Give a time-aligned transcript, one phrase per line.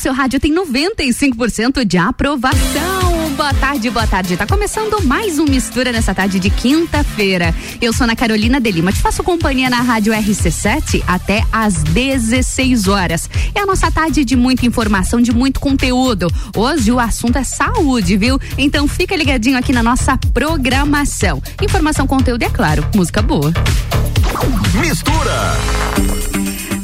[0.00, 3.30] seu rádio tem 95% de aprovação.
[3.36, 4.34] Boa tarde, boa tarde.
[4.34, 7.54] Tá começando mais um Mistura nessa tarde de quinta-feira.
[7.82, 12.88] Eu sou Ana Carolina de Lima, te faço companhia na Rádio RC7 até às 16
[12.88, 13.28] horas.
[13.54, 16.28] É a nossa tarde de muita informação, de muito conteúdo.
[16.56, 18.40] Hoje o assunto é saúde, viu?
[18.56, 21.42] Então fica ligadinho aqui na nossa programação.
[21.62, 23.52] Informação, conteúdo e, é claro, música boa.
[24.80, 26.29] Mistura.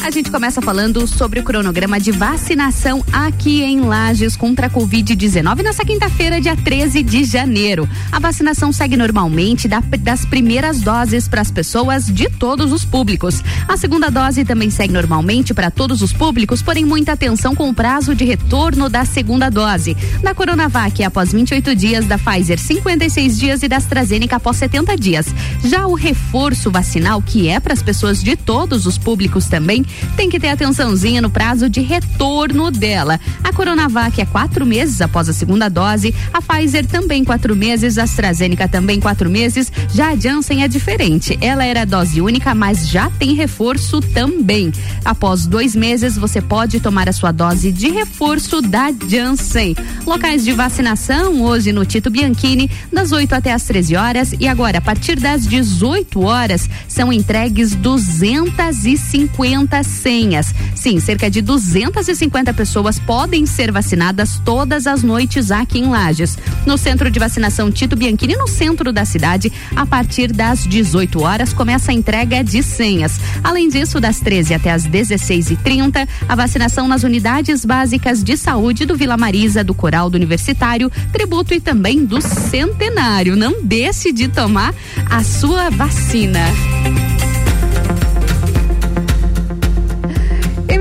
[0.06, 5.65] A gente começa falando sobre o cronograma de vacinação aqui em Lages contra a Covid-19
[5.65, 7.88] nessa quinta-feira, dia 13 de janeiro.
[8.12, 13.42] A vacinação segue normalmente da, das primeiras doses para as pessoas de todos os públicos.
[13.66, 17.74] A segunda dose também segue normalmente para todos os públicos, porém muita atenção com o
[17.74, 19.96] prazo de retorno da segunda dose.
[20.23, 25.27] Da Coronavac após 28 dias, da Pfizer 56 dias e da AstraZeneca após 70 dias.
[25.65, 29.84] Já o reforço vacinal, que é para as pessoas de todos os públicos também,
[30.16, 33.21] tem que ter atençãozinha no prazo de retorno dela.
[33.43, 38.05] A Coronavac é quatro meses após a segunda dose, a Pfizer também quatro meses, a
[38.05, 39.71] AstraZeneca também quatro meses.
[39.93, 41.37] Já a Janssen é diferente.
[41.41, 44.73] Ela era dose única, mas já tem reforço também.
[45.05, 49.74] Após dois meses, você pode tomar a sua dose de reforço da Janssen.
[50.07, 54.79] Locais de vacinação hoje no Tito Bianchini, das 8 até as 13 horas e agora
[54.79, 60.55] a partir das 18 horas são entregues 250 senhas.
[60.74, 66.38] Sim, cerca de 250 pessoas podem ser vacinadas todas as noites aqui em Lages.
[66.65, 71.53] No centro de vacinação Tito Bianchini, no centro da cidade, a partir das 18 horas
[71.53, 73.19] começa a entrega de senhas.
[73.43, 78.97] Além disso, das 13 até as 16h30, a vacinação nas unidades básicas de saúde do
[78.97, 83.37] Vila Marisa, do Coral do Universitário, Tributo e também do Centenário.
[83.37, 84.75] Não deixe de tomar
[85.11, 86.41] a sua vacina.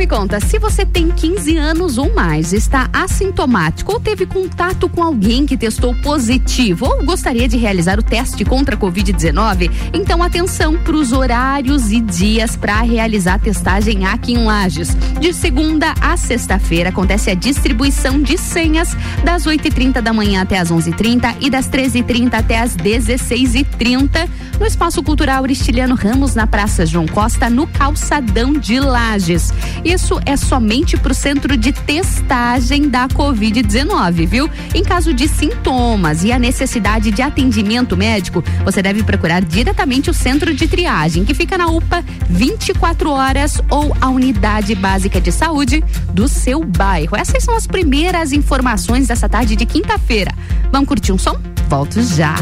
[0.05, 5.01] Me conta, se você tem 15 anos ou mais, está assintomático ou teve contato com
[5.01, 10.77] alguém que testou positivo ou gostaria de realizar o teste contra a Covid-19, então atenção
[10.77, 14.95] para os horários e dias para realizar a testagem aqui em Lages.
[15.19, 20.71] De segunda a sexta-feira acontece a distribuição de senhas das 8h30 da manhã até as
[20.71, 27.05] 11h30 e das 13h30 até as 16h30 no Espaço Cultural Aristiliano Ramos, na Praça João
[27.05, 29.51] Costa, no Calçadão de Lages.
[29.95, 34.49] Isso é somente para o centro de testagem da Covid-19, viu?
[34.73, 40.13] Em caso de sintomas e a necessidade de atendimento médico, você deve procurar diretamente o
[40.13, 45.81] centro de triagem, que fica na UPA 24 horas ou a unidade básica de saúde
[46.11, 47.15] do seu bairro.
[47.15, 50.33] Essas são as primeiras informações dessa tarde de quinta-feira.
[50.73, 51.39] Vamos curtir um som?
[51.69, 52.35] Volto já.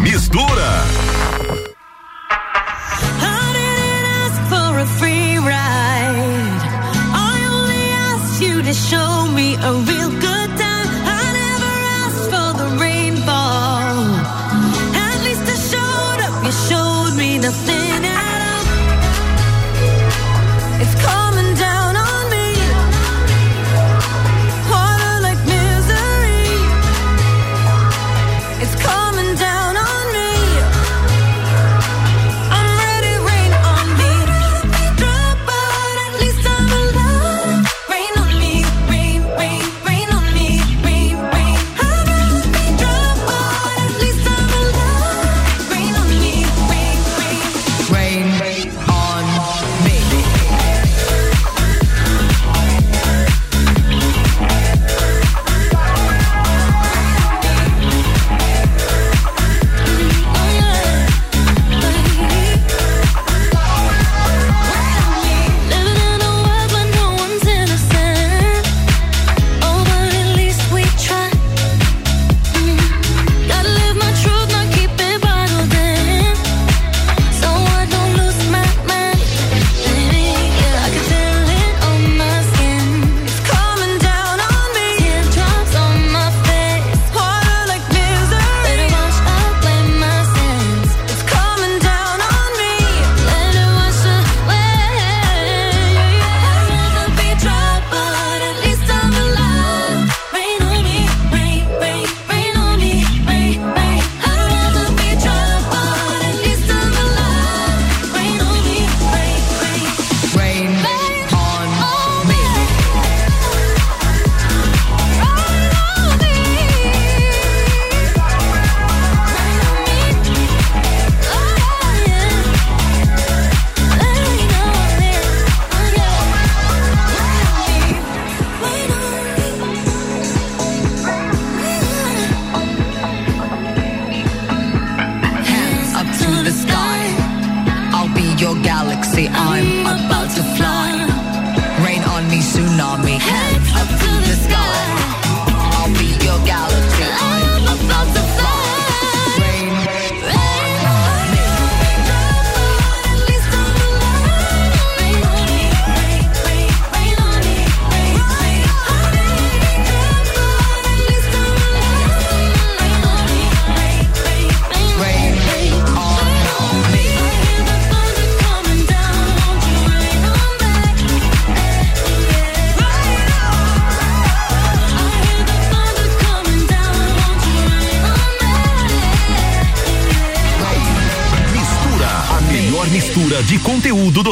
[0.00, 0.86] Mistura.
[8.72, 10.29] Show me a real good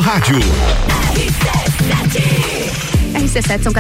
[0.09, 0.58] rádio.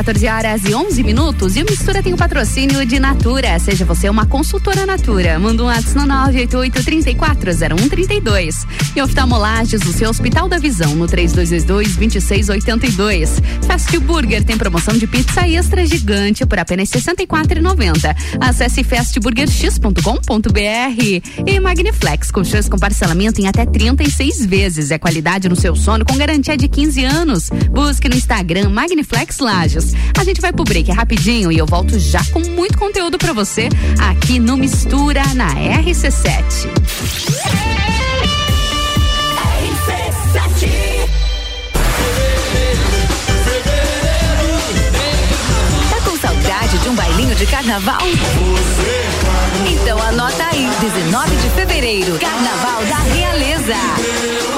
[0.08, 3.58] 14 horas e 11 minutos e o Mistura tem o patrocínio de Natura.
[3.58, 5.38] Seja você uma consultora Natura.
[5.38, 8.66] Manda um WhatsApp no 988 340132.
[8.96, 13.43] E oftalmolages, o seu Hospital da Visão no 3222 2682.
[13.66, 18.16] Fast Burger tem promoção de pizza extra gigante por apenas R$ 64,90.
[18.40, 24.90] Acesse fastburgerx.com.br e Magniflex com chance com parcelamento em até 36 vezes.
[24.90, 27.50] É qualidade no seu sono com garantia de 15 anos.
[27.70, 29.97] Busque no Instagram Magniflex Lages.
[30.19, 33.69] A gente vai pro break rapidinho e eu volto já com muito conteúdo para você
[34.00, 36.67] aqui no Mistura na RC7.
[45.88, 48.00] Tá com saudade de um bailinho de carnaval?
[49.70, 54.57] Então anota aí, 19 de fevereiro, Carnaval da Realeza.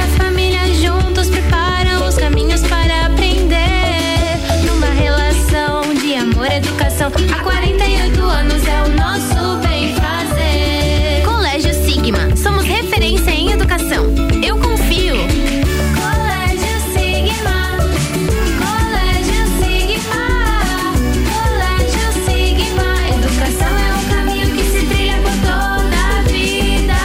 [7.29, 11.23] Há 48 anos é o nosso bem fazer.
[11.25, 14.05] Colégio Sigma, somos referência em educação.
[14.43, 15.15] Eu confio.
[15.95, 17.77] Colégio Sigma.
[18.63, 20.25] Colégio Sigma.
[21.33, 22.89] Colégio Sigma.
[23.17, 26.99] Educação é um caminho que se trilha por toda a vida.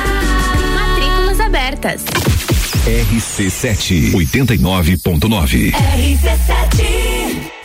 [0.75, 2.05] Matrículas abertas.
[2.87, 5.73] RC7 89.9.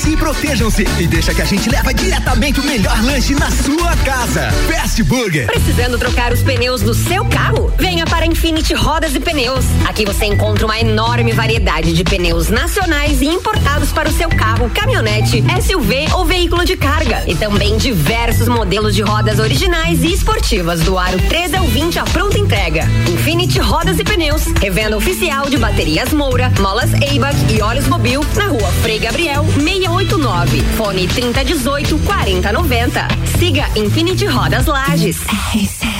[0.00, 3.94] Cuidem-se e protejam-se e deixa que a gente leva diretamente o melhor lanche na sua
[3.98, 4.50] casa.
[4.70, 5.46] Fast Burger.
[5.46, 7.72] Precisando trocar os pneus do seu carro?
[7.78, 9.64] Venha para Infinity Rodas e Pneus.
[9.86, 14.70] Aqui você encontra uma enorme variedade de pneus nacionais e importados para o seu carro,
[14.70, 17.22] caminhonete, SUV ou veículo de carga.
[17.26, 22.04] E também diversos modelos de rodas originais e esportivas do aro 13 ao 20 à
[22.04, 22.84] pronta entrega.
[23.08, 28.46] Infinity Rodas e Pneus, revenda oficial de baterias Moura, molas Eibach e óleos Mobil na
[28.46, 29.44] rua Frei Gabriel
[29.98, 30.62] 689.
[30.76, 33.06] Fone 3018 4090.
[33.38, 35.18] Siga Infinity Rodas Lages.
[35.52, 35.99] Quer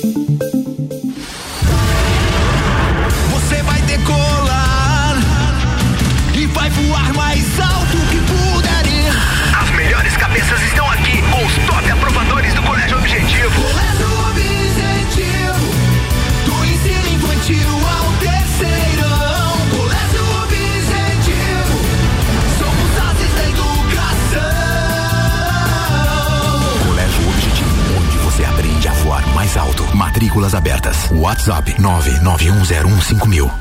[30.61, 31.09] Abertas.
[31.11, 33.51] WhatsApp 991015000.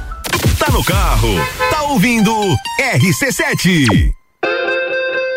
[0.59, 1.29] Tá no carro,
[1.71, 2.31] tá ouvindo
[2.79, 4.20] RC7.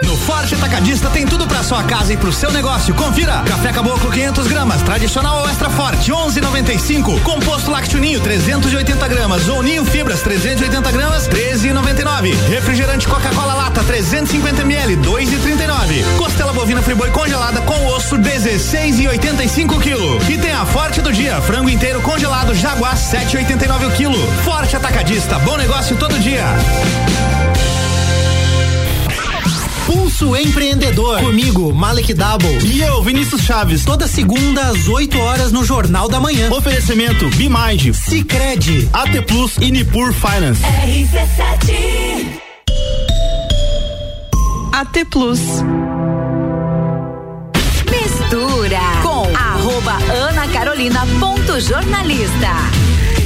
[0.05, 2.93] No Forte Atacadista tem tudo pra sua casa e pro seu negócio.
[2.93, 3.43] Confira.
[3.45, 7.21] Café Caboclo 500 gramas, tradicional ou extra forte, 11,95.
[7.21, 12.33] Composto lácteo ninho 380 gramas ou ninho fibras 380 gramas, 13,99.
[12.49, 16.17] Refrigerante Coca-Cola lata 350 ml, 2,39.
[16.17, 20.19] Costela bovina friboi congelada com osso 16,85 quilo.
[20.29, 24.27] E tem a Forte do dia, frango inteiro congelado Jaguar 7,89 o quilo.
[24.43, 26.43] Forte Atacadista, bom negócio todo dia.
[29.93, 31.19] Pulso Empreendedor.
[31.19, 32.57] Comigo, Malek Double.
[32.65, 33.85] E eu, Vinícius Chaves.
[33.85, 36.51] Toda segunda às 8 horas no Jornal da Manhã.
[36.51, 40.63] Oferecimento Bimind, Cicred, AT Plus e Nipur Finance.
[40.63, 42.41] RC7
[44.71, 45.39] AT Plus.
[47.91, 52.82] Mistura com arroba Ana Carolina ponto jornalista.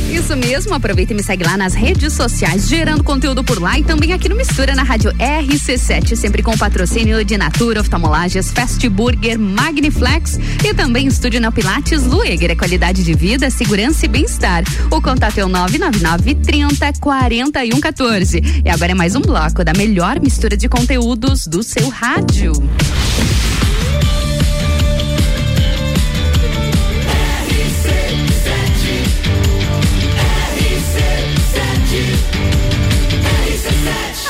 [0.10, 3.84] Isso mesmo, aproveita e me segue lá nas redes sociais, gerando conteúdo por lá e
[3.84, 9.38] também aqui no Mistura na rádio RC7, sempre com patrocínio de Natura, Oftalmolagens, Fast Burger,
[9.38, 14.64] Magniflex e também Estúdio Neo Pilates, Lueger, é qualidade de vida, segurança e bem-estar.
[14.90, 18.62] O contato é o 999 30 41 14.
[18.64, 22.54] E agora é mais um bloco da melhor mistura de conteúdos do seu rádio.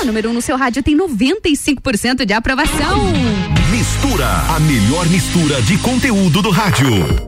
[0.07, 2.97] Número 1 um no seu rádio tem 95% de aprovação.
[3.69, 7.26] Mistura, a melhor mistura de conteúdo do rádio.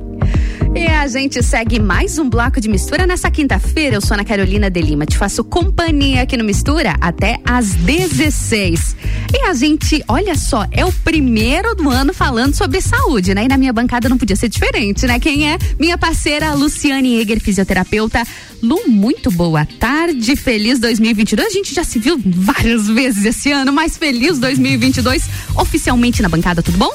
[0.76, 3.96] E a gente segue mais um bloco de mistura nessa quinta-feira.
[3.96, 8.96] Eu sou Ana Carolina de Lima, te faço companhia aqui no Mistura até às 16.
[9.34, 13.46] E a gente, olha só, é o primeiro do ano falando sobre saúde, né?
[13.46, 15.20] E na minha bancada não podia ser diferente, né?
[15.20, 15.58] Quem é?
[15.80, 18.24] Minha parceira Luciane Eger, fisioterapeuta.
[18.62, 21.48] Lu, muito boa tarde, feliz 2022.
[21.48, 26.62] A gente já se viu várias vezes esse ano, mas feliz 2022 oficialmente na bancada,
[26.62, 26.92] tudo bom?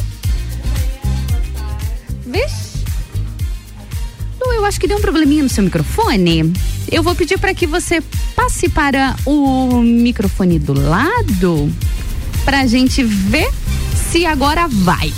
[2.24, 2.63] Vixe.
[4.46, 6.52] Lu, eu acho que deu um probleminha no seu microfone.
[6.90, 8.02] Eu vou pedir para que você
[8.36, 11.72] passe para o microfone do lado
[12.44, 13.48] pra gente ver
[14.12, 15.12] se agora vai.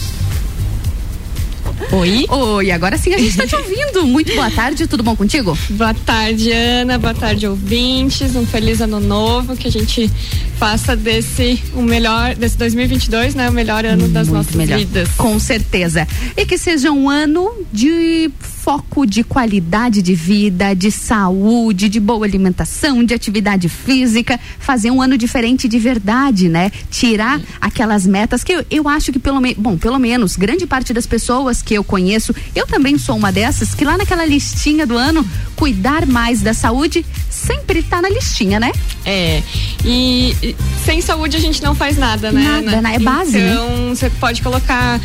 [1.92, 2.25] Oi?
[2.28, 4.06] Oi, agora sim a gente tá te ouvindo.
[4.06, 5.56] Muito boa tarde, tudo bom contigo?
[5.71, 6.99] Boa tarde, Ana.
[6.99, 8.35] Boa tarde, ouvintes.
[8.35, 9.56] Um feliz ano novo.
[9.56, 10.11] Que a gente
[10.59, 13.50] faça desse o melhor, desse 2022, né?
[13.50, 14.78] O melhor ano das Muito nossas melhor.
[14.78, 15.11] vidas.
[15.16, 16.09] Com certeza.
[16.37, 18.30] E que seja um ano de
[18.66, 25.00] foco de qualidade de vida, de saúde, de boa alimentação, de atividade física, fazer um
[25.00, 26.73] ano diferente de verdade, né?
[26.90, 30.92] Tirar aquelas metas que eu, eu acho que pelo menos, bom, pelo menos grande parte
[30.92, 34.96] das pessoas que eu conheço, eu também sou uma dessas que lá naquela listinha do
[34.96, 38.73] ano, cuidar mais da saúde sempre tá na listinha, né?
[39.04, 39.44] É.
[39.85, 42.42] E, e sem saúde a gente não faz nada, né?
[42.42, 42.82] Nada, Ana?
[42.82, 42.94] né?
[42.96, 43.52] É base, né?
[43.52, 45.00] Então, você pode colocar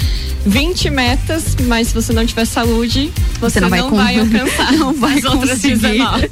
[0.46, 5.26] 20 metas, mas se você não tiver saúde, você, não vai, alcançar não vai as
[5.26, 5.76] outras conseguir.
[5.76, 6.30] 19.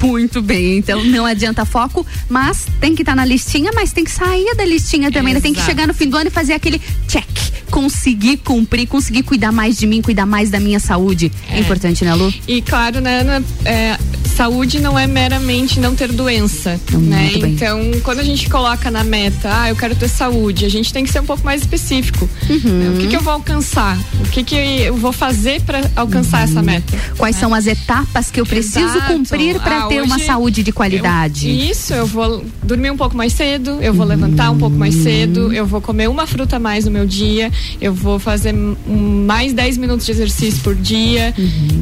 [0.06, 4.10] Muito bem, então não adianta foco, mas tem que estar na listinha, mas tem que
[4.10, 5.40] sair da listinha também, né?
[5.40, 7.26] Tem que chegar no fim do ano e fazer aquele check,
[7.70, 11.32] conseguir cumprir, conseguir cuidar mais de mim, cuidar mais da minha saúde.
[11.50, 12.32] É, importante, né, Lu?
[12.46, 13.96] E claro, né, Ana, é,
[14.40, 17.22] saúde não é meramente não ter doença, né?
[17.22, 17.52] muito bem.
[17.52, 21.04] Então, quando a gente coloca na meta, ah, eu quero ter saúde, a gente tem
[21.04, 22.28] que ser um pouco mais específico.
[22.48, 22.72] Uhum.
[22.72, 22.90] né?
[22.90, 23.98] O que, que eu vou alcançar?
[24.18, 26.96] O que, que eu vou fazer para alcançar essa meta?
[27.16, 29.12] Quais são as etapas que eu preciso Exato.
[29.12, 31.48] cumprir para Ah, ter uma saúde de qualidade?
[31.48, 34.94] Eu- isso, eu vou dormir um pouco mais cedo, eu vou levantar um pouco mais
[34.94, 37.50] cedo, eu vou comer uma fruta a mais no meu dia,
[37.80, 41.34] eu vou fazer hum, mais 10 minutos de exercício por dia.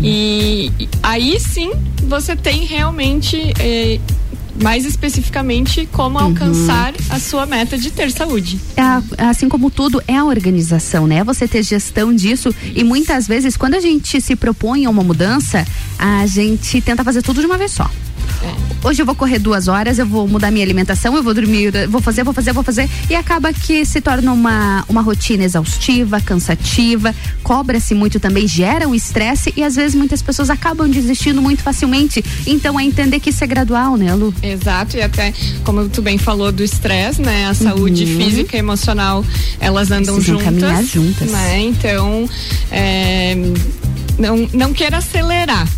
[0.02, 1.72] E, e aí sim
[2.06, 3.36] você tem realmente.
[3.58, 3.98] eh,
[4.62, 8.58] mais especificamente como alcançar a sua meta de ter saúde.
[8.76, 11.22] É assim como tudo, é a organização, né?
[11.24, 15.66] Você ter gestão disso e muitas vezes quando a gente se propõe a uma mudança,
[15.98, 17.90] a gente tenta fazer tudo de uma vez só.
[18.82, 22.00] Hoje eu vou correr duas horas, eu vou mudar minha alimentação, eu vou dormir, vou
[22.00, 22.88] fazer, vou fazer, vou fazer.
[23.10, 28.94] E acaba que se torna uma, uma rotina exaustiva, cansativa, cobra-se muito também, gera um
[28.94, 32.24] estresse e às vezes muitas pessoas acabam desistindo muito facilmente.
[32.46, 34.32] Então é entender que isso é gradual, né, Lu?
[34.42, 37.46] Exato, e até como tu bem falou do estresse, né?
[37.46, 38.16] A saúde Uhum.
[38.16, 39.24] física e emocional,
[39.58, 40.44] elas andam Precisam juntas.
[40.62, 41.30] caminhar juntas.
[41.30, 41.60] Né?
[41.62, 42.28] Então,
[42.70, 43.36] é,
[44.18, 45.68] não, não queira acelerar.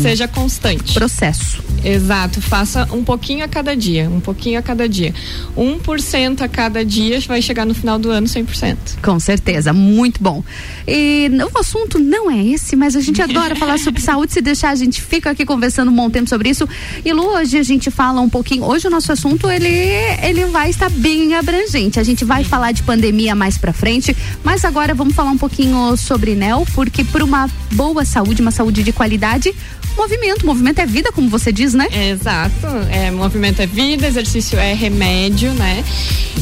[0.00, 0.94] Seja constante.
[0.94, 1.62] Processo.
[1.84, 5.12] Exato, faça um pouquinho a cada dia, um pouquinho a cada dia.
[5.56, 8.76] 1% a cada dia vai chegar no final do ano 100%.
[9.02, 10.44] Com certeza, muito bom.
[10.86, 14.32] E o assunto não é esse, mas a gente adora falar sobre saúde.
[14.32, 16.68] Se deixar, a gente fica aqui conversando um bom tempo sobre isso.
[17.04, 18.64] E Lu, hoje a gente fala um pouquinho.
[18.64, 21.98] Hoje o nosso assunto ele, ele vai estar bem abrangente.
[21.98, 25.96] A gente vai falar de pandemia mais pra frente, mas agora vamos falar um pouquinho
[25.96, 29.54] sobre NEL, porque por uma boa saúde, uma saúde de qualidade,
[29.96, 30.46] movimento.
[30.46, 31.86] Movimento é vida, como você diz, né?
[32.10, 32.66] Exato.
[32.90, 35.84] É, movimento é vida, exercício é remédio, né?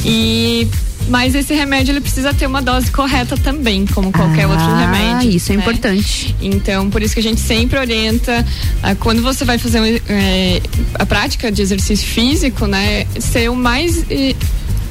[0.04, 0.68] E
[1.08, 5.30] mas esse remédio ele precisa ter uma dose correta também, como qualquer Ah, outro remédio.
[5.30, 5.62] isso é né?
[5.62, 6.36] importante.
[6.40, 8.46] Então, por isso que a gente sempre orienta
[8.82, 10.60] ah, quando você vai fazer eh,
[10.94, 14.36] a prática de exercício físico, né, ser o mais eh,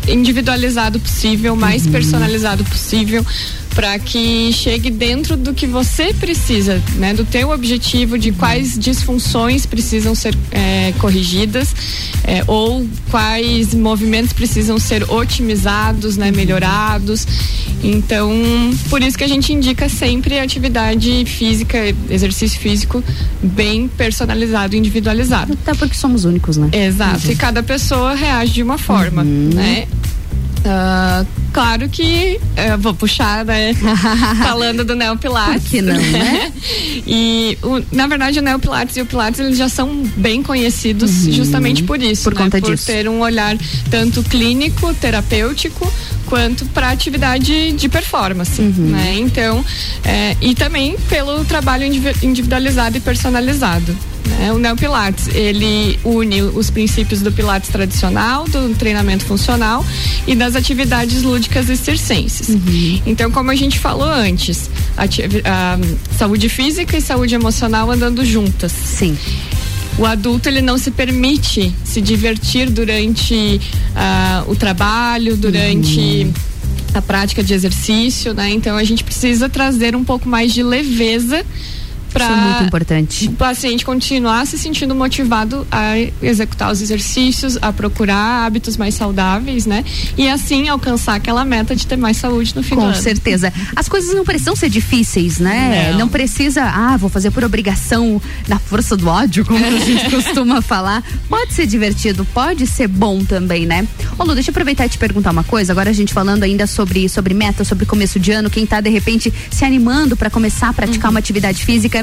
[0.07, 1.91] individualizado possível, mais Uhum.
[1.91, 3.25] personalizado possível,
[3.75, 9.65] para que chegue dentro do que você precisa, né, do teu objetivo de quais disfunções
[9.65, 11.73] precisam ser eh, corrigidas
[12.25, 17.25] eh, ou quais movimentos precisam ser otimizados, né, melhorados.
[17.81, 18.29] Então,
[18.89, 21.77] por isso que a gente indica sempre atividade física,
[22.09, 23.01] exercício físico
[23.41, 25.53] bem personalizado, individualizado.
[25.53, 26.69] Até porque somos únicos, né?
[26.73, 27.31] Exato.
[27.31, 29.51] E cada pessoa reage de uma forma, Uhum.
[29.53, 29.87] né?
[30.65, 33.73] Ah, claro que eh, vou puxar, né?
[34.43, 35.63] Falando do Neo Pilates.
[35.63, 36.51] Por que não, né?
[37.07, 41.11] e o- na verdade o Neo Pilates e o Pilates eles já são bem conhecidos
[41.33, 42.41] justamente por isso, Por né?
[42.43, 42.85] conta por disso.
[42.85, 43.57] ter um olhar
[43.89, 45.91] tanto clínico, terapêutico,
[46.25, 49.15] quanto para atividade de performance, né?
[49.19, 49.63] Então,
[50.03, 53.95] eh, e também pelo trabalho indivi- individualizado e personalizado.
[54.25, 54.51] né?
[54.53, 59.83] O Neo Pilates, ele une os princípios do Pilates tradicional, do treinamento funcional
[60.27, 62.49] e das atividades lúdicas e circenses.
[63.05, 65.77] Então, como a gente falou antes, ati- a
[66.17, 68.71] saúde física e saúde emocional andando juntas.
[68.71, 69.17] Sim.
[69.97, 73.59] O adulto ele não se permite se divertir durante
[73.95, 76.27] ah, o trabalho, durante
[76.93, 78.49] a prática de exercício, né?
[78.49, 81.45] Então a gente precisa trazer um pouco mais de leveza
[82.09, 83.27] para Isso é muito importante.
[83.27, 89.65] o paciente continuar se sentindo motivado a executar os exercícios, a procurar hábitos mais saudáveis,
[89.65, 89.83] né?
[90.17, 93.51] E assim alcançar aquela meta de ter mais saúde no do Com certeza.
[93.75, 95.91] As coisas não precisam ser difíceis, né?
[95.91, 95.99] Não.
[95.99, 96.09] Não.
[96.09, 101.03] precisa, ah, vou fazer por obrigação na força do ódio, como a gente costuma falar.
[101.27, 103.87] Pode ser divertido, pode ser bom também, né?
[104.17, 105.71] Ô Lu, deixa eu aproveitar e te perguntar uma coisa.
[105.71, 108.89] Agora a gente falando ainda sobre, sobre meta, sobre começo de ano, quem tá de
[108.89, 111.98] repente se animando para começar a praticar uma atividade física.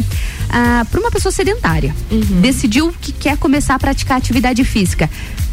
[0.48, 1.94] Ah, para uma pessoa sedentária,
[2.40, 5.08] decidiu que quer começar a praticar atividade física.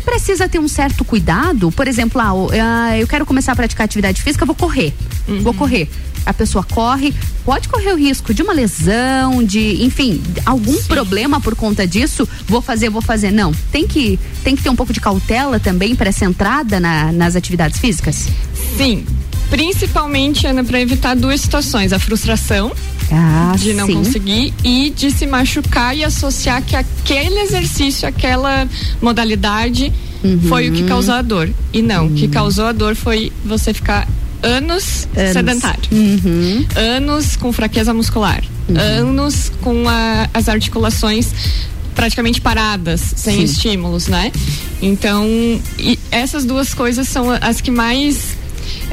[0.06, 2.32] Precisa ter um certo cuidado, por exemplo, ah,
[2.90, 4.94] ah, eu quero começar a praticar atividade física, vou correr.
[5.42, 5.90] Vou correr.
[6.26, 11.54] A pessoa corre, pode correr o risco de uma lesão, de, enfim, algum problema por
[11.56, 12.28] conta disso.
[12.48, 13.30] Vou fazer, vou fazer.
[13.32, 17.12] Não, tem que, tem que ter um pouco de cautela também para essa entrada na-
[17.12, 18.28] nas atividades físicas.
[18.78, 19.06] Sim,
[19.50, 22.72] principalmente Ana para evitar duas situações: a frustração
[23.16, 23.94] Ah, de não sim.
[23.94, 28.68] conseguir e de se machucar e associar que aquele exercício, aquela
[29.02, 30.40] modalidade Uhum.
[30.48, 31.50] foi o que causou a dor.
[31.74, 34.08] E não, o que causou a dor foi você ficar
[34.42, 35.34] anos, Anos.
[35.34, 35.84] sedentário.
[35.92, 36.66] Uhum.
[36.76, 38.42] Anos com fraqueza muscular.
[38.74, 41.28] Anos com a- as articulações
[41.94, 43.44] praticamente paradas, sem Sim.
[43.44, 44.32] estímulos, né?
[44.82, 45.28] Então,
[46.10, 48.36] essas duas coisas são as que mais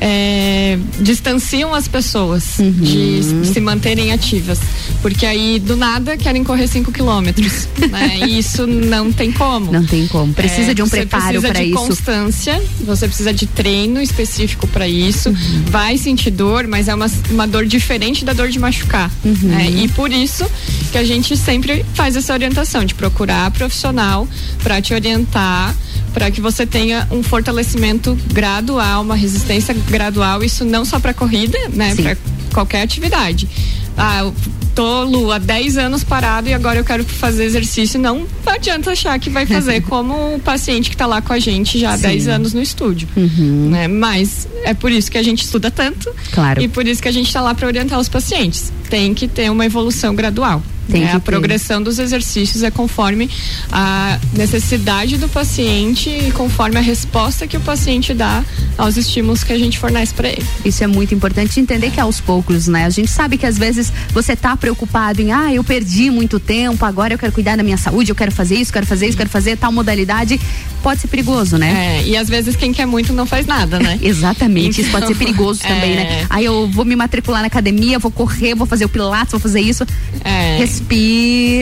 [0.01, 2.71] é, distanciam as pessoas Uhum.
[2.73, 4.59] de se manterem ativas.
[5.03, 7.69] Porque aí, do nada, querem correr 5 quilômetros.
[7.91, 8.21] né?
[8.29, 9.71] E isso não tem como.
[9.73, 10.33] Não tem como.
[10.33, 11.79] Precisa É, de um você preparo precisa para de isso.
[11.79, 15.29] constância, você precisa de treino específico para isso.
[15.29, 15.63] Uhum.
[15.67, 19.11] Vai sentir dor, mas é uma, uma dor diferente da dor de machucar.
[19.25, 19.35] Uhum.
[19.43, 19.71] né?
[19.71, 20.45] E por isso
[20.93, 24.27] que a gente sempre faz essa orientação de procurar profissional
[24.63, 25.75] para te orientar,
[26.13, 30.43] para que você tenha um fortalecimento gradual, uma resistência gradual.
[30.43, 31.95] Isso não só para corrida, né?
[31.95, 32.17] Para
[32.53, 33.49] qualquer atividade.
[33.97, 34.35] Ah, eu
[34.75, 37.99] tô Lu há 10 anos parado e agora eu quero fazer exercício.
[38.01, 41.79] Não adianta achar que vai fazer como o paciente que tá lá com a gente
[41.79, 42.03] já há Sim.
[42.09, 43.09] 10 anos no estúdio.
[43.17, 43.89] Né?
[43.89, 46.63] Mas é por isso que a gente estuda tanto Claro.
[46.63, 48.73] e por isso que a gente tá lá para orientar os pacientes.
[48.89, 50.63] Tem que ter uma evolução gradual.
[50.91, 51.11] Tem né?
[51.11, 53.29] que A progressão dos exercícios é conforme
[53.71, 58.45] a necessidade do paciente e conforme a resposta que o paciente dá
[58.77, 60.47] aos estímulos que a gente fornece para ele.
[60.65, 62.85] Isso é muito importante entender que é aos poucos, né?
[62.85, 66.85] A gente sabe que às vezes você tá preocupado em, ah, eu perdi muito tempo,
[66.85, 69.31] agora eu quero cuidar da minha saúde, eu quero fazer isso, quero fazer isso, quero
[69.31, 70.41] fazer tal modalidade.
[70.83, 71.99] pode ser perigoso, né?
[72.01, 73.99] É, e às vezes quem quer muito não faz nada, né?
[74.03, 75.97] Exatamente, isso pode ser Então, perigoso também, é.
[75.97, 76.27] né?
[76.31, 79.61] Aí eu vou me matricular na academia, vou correr, vou fazer o pilates, vou fazer
[79.61, 79.87] isso.
[80.25, 80.59] É.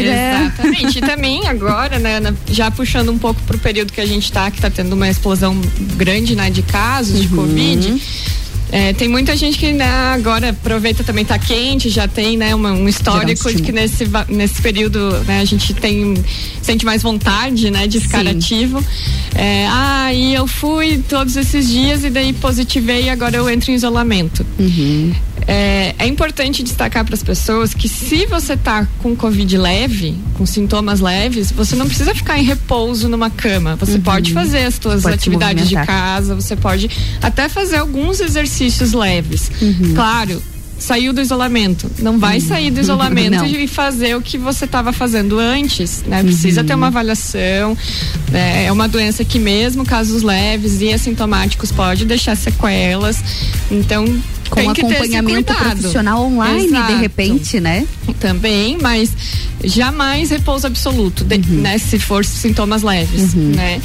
[0.07, 0.99] Exatamente.
[0.99, 4.61] E também agora, né, já puxando um pouco pro período que a gente tá, que
[4.61, 5.61] tá tendo uma explosão
[5.97, 7.21] grande, né, de casos Uhum.
[7.23, 8.03] de Covid.
[8.71, 12.73] é, tem muita gente que né, agora aproveita também tá quente, já tem né, uma-
[12.73, 16.15] um histórico de que nesse, nesse período né, a gente tem
[16.61, 18.29] sente mais vontade né, de ficar Sim.
[18.29, 18.85] ativo.
[19.35, 23.71] É, ah, e eu fui todos esses dias e daí positivei e agora eu entro
[23.71, 24.45] em isolamento.
[25.51, 30.45] É, é importante destacar para as pessoas que se você tá com Covid leve, com
[30.45, 33.75] sintomas leves, você não precisa ficar em repouso numa cama.
[33.77, 36.91] Você pode fazer as suas atividades de casa, você pode
[37.23, 39.51] até fazer alguns exercícios leves.
[39.95, 40.43] Claro.
[40.79, 41.91] Saiu do isolamento.
[41.99, 46.23] Não vai sair do isolamento e fazer o que você estava fazendo antes, né?
[46.23, 47.77] Precisa ter uma avaliação.
[48.31, 48.67] né?
[48.67, 53.21] É uma doença que mesmo casos leves e assintomáticos pode deixar sequelas.
[53.73, 54.05] Então
[54.51, 56.93] Com tem acompanhamento profissional online, Exato.
[56.95, 57.87] de repente, né?
[58.21, 59.11] Também, mas
[59.65, 61.61] jamais repouso absoluto, de- Uhum.
[61.63, 61.79] né?
[61.79, 63.81] Se for sintomas leves, né?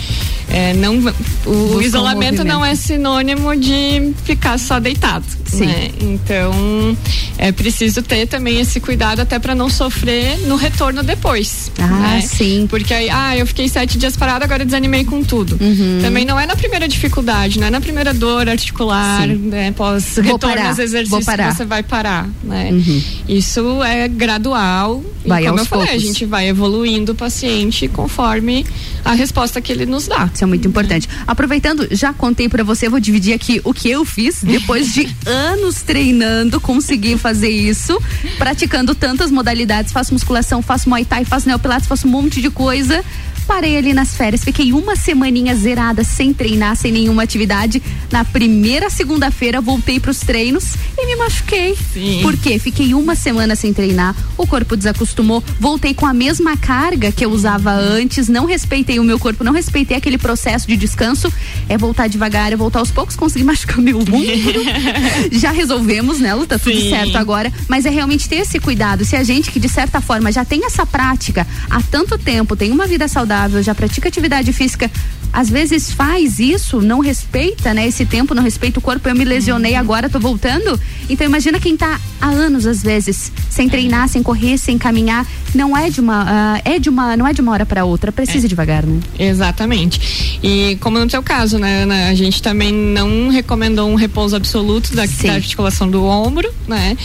[0.49, 0.99] É, não,
[1.45, 5.65] o isolamento não é sinônimo de ficar só deitado, Sim.
[5.65, 5.89] né?
[5.99, 6.97] Então,
[7.37, 11.71] é preciso ter também esse cuidado até para não sofrer no retorno depois.
[11.79, 12.21] Ah, né?
[12.21, 12.67] sim.
[12.69, 15.57] Porque aí, ah, eu fiquei sete dias parado, agora desanimei com tudo.
[15.59, 15.99] Uhum.
[16.01, 19.35] Também não é na primeira dificuldade, não é na primeira dor articular, Sim.
[19.35, 19.71] né?
[19.71, 21.55] Pós retorno parar, vou parar.
[21.55, 22.69] você vai parar, né?
[22.71, 23.03] Uhum.
[23.27, 25.03] Isso é gradual.
[25.25, 26.03] Vai e como aos eu falei, poucos.
[26.03, 28.65] a gente vai evoluindo o paciente conforme
[29.05, 30.29] a resposta que ele nos dá.
[30.33, 31.07] Isso é muito importante.
[31.25, 35.81] Aproveitando, já contei pra você, vou dividir aqui o que eu fiz depois de anos
[35.81, 37.97] treinando, consegui fazer isso,
[38.37, 43.03] praticando tantas modalidades, faço musculação, faço muay thai, faço neopilates, faço um monte de coisa.
[43.47, 47.81] Parei ali nas férias, fiquei uma semaninha zerada, sem treinar, sem nenhuma atividade.
[48.11, 51.75] Na primeira segunda-feira voltei pros treinos e me machuquei.
[51.93, 52.19] Sim.
[52.21, 52.57] Por quê?
[52.57, 57.31] Fiquei uma semana sem treinar, o corpo desacostumou, voltei com a mesma carga que eu
[57.31, 61.31] usava antes, não respeitei o meu corpo, não respeitei aquele processo de descanso.
[61.67, 64.13] É voltar devagar, é voltar aos poucos, consegui machucar meu ombro.
[65.31, 66.45] já resolvemos, né, Lu?
[66.45, 66.89] Tá tudo Sim.
[66.89, 67.51] certo agora.
[67.67, 69.05] Mas é realmente ter esse cuidado.
[69.05, 72.71] Se a gente que de certa forma já tem essa prática há tanto tempo, tem
[72.71, 74.89] uma vida saudável, já pratica atividade física,
[75.31, 79.09] às vezes faz isso, não respeita, né, esse tempo, não respeita o corpo.
[79.09, 80.79] Eu me lesionei agora, tô voltando.
[81.09, 85.75] Então imagina quem tá há anos às vezes sem treinar, sem correr, sem caminhar, não
[85.77, 88.45] é de uma ah, é de uma, não é de uma hora para outra, precisa
[88.45, 88.99] ir devagar, né?
[89.17, 90.39] Exatamente.
[90.41, 94.95] E como no seu caso, né, Ana, a gente também não recomendou um repouso absoluto
[94.95, 96.97] da, da articulação do ombro, né?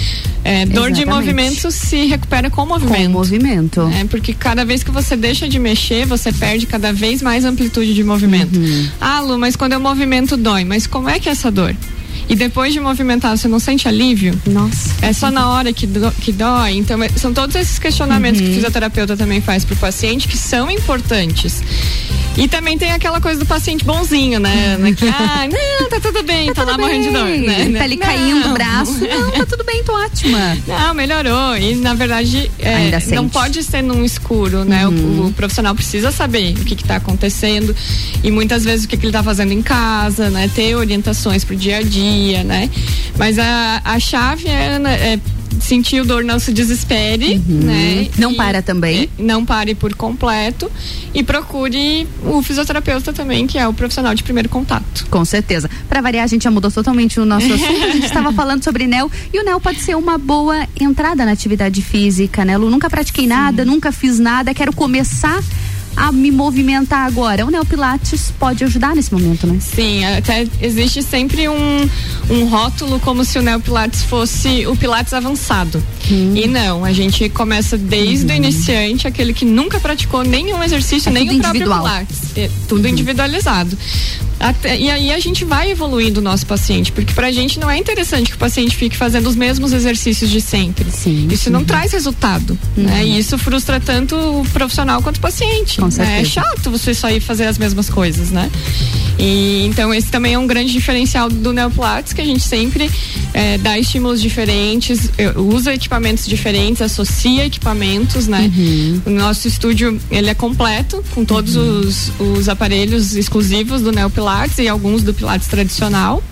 [0.44, 3.08] É, dor de movimento se recupera com Com movimento.
[3.08, 3.80] o movimento.
[3.94, 7.94] É, porque cada vez que você deixa de mexer, você perde cada vez mais amplitude
[7.94, 8.56] de movimento.
[8.58, 8.88] Uhum.
[9.00, 10.64] Ah, Lu, mas quando eu movimento dói.
[10.64, 11.74] Mas como é que é essa dor?
[12.28, 14.38] E depois de movimentar, você não sente alívio?
[14.46, 14.94] Nossa.
[15.00, 16.72] É só na hora que, do- que dói.
[16.74, 18.46] Então, é- são todos esses questionamentos Uhum.
[18.46, 21.62] que o fisioterapeuta também faz pro paciente que são importantes.
[22.36, 24.74] E também tem aquela coisa do paciente bonzinho, né?
[24.76, 25.48] Ana, Que, ah,
[25.80, 27.24] não, tá tudo bem, tá, lá tudo morrendo de dor.
[27.24, 27.40] bem.
[27.40, 27.78] Né?
[27.78, 28.06] Tá ali Não.
[28.06, 28.92] caindo o braço.
[29.00, 30.56] Não, tá tudo bem, tô ótima.
[30.66, 31.56] Não, melhorou.
[31.56, 33.22] E na verdade, é, não.
[33.24, 33.28] Uhum.
[33.28, 34.86] pode ser num escuro, né?
[34.86, 37.74] O, o profissional precisa saber o que, que tá acontecendo
[38.22, 40.48] e muitas vezes o que, que ele tá fazendo em casa, né?
[40.54, 42.70] Ter orientações pro dia a dia, né?
[43.16, 45.20] Mas a, a chave é, né, é
[45.60, 48.02] sentir o dor, não se desespere, né?
[48.02, 48.08] Uhum.
[48.18, 49.08] Não E- para também.
[49.18, 50.70] é, não pare por completo
[51.14, 55.06] e procure o fisioterapeuta também, que é o profissional de primeiro contato.
[55.10, 55.68] Com certeza.
[55.88, 57.82] Para variar, a gente já mudou totalmente o nosso assunto.
[57.84, 61.32] A gente estava falando sobre NEL e o NEL pode ser uma boa entrada na
[61.32, 62.56] atividade física, né?
[62.56, 65.42] Lu, nunca pratiquei nada, nunca fiz nada, quero começar
[65.98, 67.44] a me movimentar agora.
[67.44, 69.58] O NEO Pilates pode ajudar nesse momento, né?
[69.60, 71.90] Sim, até existe sempre um,
[72.30, 75.82] um rótulo como se o Neopilates fosse o Pilates avançado.
[76.10, 76.34] Hum.
[76.36, 81.12] E não, a gente começa desde o iniciante, aquele que nunca praticou nenhum exercício, É
[81.12, 81.82] nem o próprio individual.
[81.82, 82.18] Pilates.
[82.36, 83.76] É tudo individualizado.
[84.40, 87.76] Até- e aí a gente vai evoluindo o nosso paciente, porque pra gente não é
[87.76, 90.90] interessante que o paciente fique fazendo os mesmos exercícios de sempre.
[90.90, 93.04] Sim, Isso não traz resultado, né?
[93.04, 95.80] E isso frustra tanto o profissional quanto o paciente.
[95.80, 96.20] Né?
[96.20, 98.50] É chato você só ir fazer as mesmas coisas, né?
[99.18, 102.88] E então esse também é um grande diferencial do Neopilates, que a gente sempre
[103.34, 108.50] eh, dá estímulos diferentes, eh, usa equipamentos diferentes, associa equipamentos, né?
[108.56, 109.02] Uhum.
[109.06, 114.27] O nosso estúdio ele é completo com todos os, os aparelhos exclusivos do Neopilates.
[114.28, 116.22] Pilates e alguns do Pilates tradicional.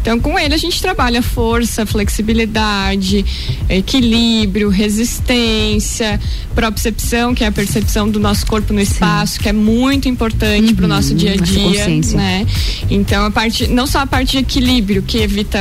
[0.00, 3.24] Então, com ele a gente trabalha força, flexibilidade,
[3.68, 6.20] equilíbrio, resistência,
[6.54, 10.84] propriocepção, que é a percepção do nosso corpo no espaço, que é muito importante para
[10.84, 12.46] o nosso dia a dia, né?
[12.90, 15.58] Então, a parte, não só a parte de equilíbrio, que evita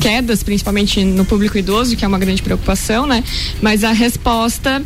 [0.00, 3.22] quedas, principalmente no público idoso, que é uma grande preocupação, né?
[3.60, 4.82] Mas a resposta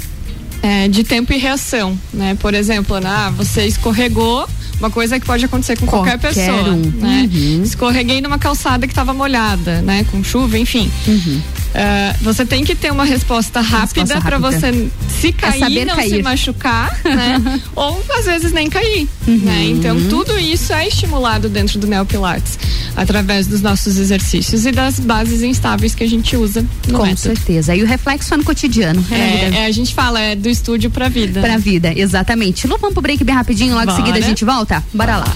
[0.61, 2.37] é, de tempo e reação, né?
[2.41, 6.83] Por exemplo, ah, você escorregou, uma coisa que pode acontecer com qualquer, Qualquer pessoa, um.
[7.01, 7.29] né?
[7.33, 7.63] Uhum.
[7.63, 10.05] Escorreguei numa calçada que estava molhada, né?
[10.11, 10.91] Com chuva, enfim.
[11.07, 11.43] Uhum.
[11.81, 14.89] Ah, você tem que ter uma resposta rápida para você
[15.21, 16.11] se cair, saber não cair.
[16.11, 17.61] se machucar, né?
[17.77, 19.37] Ou às vezes nem cair, Uhum.
[19.37, 19.65] né?
[19.67, 22.59] Então tudo isso é estimulado dentro do Neopilates
[22.97, 27.21] através dos nossos exercícios e das bases instáveis que a gente usa no Com método.
[27.21, 27.77] certeza.
[27.77, 29.05] E o reflexo é no cotidiano.
[29.11, 29.57] É, vida.
[29.57, 31.41] É, é, a gente fala é do estúdio pra vida.
[31.41, 32.67] Pra vida, exatamente.
[32.67, 33.97] Lu, vamos pro break bem rapidinho, logo em Bora.
[33.97, 34.83] seguida a gente volta?
[34.93, 35.33] Bora lá.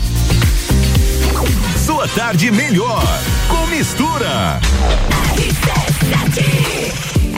[1.87, 3.05] Sua tarde melhor
[3.49, 4.61] com mistura.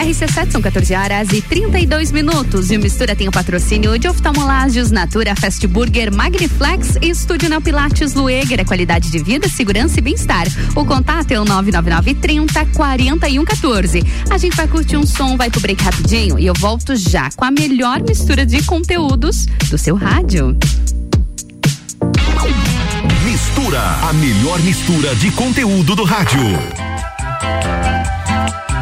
[0.05, 2.71] RC7 são 14 horas e 32 minutos.
[2.71, 8.15] E o Mistura tem o patrocínio de Oftalmolagios, Natura, Fast Burger, Magniflex e Estúdio Neopilates
[8.15, 8.61] Lueger.
[8.61, 10.47] É qualidade de vida, segurança e bem-estar.
[10.77, 14.03] O contato é o 999 30 41 14.
[14.31, 17.45] A gente vai curtir um som, vai pro break rapidinho e eu volto já com
[17.45, 20.57] a melhor mistura de conteúdos do seu rádio.
[23.25, 26.45] Mistura, a melhor mistura de conteúdo do rádio.
[28.35, 28.74] Thank you.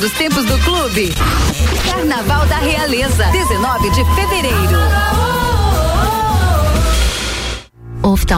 [0.00, 0.33] Dos tempos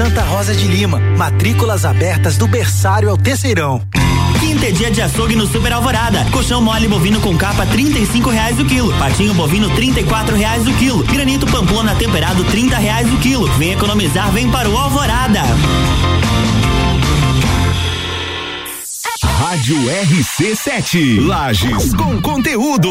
[0.00, 0.98] Santa Rosa de Lima.
[1.18, 3.82] Matrículas abertas do berçário ao terceirão.
[4.40, 6.24] Quinta é dia de açougue no Super Alvorada.
[6.32, 8.96] Colchão mole bovino com capa trinta e cinco reais o quilo.
[8.98, 11.04] Patinho bovino trinta e quatro reais o quilo.
[11.04, 13.46] Granito pamplona temperado trinta reais o quilo.
[13.58, 15.42] Vem economizar, vem para o Alvorada.
[19.22, 21.26] Rádio RC7.
[21.26, 22.90] Lages com conteúdo.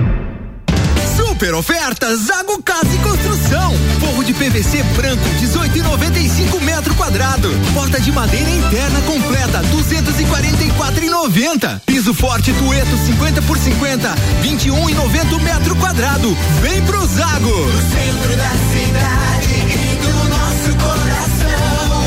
[1.41, 3.73] Super ofertas Zago Casa e Construção.
[3.99, 7.49] Forro de PVC branco 18,95 metro quadrado.
[7.73, 11.81] Porta de madeira interna completa 244,90.
[11.83, 16.37] Piso forte Tueto 50 por 50 21,90 metro quadrado.
[16.61, 17.71] Vem pro Zago.
[17.89, 22.05] centro da cidade e do nosso coração.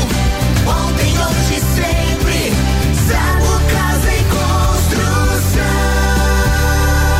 [0.87, 2.53] Ontem, hoje, sempre.
[3.05, 5.75] Zago Casa e Construção.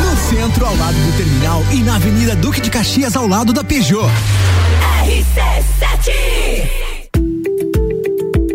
[0.00, 0.96] No centro, ao lado
[1.72, 4.10] e na Avenida Duque de Caxias, ao lado da Peugeot.
[5.06, 6.86] RC7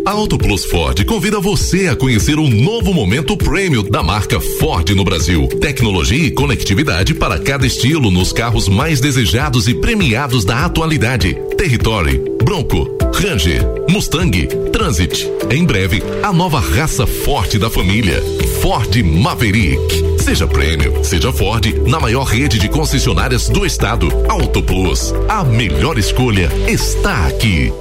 [0.04, 4.88] A Auto Plus Ford convida você a conhecer um novo momento prêmio da marca Ford
[4.90, 5.46] no Brasil.
[5.60, 11.34] Tecnologia e conectividade para cada estilo nos carros mais desejados e premiados da atualidade.
[11.56, 15.28] Territory, Bronco, Ranger, Mustang, Transit.
[15.50, 18.20] Em breve, a nova raça forte da família.
[18.62, 20.22] Ford Maverick.
[20.22, 24.08] Seja prêmio, seja Ford, na maior rede de concessionárias do estado.
[24.28, 25.12] Auto Plus.
[25.28, 27.72] A melhor escolha está aqui.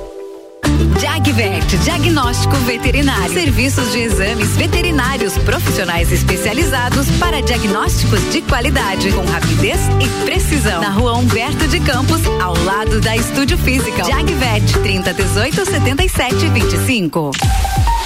[1.00, 3.32] Jagvet, diagnóstico veterinário.
[3.32, 10.82] Serviços de exames veterinários profissionais especializados para diagnósticos de qualidade, com rapidez e precisão.
[10.82, 14.04] Na rua Humberto de Campos, ao lado da Estúdio Física.
[14.04, 17.32] Jagvet, 30 18 77 25.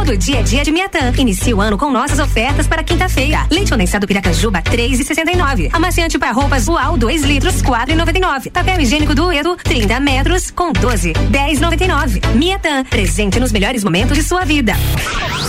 [0.07, 1.11] do dia a dia de Miatã.
[1.17, 3.45] Inicia o ano com nossas ofertas para quinta-feira.
[3.51, 5.69] Leite condensado Piracanjuba, três e sessenta e nove.
[5.73, 8.49] Amaciante para roupas Uau, dois litros, quatro e noventa e nove.
[8.49, 12.21] Papel higiênico Dueto, 30 metros, com 12, dez noventa e nove.
[12.35, 14.73] Miatã, presente nos melhores momentos de sua vida.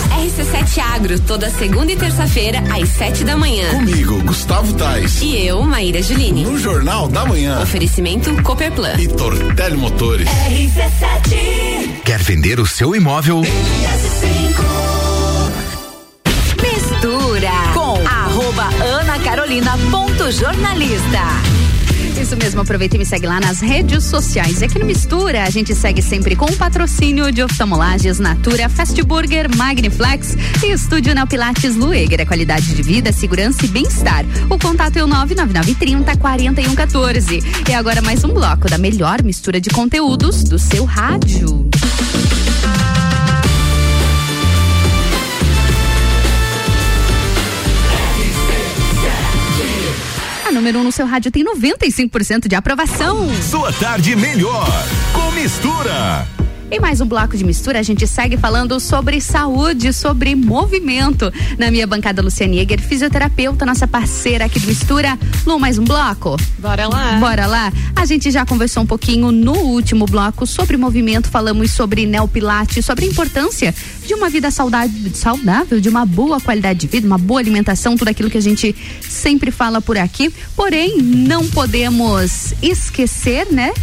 [0.09, 3.69] RC7 Agro, toda segunda e terça-feira, às sete da manhã.
[3.69, 5.21] Comigo, Gustavo Tais.
[5.21, 6.43] E eu, Maíra Juline.
[6.43, 7.61] No Jornal da Manhã.
[7.61, 8.95] Oferecimento Copperplan.
[8.99, 10.27] E Tortel Motores.
[10.27, 12.01] RC7.
[12.03, 13.41] Quer vender o seu imóvel?
[13.41, 14.48] RC7.
[18.69, 21.19] Arroba Ana Carolina ponto jornalista.
[22.21, 24.61] Isso mesmo, aproveita e me segue lá nas redes sociais.
[24.61, 29.01] E aqui no Mistura, a gente segue sempre com o patrocínio de oftalmolagens Natura, Fast
[29.03, 32.19] Burger, Magniflex e Estúdio Neo Pilates Lueger.
[32.19, 34.25] É qualidade de vida, segurança e bem-estar.
[34.49, 37.39] O contato é o 99930 4114.
[37.69, 41.68] E agora mais um bloco da melhor mistura de conteúdos do seu rádio.
[50.59, 53.27] Número número 1 um no seu rádio tem 95% de aprovação.
[53.41, 54.67] Sua tarde melhor
[55.13, 56.27] com mistura.
[56.71, 61.33] Em mais um bloco de mistura, a gente segue falando sobre saúde, sobre movimento.
[61.57, 65.17] Na minha bancada, Luciane Jäger, fisioterapeuta, nossa parceira aqui do Mistura.
[65.47, 66.37] Lu, mais um bloco?
[66.59, 67.13] Bora lá.
[67.13, 67.73] Bora lá.
[67.95, 73.05] A gente já conversou um pouquinho no último bloco sobre movimento, falamos sobre neopilates, sobre
[73.05, 73.73] a importância
[74.05, 78.29] de uma vida saudável, de uma boa qualidade de vida, uma boa alimentação, tudo aquilo
[78.29, 80.31] que a gente sempre fala por aqui.
[80.55, 83.73] Porém, não podemos esquecer, né?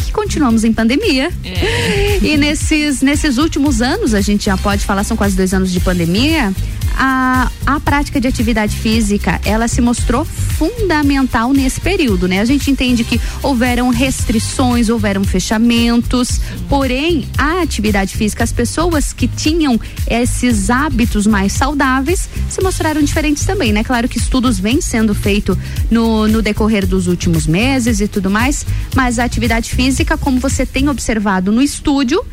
[0.00, 1.30] Que continuamos em pandemia.
[1.44, 2.18] É.
[2.22, 5.80] E nesses, nesses últimos anos, a gente já pode falar, são quase dois anos de
[5.80, 6.52] pandemia,
[6.98, 12.40] a, a prática de atividade física, ela se mostrou fundamental nesse período, né?
[12.40, 19.28] A gente entende que houveram restrições, houveram fechamentos, porém, a atividade física, as pessoas que
[19.28, 19.80] tinham
[20.10, 23.84] esses hábitos mais saudáveis se mostraram diferentes também, né?
[23.84, 25.56] Claro que estudos vêm sendo feitos
[25.88, 29.87] no, no decorrer dos últimos meses e tudo mais, mas a atividade física,
[30.18, 32.24] como você tem observado no estúdio,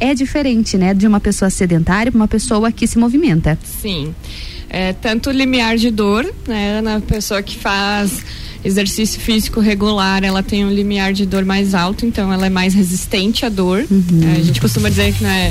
[0.00, 3.58] é diferente, né, de uma pessoa sedentária para uma pessoa que se movimenta.
[3.80, 4.14] Sim.
[4.68, 8.24] É, tanto o limiar de dor, né, na pessoa que faz
[8.64, 12.72] exercício físico regular, ela tem um limiar de dor mais alto, então ela é mais
[12.74, 13.80] resistente à dor.
[13.80, 15.50] É, a gente costuma dizer que não é,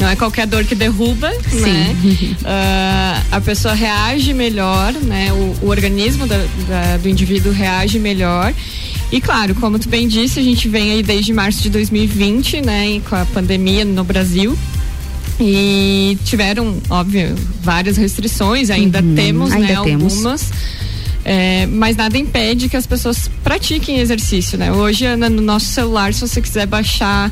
[0.00, 1.96] não é qualquer dor que derruba, né?
[2.44, 5.32] Ah, a pessoa reage melhor, né?
[5.32, 8.52] O, o organismo da- da- do indivíduo reage melhor.
[9.12, 13.00] E claro, como tu bem disse, a gente vem aí desde março de 2020, né,
[13.08, 14.56] com a pandemia no Brasil.
[15.38, 20.12] E tiveram, óbvio, várias restrições, ainda Uhum, temos, ainda né, temos.
[20.14, 20.50] algumas.
[21.24, 24.72] É, mas nada impede que as pessoas pratiquem exercício, né?
[24.72, 27.30] Hoje Ana, no nosso celular, se você quiser baixar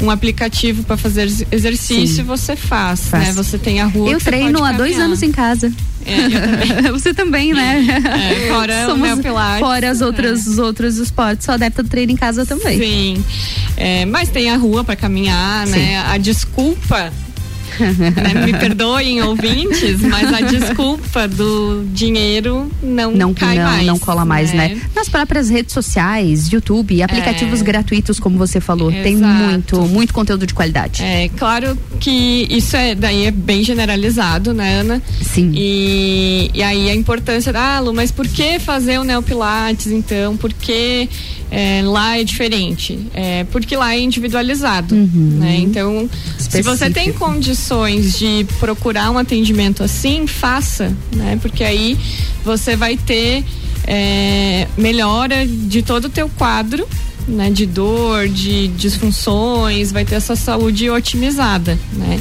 [0.00, 2.22] um aplicativo para fazer ex- exercício, Sim.
[2.24, 3.28] você faz, Faz.
[3.28, 3.32] né?
[3.32, 4.10] Você tem a rua.
[4.10, 5.72] Eu treino há dois anos em casa.
[6.08, 6.92] É, também.
[6.92, 7.84] Você também, né?
[8.44, 12.12] É, fora o Somos- neopilates, Fora as outras, os outros esportes, sou adepta do treino
[12.12, 12.78] em casa também.
[12.78, 13.24] Sim.
[13.76, 15.98] É, mas tem a rua para caminhar, né?
[16.06, 17.12] A desculpa.
[17.80, 23.86] né, Me perdoem, ouvintes, mas a desculpa do dinheiro não, Não, cai não, mais.
[23.86, 24.80] não cola mais, né?
[24.94, 27.64] Nas próprias redes sociais, YouTube, aplicativos É.
[27.64, 29.44] gratuitos, como você falou, tem Exato.
[29.44, 31.02] muito, muito conteúdo de qualidade.
[31.02, 35.02] É claro que isso é daí é bem generalizado, né, Ana?
[35.22, 35.52] Sim.
[35.54, 40.36] E, e aí a importância da ah, Lu, mas por que fazer o neopilates então?
[40.36, 41.08] Por que
[41.50, 43.06] é, lá é diferente?
[43.14, 45.58] É, porque lá é individualizado, né?
[45.60, 47.18] Então, se você tem Específico.
[47.18, 51.38] condições de procurar um atendimento assim, faça, né?
[51.40, 51.96] Porque aí
[52.44, 53.44] você vai ter
[53.86, 56.86] é, melhora de todo o teu quadro,
[57.28, 57.50] né?
[57.50, 62.20] De dor, de disfunções, vai ter essa saúde otimizada, né?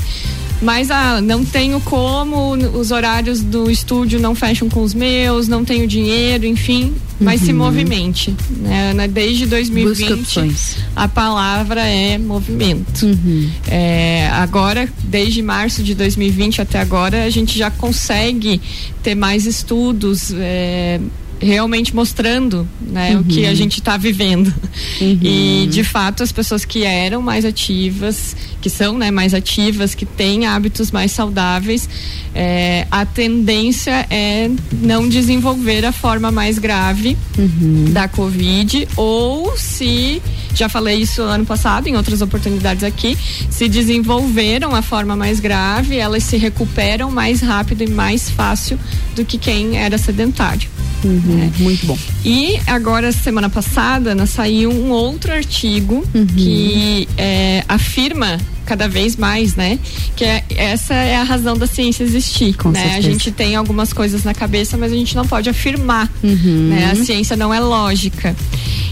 [0.62, 5.66] Mas ah, não tenho como, os horários do estúdio não fecham com os meus, não
[5.66, 7.58] tenho dinheiro, enfim, mas se Uhum.
[7.58, 8.34] movimente.
[8.62, 8.92] Né?
[8.92, 9.08] Ana?
[9.08, 10.78] Desde 2020, opções.
[10.96, 13.06] a palavra é movimento.
[13.06, 13.50] Uhum.
[13.68, 18.62] É, agora, desde março de 2020 até agora, a gente já consegue
[19.04, 20.32] ter mais estudos.
[20.36, 21.00] é,
[21.40, 23.50] realmente mostrando né, o que Uhum.
[23.50, 24.54] a gente está vivendo
[25.02, 30.06] e de fato as pessoas que eram mais ativas que são né, mais ativas que
[30.06, 31.88] têm hábitos mais saudáveis
[32.34, 34.50] é, a tendência é
[34.82, 37.86] não desenvolver a forma mais grave Uhum.
[37.92, 40.22] da Covid, ou se,
[40.54, 43.18] já falei isso ano passado, em outras oportunidades aqui,
[43.50, 48.80] se desenvolveram a forma mais grave, elas se recuperam mais rápido e mais fácil
[49.18, 50.70] do que quem era sedentário.
[51.04, 51.22] Uhum,
[51.60, 51.98] Muito bom.
[52.24, 56.26] E agora, semana passada, Ana, saiu um outro artigo Uhum.
[56.28, 59.78] que é, afirma cada vez mais, né?
[60.16, 62.56] Que é- essa é a razão da ciência existir.
[62.56, 62.96] Com né?
[62.96, 66.12] A gente tem algumas coisas na cabeça, mas a gente não pode afirmar.
[66.24, 66.70] Uhum.
[66.70, 66.90] Né?
[66.92, 68.36] A ciência não é lógica.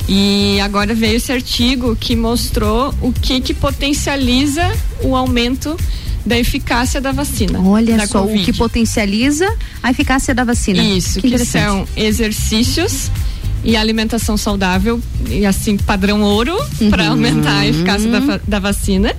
[0.07, 4.69] E agora veio esse artigo que mostrou o que que potencializa
[5.01, 5.75] o aumento
[6.26, 7.59] da eficácia da vacina.
[7.61, 8.45] Olha da só, o Covid.
[8.45, 9.47] que potencializa
[9.82, 10.82] a eficácia da vacina.
[10.84, 11.63] Isso, que, interessante.
[11.63, 13.11] são exercícios
[13.63, 16.55] e alimentação saudável, e assim, padrão ouro,
[16.89, 17.11] para Uhum.
[17.11, 19.15] aumentar a eficácia da, da vacina.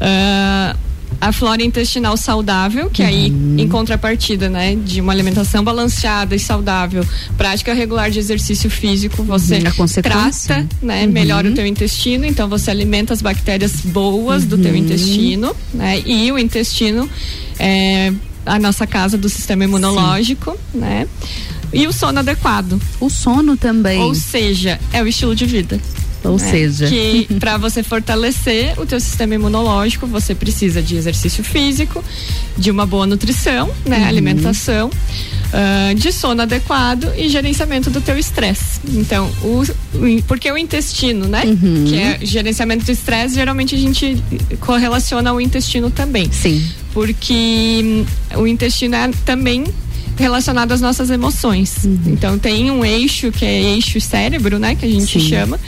[0.00, 0.76] Ah,
[1.20, 3.56] a flora intestinal saudável, que aí, Uhum.
[3.58, 7.04] em contrapartida, né, de uma alimentação balanceada e saudável,
[7.36, 11.12] prática regular de exercício físico, você Uhum, trata, né, Uhum.
[11.12, 14.78] melhora o teu intestino, então você alimenta as bactérias boas do teu Uhum.
[14.78, 17.08] intestino, né, e o intestino
[17.58, 18.12] é
[18.46, 21.06] a nossa casa do sistema imunológico, né?
[21.72, 22.80] E o sono adequado.
[22.98, 24.00] O sono também.
[24.00, 25.78] Ou seja, é o estilo de vida.
[26.22, 26.50] Ou né?
[26.50, 26.86] seja.
[26.86, 32.04] que para você fortalecer o teu sistema imunológico, você precisa de exercício físico,
[32.58, 34.06] de uma boa nutrição, né, Uhum.
[34.08, 34.90] alimentação.
[35.52, 38.78] ah, de sono adequado e gerenciamento do teu estresse.
[38.86, 39.62] Então, o,
[40.28, 41.42] porque o intestino, né?
[41.44, 41.84] Uhum.
[41.88, 44.22] Que é gerenciamento do estresse, geralmente a gente
[44.60, 46.30] correlaciona ao intestino também.
[46.30, 46.64] Sim.
[46.92, 48.04] Porque hum,
[48.42, 49.64] o intestino é também
[50.16, 51.78] relacionado às nossas emoções.
[52.06, 54.74] Então tem um eixo que é eixo cérebro, né?
[54.76, 55.28] Que a gente Sim.
[55.30, 55.58] chama,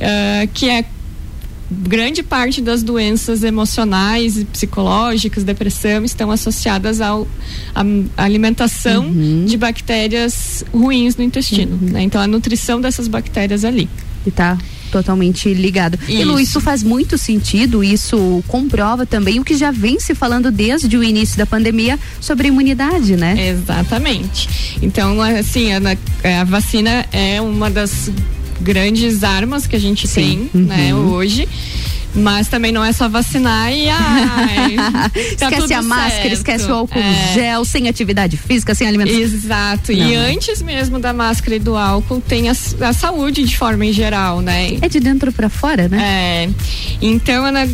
[0.00, 0.84] ah, que é
[1.70, 7.14] grande parte das doenças emocionais e psicológicas, depressão, estão associadas à
[8.16, 9.44] alimentação Uhum.
[9.46, 11.78] de bactérias ruins no intestino.
[11.80, 12.02] né?
[12.02, 13.88] Então a nutrição dessas bactérias ali.
[14.26, 14.56] E tá
[14.90, 15.98] totalmente ligado.
[16.08, 16.42] E Lu, Isso.
[16.52, 21.04] isso faz muito sentido, isso comprova também o que já vem se falando desde o
[21.04, 23.50] início da pandemia sobre imunidade, né?
[23.50, 24.48] Exatamente.
[24.80, 28.10] Então, assim, a, a vacina é uma das
[28.60, 30.62] grandes armas que a gente tem, Uhum.
[30.62, 31.48] né, hoje.
[32.14, 34.76] Mas também não é só vacinar e ai,
[35.38, 36.32] tá esquece a máscara, certo.
[36.32, 37.32] esquece o álcool É.
[37.34, 39.20] gel, sem atividade física, sem alimentação.
[39.20, 39.92] Exato.
[39.92, 40.32] Não, e né?
[40.32, 44.40] antes mesmo da máscara e do álcool, tem a, a saúde de forma em geral,
[44.40, 44.78] né?
[44.80, 46.46] É de dentro para fora, né?
[46.46, 46.48] É.
[47.02, 47.68] Então, Ana,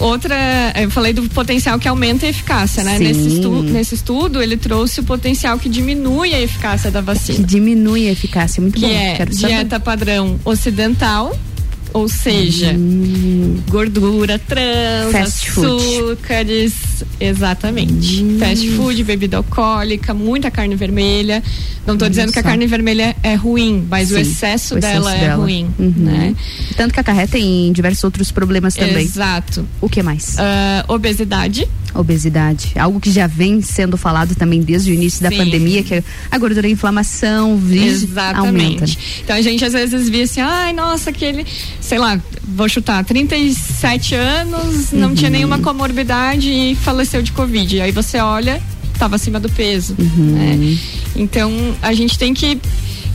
[0.00, 0.34] outra.
[0.76, 2.98] Eu falei do potencial que aumenta a eficácia, né?
[2.98, 7.46] Nesse, estu, nesse estudo, ele trouxe o potencial que diminui a eficácia da Que vacina.
[7.46, 8.92] diminui a eficácia, muito que bom.
[8.92, 9.54] é Quero saber.
[9.54, 11.36] dieta padrão ocidental,
[11.92, 12.74] ou seja,
[13.68, 15.12] gordura trans, Hum.
[15.12, 15.82] Fast food.
[15.82, 16.72] açúcares,
[17.20, 18.22] exatamente.
[18.22, 18.38] Hum.
[18.38, 21.42] Fast food, bebida alcoólica, muita carne vermelha.
[21.86, 22.48] Não estou dizendo que a só.
[22.48, 25.42] carne vermelha é ruim, mas o Sim, excesso o excesso dela é dela.
[25.42, 25.92] ruim, Uhum.
[25.96, 26.34] né?
[26.76, 29.04] Tanto que acarreta em diversos outros problemas também.
[29.04, 29.66] Exato.
[29.80, 30.36] O que mais?
[30.38, 31.66] Ah, obesidade.
[31.92, 32.72] Obesidade.
[32.78, 35.38] Algo que já vem sendo falado também desde o início da Sim.
[35.38, 38.46] pandemia, que é a gordura e a inflamação vis- Exatamente.
[38.46, 38.84] aumenta.
[39.24, 41.44] Então a gente às vezes via assim, ai, nossa, aquele,
[41.80, 45.14] sei lá, vou chutar, 37 anos, não Uhum.
[45.14, 47.80] tinha nenhuma comorbidade e faleceu de Covid.
[47.80, 48.60] Aí você olha,
[48.92, 49.94] estava acima do peso.
[49.98, 50.32] Uhum.
[50.34, 50.78] né?
[51.16, 51.50] Então
[51.82, 52.58] a gente tem que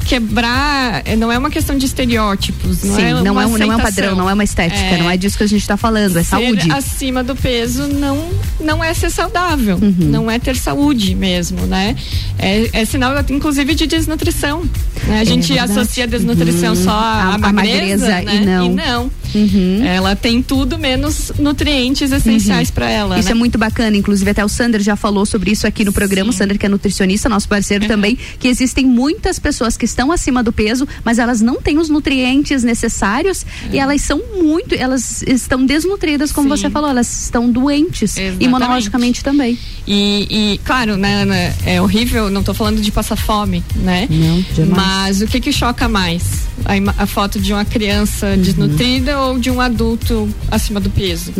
[0.05, 3.71] quebrar, eh, não é uma questão de estereótipos, não Sim, é não, é um, não
[3.73, 4.97] é um padrão, não é uma estética, É.
[4.97, 6.71] não é disso que a gente está falando, é Ser saúde.
[6.71, 8.29] acima do peso não,
[8.59, 9.95] não é ser saudável, Uhum.
[9.99, 11.95] não é ter saúde mesmo, né?
[12.37, 14.63] É, é sinal, inclusive, de desnutrição.
[15.07, 15.17] né?
[15.19, 15.71] A É gente verdade.
[15.79, 16.83] associa desnutrição Uhum.
[16.83, 18.35] só à magreza, magreza né?
[18.35, 18.65] e não.
[18.65, 19.11] E não.
[19.35, 19.83] Uhum.
[19.85, 23.19] Ela tem tudo menos nutrientes essenciais para ela.
[23.19, 23.31] Isso né?
[23.31, 26.33] é muito bacana, inclusive até o Sander já falou sobre isso aqui no programa, o
[26.33, 30.53] Sander que é nutricionista, nosso parceiro também, que existem muitas pessoas que estão acima do
[30.53, 36.31] peso, mas elas não têm os nutrientes necessários e elas são muito, elas estão desnutridas,
[36.31, 36.61] como Sim.
[36.63, 38.43] você falou, elas estão doentes, Exatamente.
[38.45, 39.57] imunologicamente também.
[39.87, 44.07] E, e, claro, né, Ana, é horrível, não tô falando de passar fome, né?
[44.09, 44.75] Não, jamais.
[44.77, 46.45] Mas o que que choca mais?
[46.63, 48.37] A, a foto de uma criança Uhum.
[48.41, 51.33] desnutrida ou de um adulto acima do peso?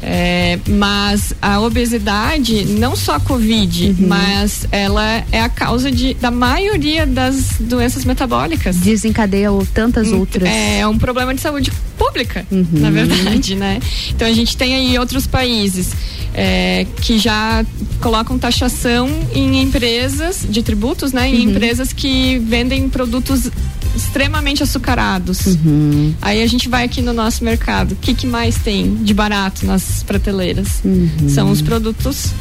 [0.00, 4.06] É, mas a obesidade, não só a Covid, Uhum.
[4.08, 8.76] mas ela é a causa de, da maioria das doenças metabólicas.
[8.76, 10.48] Desencadeia ou tantas outras.
[10.48, 12.64] É um problema de saúde pública, Uhum.
[12.72, 13.80] na verdade, né?
[14.10, 15.90] Então a gente tem aí outros países
[16.32, 17.64] é, que já
[18.00, 21.28] colocam taxação em empresas de tributos, né?
[21.28, 21.50] Em Uhum.
[21.50, 23.50] empresas que vendem produtos
[23.98, 25.46] extremamente açucarados.
[25.46, 26.14] Uhum.
[26.22, 27.92] Aí a gente vai aqui no nosso mercado.
[27.92, 30.80] O que, que mais tem de barato nas prateleiras?
[30.84, 31.28] Uhum.
[31.28, 32.32] São os produtos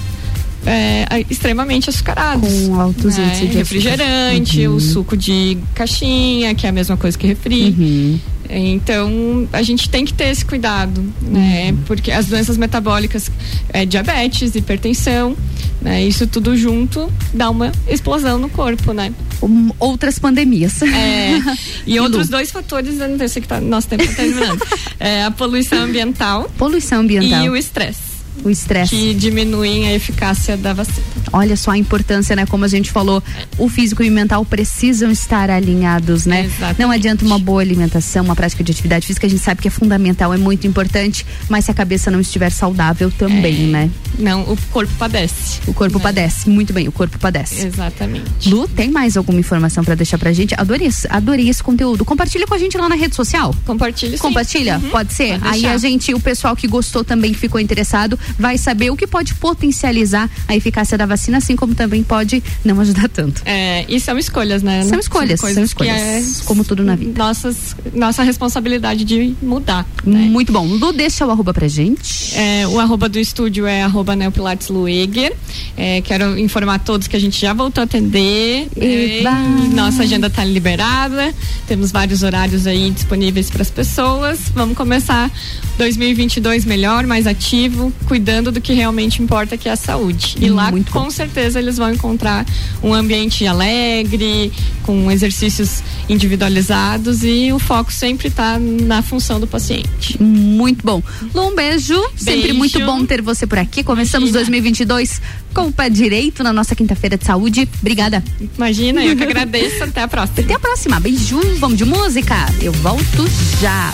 [0.65, 2.67] é, extremamente açucarados.
[2.67, 3.25] Com altos né?
[3.25, 3.57] índices de.
[3.57, 4.75] Refrigerante, Uhum.
[4.75, 7.75] o suco de caixinha, que é a mesma coisa que refri.
[7.77, 8.19] Uhum.
[8.49, 11.71] Então, a gente tem que ter esse cuidado, né?
[11.71, 11.77] Uhum.
[11.85, 13.29] Porque as doenças metabólicas,
[13.73, 15.35] é, diabetes, hipertensão,
[15.81, 16.03] né?
[16.03, 19.13] Isso tudo junto dá uma explosão no corpo, né?
[19.41, 20.81] Um, outras pandemias.
[20.81, 21.39] É,
[21.85, 24.65] e outros dois fatores, eu não sei que tá, nosso tempo tá terminando.
[24.99, 27.43] é a poluição ambiental Poluição ambiental.
[27.43, 28.06] e o estresse.
[28.43, 28.95] O estresse.
[28.95, 31.05] Que diminuem a eficácia da vacina.
[31.33, 32.45] Olha só a importância, né?
[32.45, 33.21] Como a gente falou,
[33.57, 36.45] o físico e o mental precisam estar alinhados, né?
[36.45, 36.79] Exatamente.
[36.81, 39.71] Não adianta uma boa alimentação, uma prática de atividade física, a gente sabe que é
[39.71, 43.67] fundamental, é muito importante, mas se a cabeça não estiver saudável também, É.
[43.67, 43.91] né?
[44.17, 45.59] Não, o corpo padece.
[45.67, 47.65] O corpo padece, muito bem, o corpo padece.
[47.67, 48.49] Exatamente.
[48.49, 50.55] Lu, tem mais alguma informação pra deixar pra gente?
[50.57, 52.05] Adorei, adorei esse conteúdo.
[52.05, 53.53] Compartilha com a gente lá na rede social.
[53.65, 54.21] Compartilhe sim.
[54.21, 54.77] Compartilha?
[54.81, 55.39] Uhum, Pode ser?
[55.39, 58.95] pode Aí a gente, o pessoal que gostou também, que ficou interessado, vai saber o
[58.95, 63.41] que pode potencializar a eficácia da vacina, assim como também pode não ajudar tanto.
[63.45, 64.83] É, e são escolhas, né?
[64.83, 67.17] São escolhas, coisas são escolhas, é como tudo na vida.
[67.17, 69.85] Nossas, nossa responsabilidade de mudar.
[70.03, 70.65] Muito bom.
[70.65, 72.35] Lu, deixa o arroba pra gente.
[72.35, 75.33] É, o arroba do estúdio é arroba Neopilates Lueger.
[75.75, 78.67] É, quero informar a todos que a gente já voltou a atender.
[78.75, 79.31] Eba!
[79.73, 81.33] Nossa agenda está liberada.
[81.67, 84.39] Temos vários horários aí disponíveis para as pessoas.
[84.53, 85.31] Vamos começar
[85.77, 90.37] 2022 melhor, mais ativo, cuidando do que realmente importa, que é a saúde.
[90.41, 92.43] E lá, com certeza, eles vão encontrar
[92.81, 94.51] um ambiente alegre,
[94.81, 100.21] com exercícios individualizados e o foco sempre está na função do paciente.
[100.21, 101.03] Muito bom.
[101.31, 101.93] Lu, um beijo.
[102.15, 102.57] Sempre Beijo.
[102.57, 103.83] muito bom ter você por aqui.
[103.83, 105.21] Começamos 2022
[105.53, 107.69] com o pé direito na nossa quinta-feira de saúde.
[107.79, 108.23] Obrigada.
[108.57, 109.83] Imagina, eu que agradeço.
[109.83, 110.41] Até a próxima.
[110.43, 110.99] Até a próxima.
[110.99, 111.39] Beijo.
[111.59, 112.35] Vamos de música?
[112.61, 113.27] Eu volto
[113.61, 113.93] já.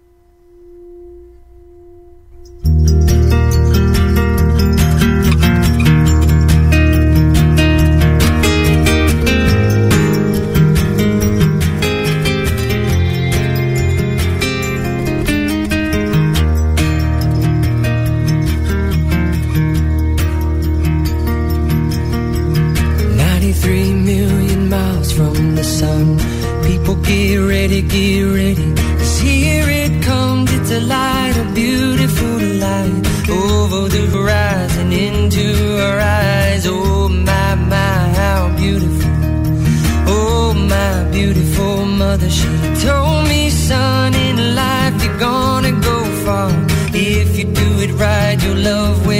[27.91, 28.73] Get ready.
[28.97, 32.93] 'Cause here it comes, it's a light, a beautiful light.
[33.29, 35.45] Over the horizon, into
[35.87, 36.65] our eyes.
[36.67, 39.11] Oh my, my, how beautiful.
[40.07, 42.47] Oh my beautiful mother, she
[42.87, 46.51] told me, son, in life you're gonna go far.
[46.93, 49.10] If you do it right, you'll love where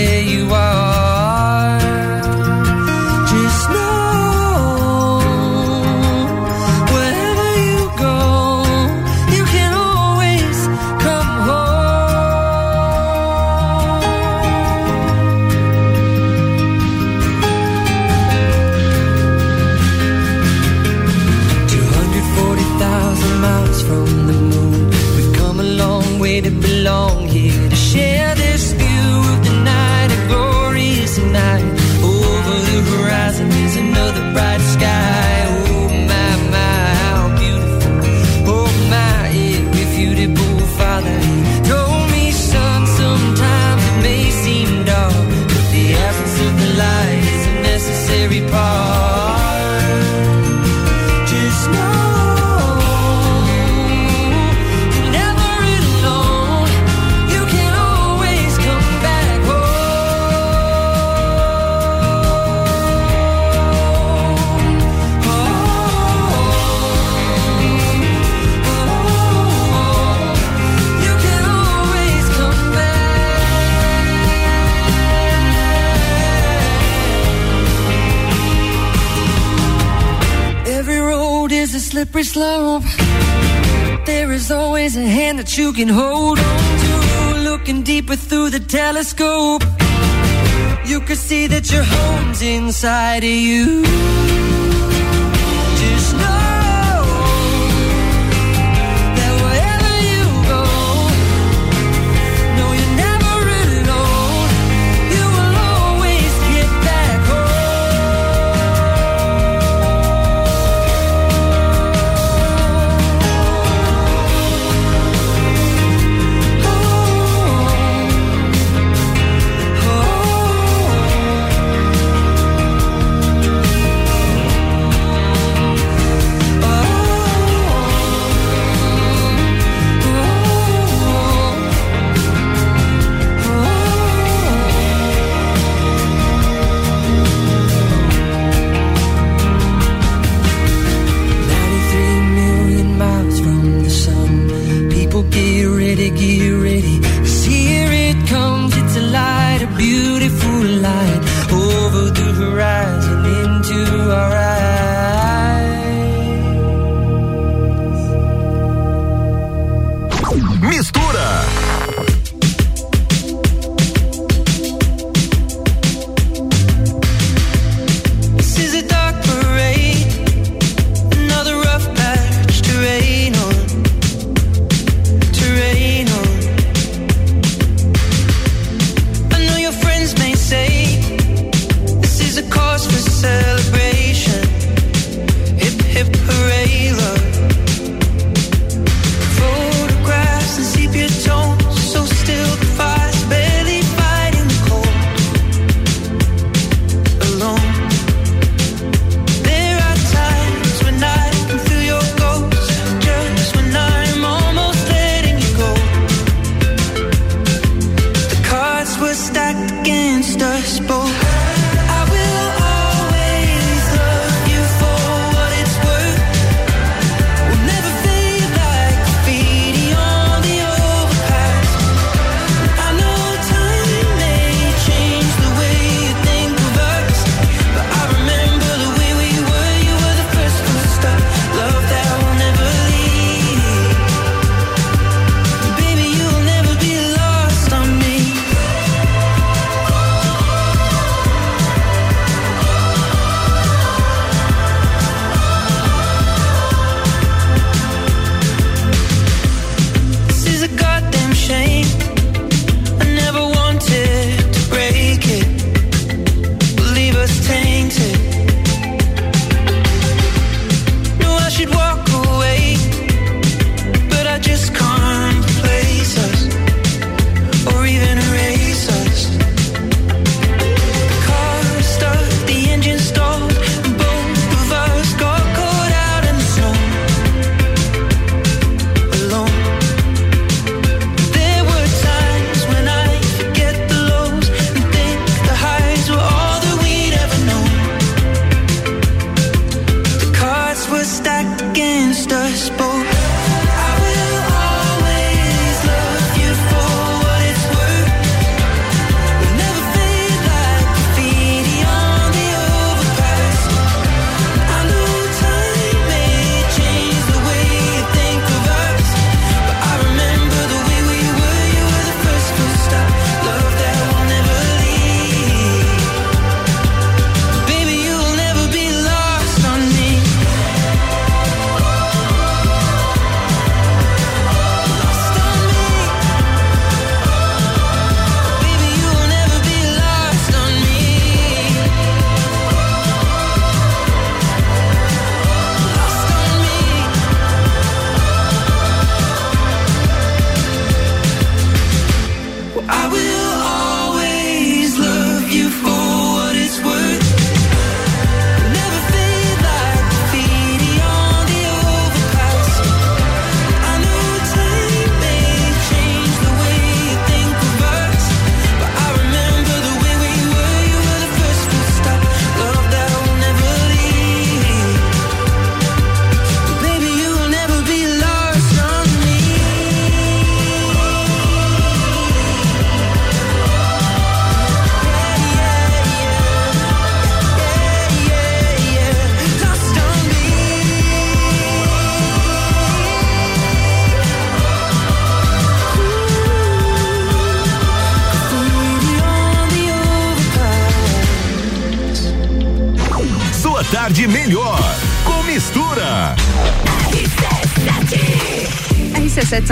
[92.41, 93.80] inside of you.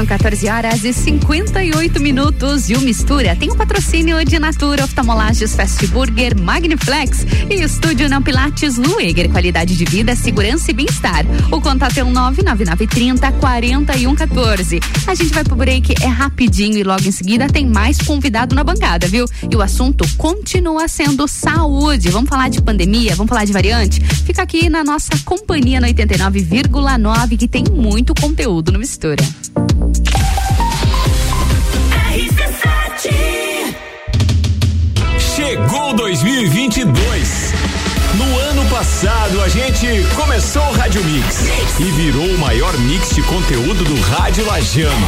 [0.10, 5.56] 14 horas e 58 minutos e o Mistura tem o um patrocínio de Natura, Oftalmolages
[5.56, 11.24] Fast Burger, Magniflex e Estúdio Não Pilates Lueger, qualidade de vida, segurança e bem-estar.
[11.52, 14.80] O contato é o um 99930 4114.
[15.06, 18.64] A gente vai pro break, é rapidinho e logo em seguida tem mais convidado na
[18.64, 19.26] bancada, viu?
[19.48, 22.10] E o assunto continua sendo saúde.
[22.10, 24.02] Vamos falar de pandemia, vamos falar de variante?
[24.26, 29.24] Fica aqui na nossa companhia no 89,9 que tem muito conteúdo no Mistura.
[36.86, 37.54] 2022.
[38.16, 41.44] No ano passado, a gente começou o Rádio Mix
[41.80, 45.08] e virou o maior mix de conteúdo do Rádio Lajano.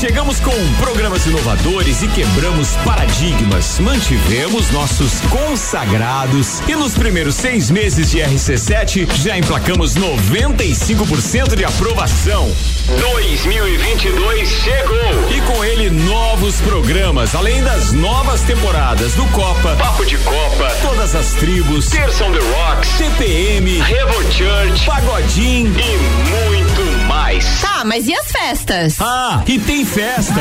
[0.00, 3.78] Chegamos com programas inovadores e quebramos paradigmas.
[3.78, 12.50] Mantivemos nossos consagrados e nos primeiros seis meses de RC7 já emplacamos 95% de aprovação.
[12.86, 20.18] 2022 chegou e com ele novos programas, além das novas temporadas do Copa, Papo de
[20.18, 25.96] Copa, todas as tribos, Terça on the Rocks, CPM, Revo Church, Pagodinho e
[26.28, 27.60] muito mais.
[27.62, 29.00] Tá, mas e as festas?
[29.00, 30.40] Ah, e tem festa.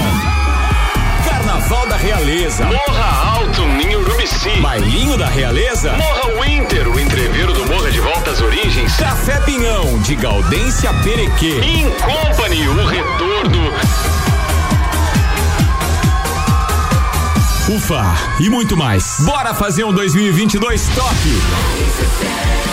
[1.53, 2.65] Carnaval da Realeza.
[2.65, 4.59] Morra Alto, em Urubici.
[4.59, 5.93] Bailinho da Realeza.
[5.93, 8.95] Morra Winter, o entreveiro do Morra de Volta às Origens.
[8.95, 11.59] Café Pinhão, de Gaudência Perequê.
[11.63, 13.71] In Company, o retorno.
[17.69, 18.03] Ufa,
[18.39, 19.17] e muito mais.
[19.19, 22.72] Bora fazer um 2022 top.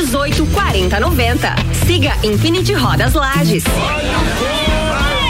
[0.01, 1.55] 3018 4090.
[1.85, 3.63] Siga Infinity Rodas Lages.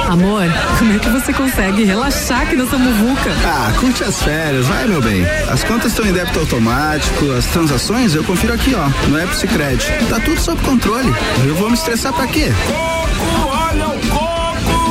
[0.08, 0.44] Amor,
[0.78, 3.32] como é que você consegue relaxar aqui nessa muvuca?
[3.46, 5.26] Ah, curte as férias, vai meu bem.
[5.50, 9.88] As contas estão em débito automático, as transações eu confiro aqui, ó, no app Sicredi.
[10.10, 11.14] Tá tudo sob controle.
[11.46, 12.52] Eu vou me estressar pra quê?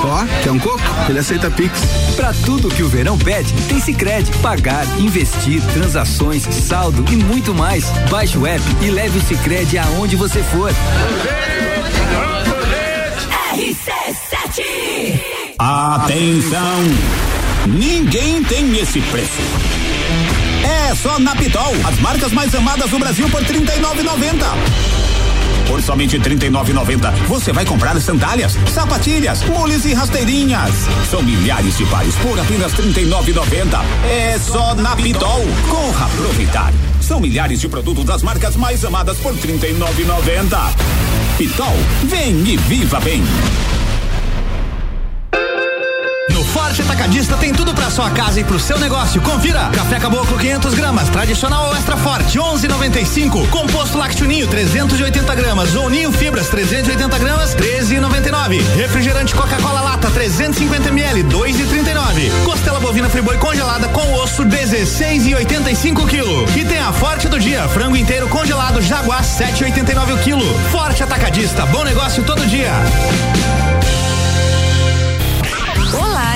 [0.03, 0.81] Ó, quer um coco?
[1.09, 1.81] Ele aceita Pix.
[2.17, 4.31] Pra tudo que o verão pede, tem Sicredi.
[4.43, 7.85] Pagar, investir, transações, saldo e muito mais.
[8.11, 10.73] Baixe o app e leve o Sicredi aonde você for.
[13.55, 15.21] RC7
[15.59, 16.81] Atenção!
[17.67, 19.41] Ninguém tem esse preço.
[20.65, 25.10] É só na Pitol, as marcas mais amadas do Brasil por R$ 39,90.
[25.71, 30.73] Por somente R$ 39,90 você vai comprar sandálias, sapatilhas, mules e rasteirinhas.
[31.09, 33.81] São milhares de pares por apenas R$ 39,90.
[34.05, 35.47] É só na Pitol.
[35.69, 36.73] Corra aproveitar.
[37.01, 40.59] São milhares de produtos das marcas mais amadas por R$ 39,90.
[41.39, 43.23] Pitol, vem e viva bem.
[46.71, 49.21] Forte Atacadista tem tudo para sua casa e pro seu negócio.
[49.23, 53.49] Confira: café caboclo 500 gramas, tradicional ou extra forte 11,95.
[53.49, 58.63] Composto lácteo ninho 380 gramas ou ninho fibras 380 gramas 13,99.
[58.77, 62.45] Refrigerante Coca-Cola lata 350 ml 2,39.
[62.45, 66.57] Costela bovina friboi congelada com osso 16,85 kg.
[66.57, 70.55] E tem a Forte do dia, frango inteiro congelado Jaguar 7,89 o quilo.
[70.71, 72.71] Forte Atacadista, bom negócio todo dia.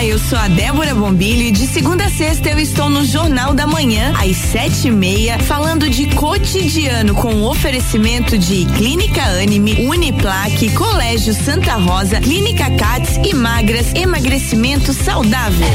[0.05, 3.55] Olá, eu sou a Débora Bombilho e de segunda a sexta eu estou no Jornal
[3.55, 10.71] da Manhã, às sete e meia, falando de cotidiano com oferecimento de Clínica Anime, Uniplaque,
[10.73, 15.67] Colégio Santa Rosa, Clínica Cats e Magras, emagrecimento saudável.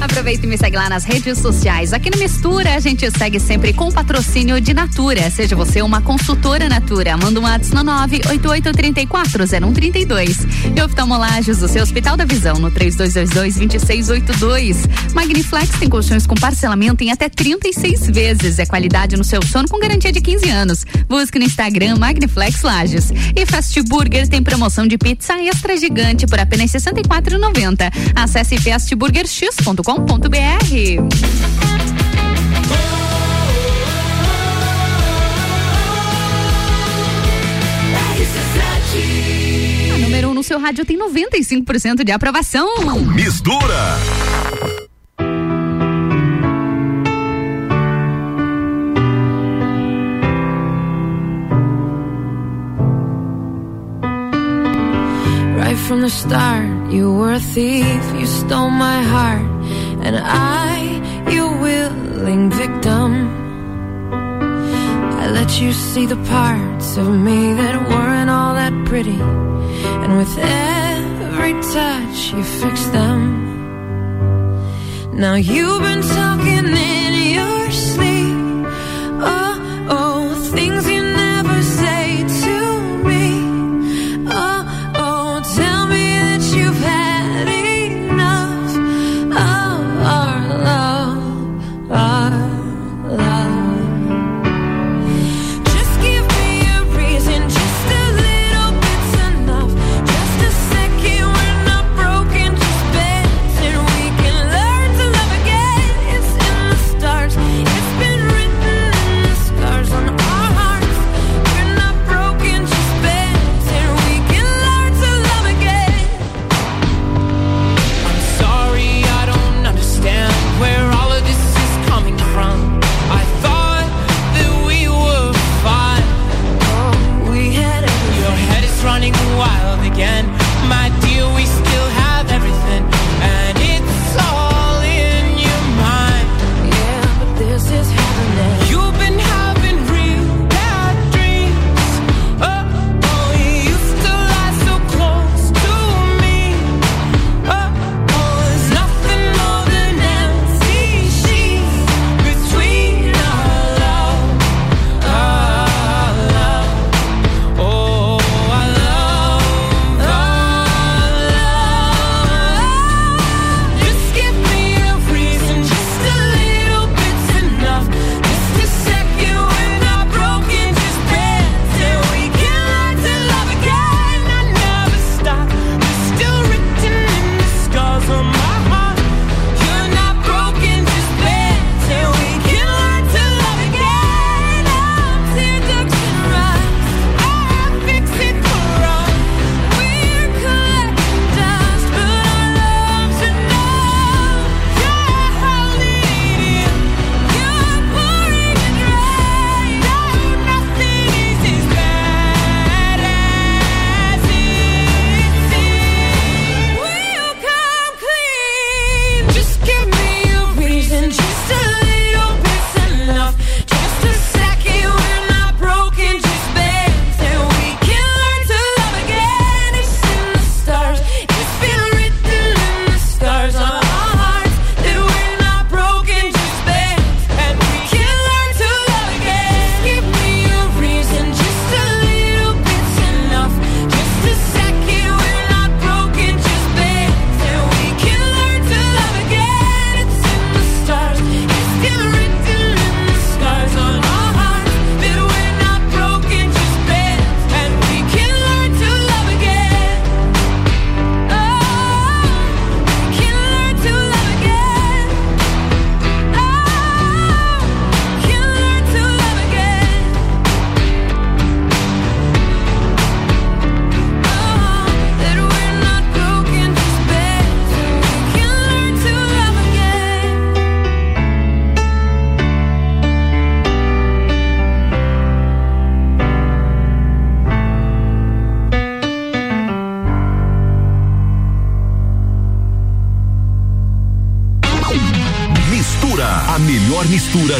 [0.00, 1.92] Aproveita e me segue lá nas redes sociais.
[1.92, 5.28] Aqui no Mistura a gente segue sempre com patrocínio de Natura.
[5.28, 7.16] Seja você uma consultora Natura.
[7.16, 10.36] Manda um WhatsApp no 988340132.
[10.76, 14.76] E oftalmolagens seu Hospital da Visão no 3222-2682.
[15.14, 18.60] Magniflex tem colchões com parcelamento em até 36 vezes.
[18.60, 20.86] É qualidade no seu sono com garantia de 15 anos.
[21.08, 23.10] Busque no Instagram Magniflex Lages.
[23.34, 27.90] E Fast Burger tem promoção de pizza extra gigante por apenas R$ 64,90.
[28.14, 31.14] Acesse fastburgerx.com www.radiocultura.com.br.
[39.94, 42.68] A número 1 um no seu rádio tem 95% de aprovação.
[43.14, 43.96] Mistura.
[55.56, 57.84] Right from the start, you were a thief,
[58.18, 59.57] you stole my heart,
[60.02, 63.10] and I, your willing victim.
[65.22, 69.20] I let you see the parts of me that weren't all that pretty,
[70.02, 73.20] and with every touch, you fixed them.
[75.12, 76.97] Now you've been talking in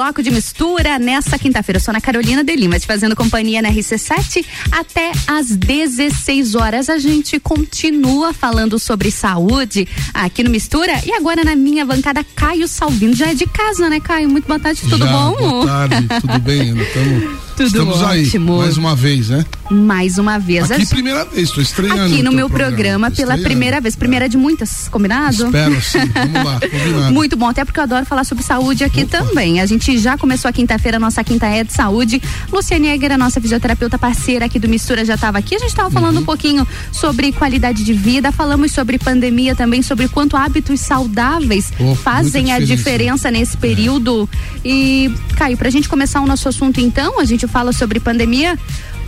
[0.00, 1.76] Bloco de mistura nessa quinta-feira.
[1.76, 4.42] Eu sou Ana Carolina de Lima, te fazendo companhia na RC7
[4.72, 6.88] até às 16 horas.
[6.88, 10.92] A gente continua falando sobre saúde aqui no Mistura.
[11.04, 13.14] E agora na minha bancada, Caio Salvino.
[13.14, 14.30] Já é de casa, né, Caio?
[14.30, 15.36] Muito boa tarde, tudo Já, bom?
[15.36, 16.84] Boa tarde, tudo bem, Ana?
[16.94, 18.54] Tamo, Tudo estamos ótimo.
[18.54, 19.44] aí, mais uma vez, né?
[19.70, 20.70] Mais uma vez.
[20.70, 22.02] Aqui A- primeira vez, estou estreando.
[22.12, 23.94] Aqui no meu programa, Tô pela primeira vez.
[23.94, 25.46] Primeira de muitas, combinado?
[25.46, 27.12] Espero sim, vamos lá, combinado.
[27.14, 29.60] Muito bom, até porque eu adoro falar sobre saúde aqui também.
[29.60, 32.20] A gente já começou a quinta-feira, nossa quinta é de saúde.
[32.52, 35.54] Luciane Egger, a nossa fisioterapeuta parceira aqui do Mistura, já estava aqui.
[35.54, 36.22] A gente estava falando Uhum.
[36.22, 41.94] um pouquinho sobre qualidade de vida, falamos sobre pandemia também, sobre quanto hábitos saudáveis Oh,
[41.94, 43.30] fazem a diferença.
[43.30, 44.28] nesse período.
[44.64, 48.58] E, Caio, pra gente começar o nosso assunto então, a gente fala sobre pandemia.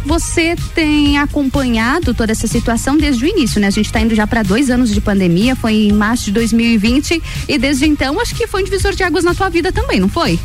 [0.04, 3.68] Você tem acompanhado toda essa situação desde o início, né?
[3.68, 7.22] A gente está indo já para dois anos de pandemia, foi em março de 2020
[7.48, 10.08] e desde então acho que foi um divisor de águas na tua vida também, não
[10.08, 10.38] foi?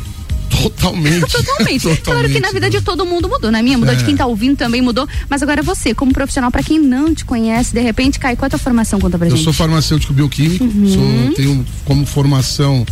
[0.48, 1.20] Totalmente.
[1.30, 1.88] Totalmente.
[2.02, 3.96] Claro que na vida de todo mundo mudou, na minha mudou, É.
[3.96, 7.24] de quem tá ouvindo também mudou, mas agora você, como profissional, para quem não te
[7.24, 8.98] conhece, de repente, Caio, qual é a tua formação?
[9.00, 9.44] Conta pra Eu gente.
[9.44, 10.88] sou farmacêutico bioquímico, Uhum.
[11.26, 12.86] sou, tenho como formação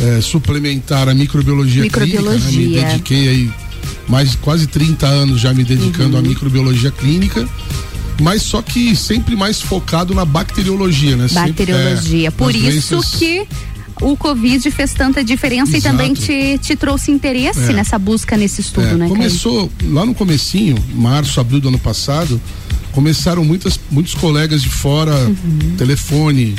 [0.00, 2.50] eh, suplementar a microbiologia, Microbiologia.
[2.50, 2.80] clínica.
[2.80, 2.86] né?
[2.86, 3.50] Me dediquei aí
[4.08, 6.18] mais quase 30 anos já me dedicando Uhum.
[6.18, 7.48] à microbiologia clínica.
[8.20, 11.28] Mas só que sempre mais focado na bacteriologia, né?
[11.32, 12.28] Bacteriologia.
[12.28, 13.46] é, Por isso doenças- que
[14.00, 15.94] o Covid fez tanta diferença Exato.
[15.94, 17.72] e também te, te trouxe interesse É.
[17.72, 18.98] nessa busca nesse estudo, É, né?
[19.06, 19.10] Caio?
[19.10, 22.40] começou lá no comecinho, março, abril do ano passado,
[22.90, 25.76] começaram muitas, muitos colegas de fora, Uhum.
[25.76, 26.56] telefone.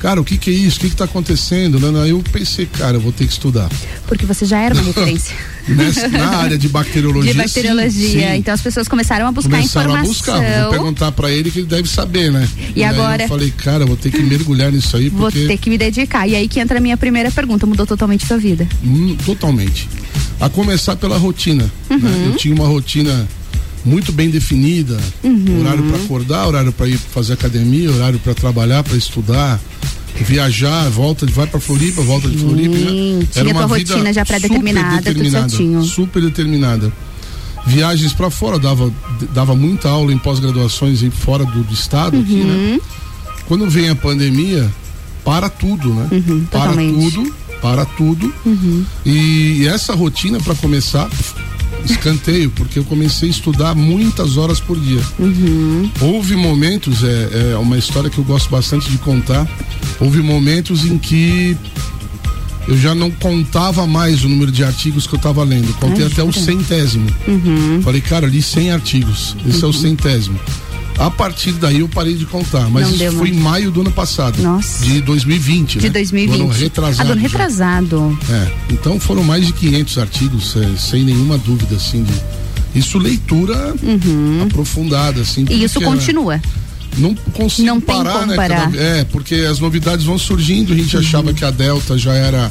[0.00, 0.78] Cara, o que que é isso?
[0.78, 1.78] O que que tá acontecendo?
[2.02, 3.68] Aí eu pensei, cara, eu vou ter que estudar.
[4.06, 5.34] Porque você já era uma referência.
[5.68, 7.32] Nessa- na área de bacteriologia.
[7.32, 8.30] de bacteriologia.
[8.32, 8.36] sim.
[8.38, 10.34] Então as pessoas começaram a buscar Começaram a informação.
[10.40, 12.48] buscar, vou perguntar pra ele que ele deve saber, né?
[12.74, 13.24] E aí agora?
[13.24, 15.46] Eu falei, cara, vou ter que mergulhar nisso aí, Vou porque.
[15.46, 16.26] ter que me dedicar.
[16.28, 18.66] E aí que entra a minha primeira pergunta: mudou totalmente sua vida?
[18.84, 19.88] Hum, totalmente.
[20.40, 21.64] A começar pela rotina.
[21.88, 21.96] né?
[21.96, 22.26] Uhum.
[22.32, 23.26] Eu tinha uma rotina
[23.84, 25.60] muito bem definida, Uhum.
[25.60, 29.60] horário para acordar, horário para ir fazer academia, horário para trabalhar, para estudar,
[30.24, 32.74] viajar, volta, vai para Floripa, volta de Floripa.
[32.76, 33.26] né?
[33.32, 35.82] tua vida rotina já super pré-determinada, tudo determinada, certinho.
[35.82, 36.92] Super determinada.
[37.66, 38.92] Viagens para fora, dava,
[39.34, 42.46] dava muita aula em pós-graduações fora do, do estado aqui, Uhum.
[42.74, 42.80] né?
[43.48, 44.72] Quando vem a pandemia,
[45.24, 46.06] para tudo, né?
[46.08, 47.10] para Uhum, totalmente.
[47.12, 48.32] tudo, para tudo.
[48.44, 48.84] Uhum.
[49.04, 51.08] E essa rotina, para começar,
[51.84, 55.00] escanteio, porque eu comecei a estudar muitas horas por dia.
[55.18, 55.90] Uhum.
[56.00, 59.46] Houve momentos, é, é uma história que eu gosto bastante de contar.
[60.00, 61.56] Houve momentos em que
[62.68, 65.72] eu já não contava mais o número de artigos que eu estava lendo.
[65.74, 67.08] Contei Ai, até o centésimo.
[67.26, 67.80] Uhum.
[67.82, 69.36] Falei, cara, li 100 artigos.
[69.46, 70.38] Esse é o centésimo.
[70.98, 74.42] A partir daí eu parei de contar, mas isso foi em maio do ano passado.
[74.42, 74.84] Nossa.
[74.84, 75.90] De 2020, De né?
[75.90, 76.36] 2020.
[76.38, 77.10] Do ano retrasado.
[77.10, 77.26] Ah, do já.
[77.28, 78.18] retrasado.
[78.30, 82.12] É, então foram mais de 500 artigos, é, sem nenhuma dúvida, assim, de,
[82.78, 83.74] isso leitura
[84.44, 85.42] aprofundada, assim.
[85.42, 85.48] Uhum.
[85.50, 86.40] E isso porque, continua.
[86.98, 88.34] Não consigo Não parar, né?
[88.36, 88.74] parar.
[88.74, 92.50] é, porque as novidades vão surgindo, a gente achava que a Delta já era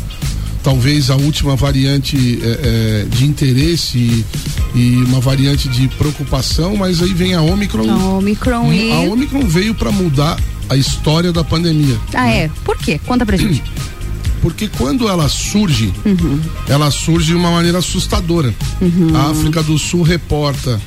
[0.65, 4.25] talvez a última variante é, é, de interesse e,
[4.73, 7.87] e uma variante de preocupação, mas aí vem a Omicron.
[7.87, 10.37] A Omicron e- A Omicron veio para mudar
[10.67, 11.95] a história da pandemia.
[12.15, 12.49] Ah, é?
[12.63, 12.99] Por quê?
[13.05, 13.61] Conta pra gente.
[14.41, 16.39] Porque quando ela surge, Uhum.
[16.67, 18.51] ela surge de uma maneira assustadora.
[18.81, 19.15] Uhum.
[19.15, 20.81] A África do Sul reporta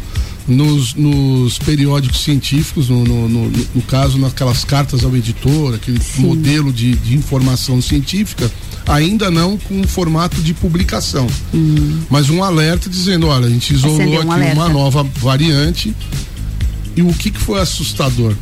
[0.49, 6.73] nos, nos periódicos científicos, no, no- no- no caso, naquelas cartas ao editor, aquele modelo
[6.73, 8.51] de, de informação científica,
[8.89, 11.27] ainda não com formato de publicação.
[12.11, 14.69] Mas um alerta dizendo, olha, a gente isolou um aqui uma alerta.
[14.69, 15.95] nova variante.
[16.97, 18.35] E o que, que foi assustador?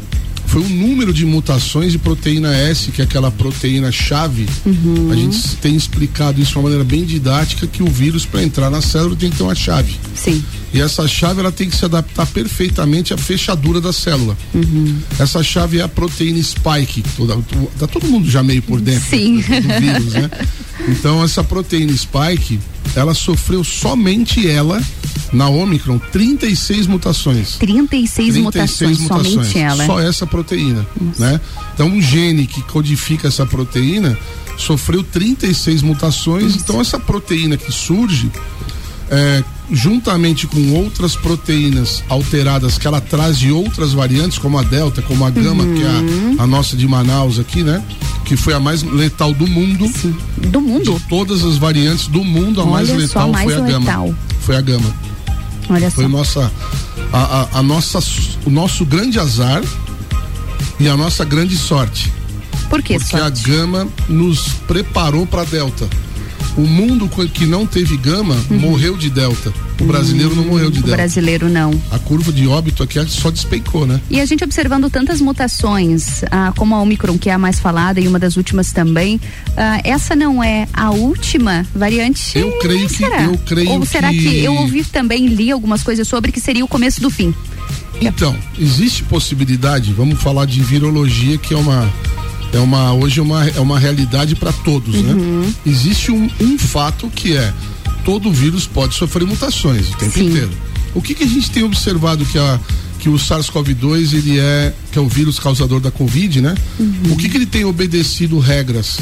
[0.46, 4.46] Foi o número de mutações de proteína S, que é aquela proteína chave.
[4.64, 5.10] Uhum.
[5.10, 8.70] A gente tem explicado isso de uma maneira bem didática que o vírus para entrar
[8.70, 9.96] na célula tem que ter uma chave.
[10.14, 10.42] Sim.
[10.72, 14.36] E essa chave ela tem que se adaptar perfeitamente à fechadura da célula.
[14.54, 14.98] Uhum.
[15.18, 17.02] Essa chave é a proteína spike.
[17.16, 17.36] Toda,
[17.78, 19.36] tá todo mundo já meio por dentro Sim.
[19.40, 20.30] do, do vírus, né?
[20.88, 22.60] Então essa proteína spike,
[22.94, 24.82] ela sofreu somente ela
[25.32, 27.56] na Omicron 36 mutações.
[27.56, 29.84] 36, mutações, somente ela.
[29.86, 30.86] Só essa proteína,
[31.18, 31.40] né?
[31.74, 34.16] Então um gene que codifica essa proteína
[34.56, 38.30] sofreu 36 mutações, então essa proteína que surge
[39.10, 45.02] é, juntamente com outras proteínas alteradas que ela traz de outras variantes, como a Delta,
[45.02, 45.74] como a Gama, Uhum.
[45.74, 47.82] que é a, a nossa de Manaus aqui, né?
[48.24, 49.88] Que foi a mais letal do mundo.
[50.48, 50.94] Do mundo?
[50.98, 53.80] De todas as variantes do mundo, a Olha mais letal mais foi a letal.
[54.06, 54.18] Gama.
[54.40, 54.94] Foi a Gama.
[55.68, 56.10] Olha Foi só.
[56.10, 56.52] nossa,
[57.12, 57.18] a,
[57.52, 57.98] a, a nossa,
[58.44, 59.62] o nosso grande azar
[60.78, 62.12] e a nossa grande sorte.
[62.70, 63.50] Por que Porque sorte?
[63.50, 65.88] a Gama nos preparou para Delta.
[66.56, 69.52] O mundo que não teve Gama morreu de Delta.
[69.78, 70.84] O brasileiro não morreu de Uhum.
[70.84, 70.96] O Delta.
[70.96, 71.70] brasileiro não.
[71.90, 74.00] A curva de óbito aqui só despencou, né?
[74.08, 78.00] E a gente observando tantas mutações, ah, como a Omicron, que é a mais falada
[78.00, 79.20] e uma das últimas também,
[79.56, 82.38] ah, essa não é a última variante?
[82.38, 83.22] Eu creio que- será?
[83.24, 84.18] eu creio Ou será que...
[84.18, 87.34] que- eu ouvi também, li algumas coisas sobre que seria o começo do fim?
[88.00, 91.90] Então, existe possibilidade, vamos falar de virologia, que é uma.
[92.52, 95.42] É uma hoje é uma, é uma realidade para todos, Uhum.
[95.42, 95.52] né?
[95.66, 97.52] Existe um, um fato que é
[98.04, 100.26] todo vírus pode sofrer mutações o tempo Sim.
[100.28, 100.50] inteiro.
[100.94, 102.58] O que, que a gente tem observado que a
[102.98, 106.54] que o SARS-CoV-2 ele é que é o vírus causador da Covid, né?
[106.80, 107.12] Uhum.
[107.12, 108.98] O que, que ele tem obedecido regras?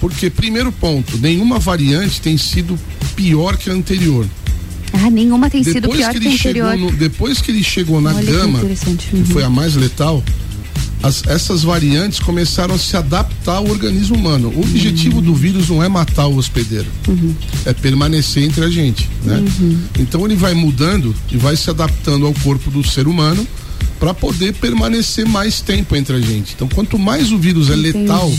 [0.00, 2.78] Porque primeiro ponto, nenhuma variante tem sido
[3.14, 4.26] pior que a anterior.
[4.94, 6.76] Ah, nenhuma tem sido Depois pior que que, a anterior.
[6.76, 9.24] no, depois que ele chegou na Olha que gama, que Uhum.
[9.26, 10.22] foi a mais letal,
[11.02, 14.52] as- essas variantes começaram a se adaptar ao organismo humano.
[14.54, 17.34] O objetivo do vírus não é matar o hospedeiro, Uhum.
[17.66, 19.42] é permanecer entre a gente, né?
[19.98, 23.46] Então ele vai mudando e vai se adaptando ao corpo do ser humano
[23.98, 26.54] para poder permanecer mais tempo entre a gente.
[26.54, 28.32] Então quanto mais o vírus é letal,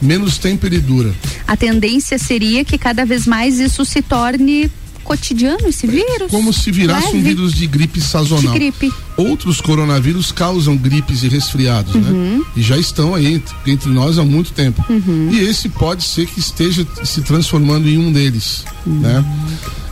[0.00, 1.14] menos tempo ele dura.
[1.46, 4.70] A tendência seria que cada vez mais isso se torne
[5.06, 6.30] cotidiano esse vírus?
[6.30, 7.22] Como se virasse um Leve.
[7.22, 8.52] vírus de gripe sazonal.
[8.52, 8.92] De gripe.
[9.16, 12.42] Outros coronavírus causam gripes e resfriados, né?
[12.56, 14.84] E já estão aí entre, entre nós há muito tempo.
[14.90, 15.30] Uhum.
[15.32, 19.24] E esse pode ser que esteja se transformando em um deles, né?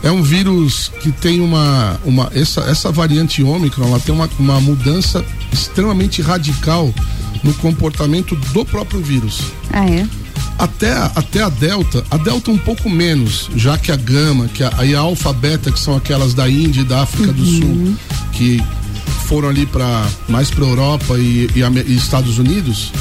[0.03, 4.61] É um vírus que tem uma, uma essa, essa variante Ômicron, ela tem uma, uma
[4.61, 6.93] mudança extremamente radical
[7.43, 9.39] no comportamento do próprio vírus.
[9.71, 10.07] Ah, é?
[10.57, 14.63] Até, a- até a Delta, a Delta um pouco menos, já que a Gama, que
[14.63, 17.95] a, aí a Alfa Beta, que são aquelas da Índia e da África do Sul,
[18.31, 18.63] que
[19.27, 22.91] foram ali para mais para Europa e, e e Estados Unidos,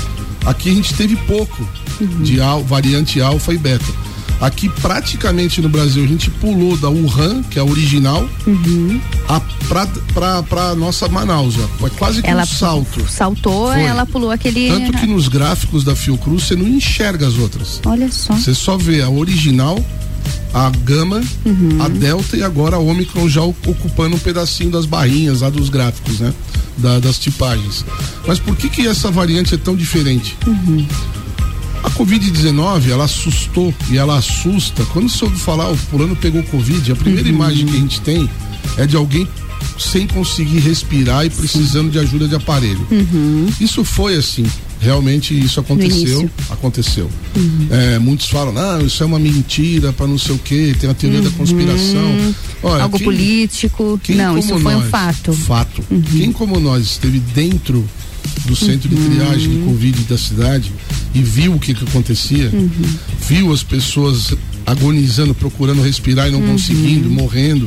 [0.44, 1.68] aqui a gente teve pouco
[2.22, 3.84] de al, variante Alfa e Beta.
[4.40, 8.28] Aqui praticamente no Brasil a gente pulou da Wuhan, que é a original,
[9.28, 11.66] a, pra, pra, pra nossa Manaus, ó.
[11.78, 13.08] Foi quase que Ela um salto.
[13.08, 13.82] Saltou, Foi.
[13.82, 14.68] ela pulou aquele.
[14.68, 17.80] Tanto que nos gráficos da Fiocruz você não enxerga as outras.
[17.86, 18.34] Olha só.
[18.34, 19.78] Você só vê a original,
[20.52, 21.78] a Gama, Uhum.
[21.82, 26.18] a Delta e agora a Omicron já ocupando um pedacinho das barrinhas lá dos gráficos,
[26.20, 26.34] né?
[26.76, 27.84] Da- das tipagens.
[28.26, 30.36] Mas por que que essa variante é tão diferente?
[30.46, 30.84] Uhum.
[31.84, 34.84] A Covid-19, ela assustou e ela assusta.
[34.86, 37.34] Quando você ouve falar, o fulano pegou Covid, a primeira Uhum.
[37.34, 38.28] imagem que a gente tem
[38.78, 39.28] é de alguém
[39.78, 42.86] sem conseguir respirar e precisando de ajuda de aparelho.
[42.90, 43.48] Uhum.
[43.60, 44.44] Isso foi assim.
[44.80, 46.28] Realmente isso aconteceu.
[46.50, 47.10] Aconteceu.
[47.70, 50.94] É, muitos falam, não, isso é uma mentira para não sei o quê, tem a
[50.94, 52.34] teoria da conspiração.
[52.62, 52.82] Olha, Uhum.
[52.82, 54.00] Algo quem- político.
[54.02, 55.30] quem Não, isso foi um nós- fato.
[55.30, 55.36] Uhum.
[55.36, 55.82] Fato.
[56.12, 57.84] Quem como nós esteve dentro
[58.46, 60.72] do centro de triagem de Covid da cidade
[61.14, 62.70] e viu o que, que acontecia, Uhum.
[63.28, 64.34] viu as pessoas
[64.66, 66.52] agonizando, procurando respirar e não Uhum.
[66.52, 67.66] conseguindo, morrendo.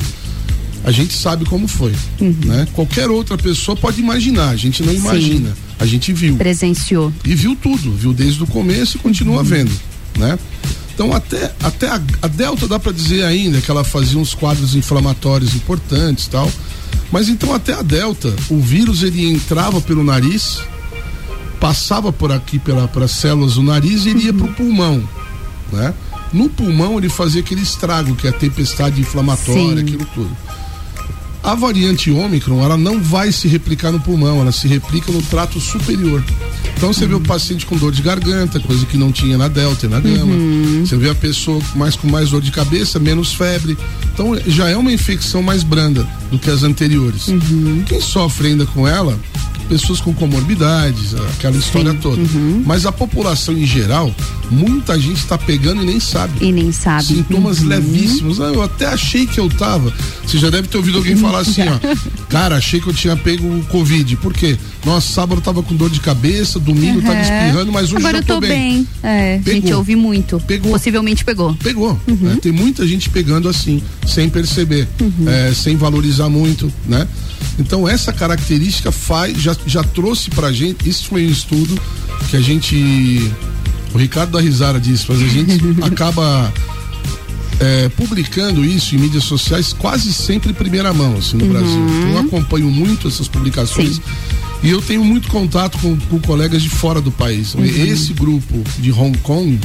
[0.83, 2.35] A gente sabe como foi, Uhum.
[2.45, 2.67] né?
[2.73, 6.35] Qualquer outra pessoa pode imaginar, a gente não imagina, a gente viu.
[6.37, 7.11] Presenciou.
[7.25, 9.71] E viu tudo, viu desde o começo e continua vendo,
[10.17, 10.37] né?
[10.97, 14.73] Então até, até a, a Delta dá para dizer ainda que ela fazia uns quadros
[14.73, 16.51] inflamatórios importantes e tal.
[17.11, 20.59] Mas então até a Delta, o vírus ele entrava pelo nariz,
[21.59, 25.07] passava por aqui pela, pelas células do nariz e ele ia pro pulmão,
[25.71, 25.93] né?
[26.33, 29.79] No pulmão ele fazia aquele estrago, que é a tempestade inflamatória, Sim.
[29.79, 30.35] aquilo tudo.
[31.47, 35.61] A variante Ômicron, ela não vai se replicar no pulmão, ela se replica no trato
[35.61, 36.21] superior.
[36.75, 39.85] Então você vê o paciente com dor de garganta, coisa que não tinha na Delta
[39.85, 40.35] e na Gama.
[40.85, 43.77] Você vê a pessoa mais com mais dor de cabeça, menos febre.
[44.13, 47.27] Então já é uma infecção mais branda do que as anteriores.
[47.85, 49.17] Quem sofre ainda com ela,
[49.67, 52.21] pessoas com comorbidades, aquela história toda.
[52.65, 54.13] Mas a população em geral,
[54.49, 56.33] muita gente está pegando e nem sabe.
[56.45, 57.03] E nem sabe.
[57.05, 57.67] Sintomas Uhum.
[57.67, 58.39] levíssimos.
[58.41, 59.93] Ah, eu até achei que eu tava.
[60.25, 61.77] Você já deve ter ouvido alguém falar assim, ó.
[62.29, 64.17] Cara, achei que eu tinha pego o Covid.
[64.17, 64.57] Por quê?
[64.85, 67.21] Nossa, sábado eu tava com dor de cabeça, domingo eu tava Uhum.
[67.21, 68.85] espirrando, mas hoje Agora eu tô, tô bem.
[69.01, 69.77] É, a gente Pegou.
[69.77, 70.39] ouve muito.
[70.41, 70.71] Pegou.
[70.73, 71.53] Possivelmente pegou.
[71.55, 71.97] Pegou.
[72.07, 72.15] Uhum.
[72.21, 72.37] né?
[72.41, 74.87] Tem muita gente pegando assim, sem perceber,
[75.25, 77.07] é, sem valorizar muito, né?
[77.57, 81.79] Então essa característica faz, já, já trouxe pra gente, isso foi um estudo
[82.29, 83.31] que a gente.
[83.93, 86.53] O Ricardo da Risara disse, mas a gente acaba
[87.59, 91.51] é, publicando isso em mídias sociais quase sempre em primeira mão, assim, no Uhum.
[91.51, 91.87] Brasil.
[91.87, 93.99] Então eu acompanho muito essas publicações.
[94.63, 97.53] E eu tenho muito contato com, com colegas de fora do país.
[97.53, 97.63] Uhum.
[97.65, 99.59] Esse grupo de Hong Kong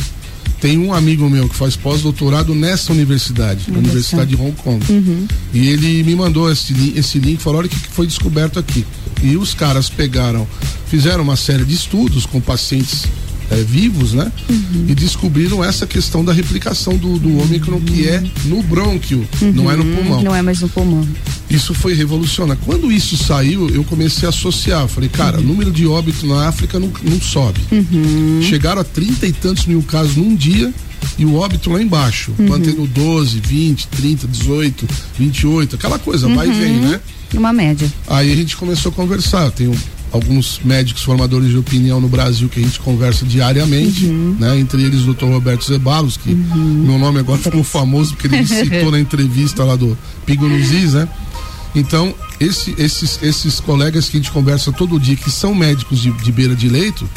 [0.60, 4.84] tem um amigo meu que faz pós-doutorado nessa universidade, na Universidade de Hong Kong.
[4.92, 5.26] Uhum.
[5.52, 8.84] E ele me mandou esse, esse link e falou: olha o que foi descoberto aqui.
[9.22, 10.46] E os caras pegaram,
[10.86, 13.06] fizeram uma série de estudos com pacientes
[13.52, 14.30] eh, vivos, né?
[14.88, 19.76] E descobriram essa questão da replicação do, do Ômicron, que é no brônquio, não é
[19.76, 19.94] no Uhum.
[19.96, 20.22] pulmão.
[20.22, 21.06] Não é mais no pulmão.
[21.50, 22.62] Isso foi revolucionário.
[22.64, 24.88] Quando isso saiu, eu comecei a associar.
[24.88, 27.60] Falei, cara, o número de óbito na África não, não sobe.
[28.42, 30.72] Chegaram a trinta e tantos mil casos num dia
[31.18, 32.48] e o óbito lá embaixo, Uhum.
[32.48, 34.88] mantendo 12, 20, 30, 18,
[35.18, 36.58] 28, aquela coisa, vai e Uhum.
[36.58, 37.00] vem, né?
[37.34, 37.90] Uma média.
[38.06, 39.44] Aí a gente começou a conversar.
[39.46, 39.74] Eu tenho
[40.12, 44.36] alguns médicos formadores de opinião no Brasil que a gente conversa diariamente, Uhum.
[44.38, 44.58] né?
[44.58, 45.24] Entre eles o Dr.
[45.24, 49.96] Roberto Zebalos, que meu nome agora ficou famoso porque ele citou na entrevista lá do
[50.26, 51.08] Pingo nos Is, né?
[51.74, 56.10] Então, esse- esses, esses colegas que a gente conversa todo dia, que são médicos de,
[56.12, 57.08] de beira de leito,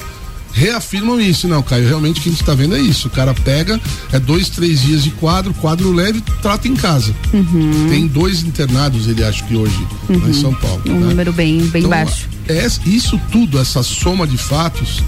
[0.55, 1.47] reafirmam isso.
[1.47, 3.07] Não, Caio, realmente o que a gente está vendo é isso.
[3.09, 3.79] O cara pega,
[4.11, 7.13] é dois, três dias de quadro, quadro leve, trata em casa.
[7.33, 7.87] Uhum.
[7.89, 9.77] Tem dois internados, ele acha que hoje,
[10.09, 10.81] lá em São Paulo.
[10.85, 11.07] Um né?
[11.09, 12.29] número bem, bem Então, baixo.
[12.47, 15.03] é- isso tudo, essa soma de fatos,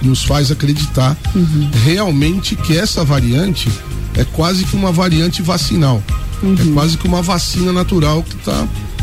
[0.00, 1.70] nos faz acreditar Uhum.
[1.84, 3.68] realmente que essa variante
[4.14, 6.02] é quase que uma variante vacinal.
[6.42, 6.54] Uhum.
[6.58, 8.36] É quase que uma vacina natural que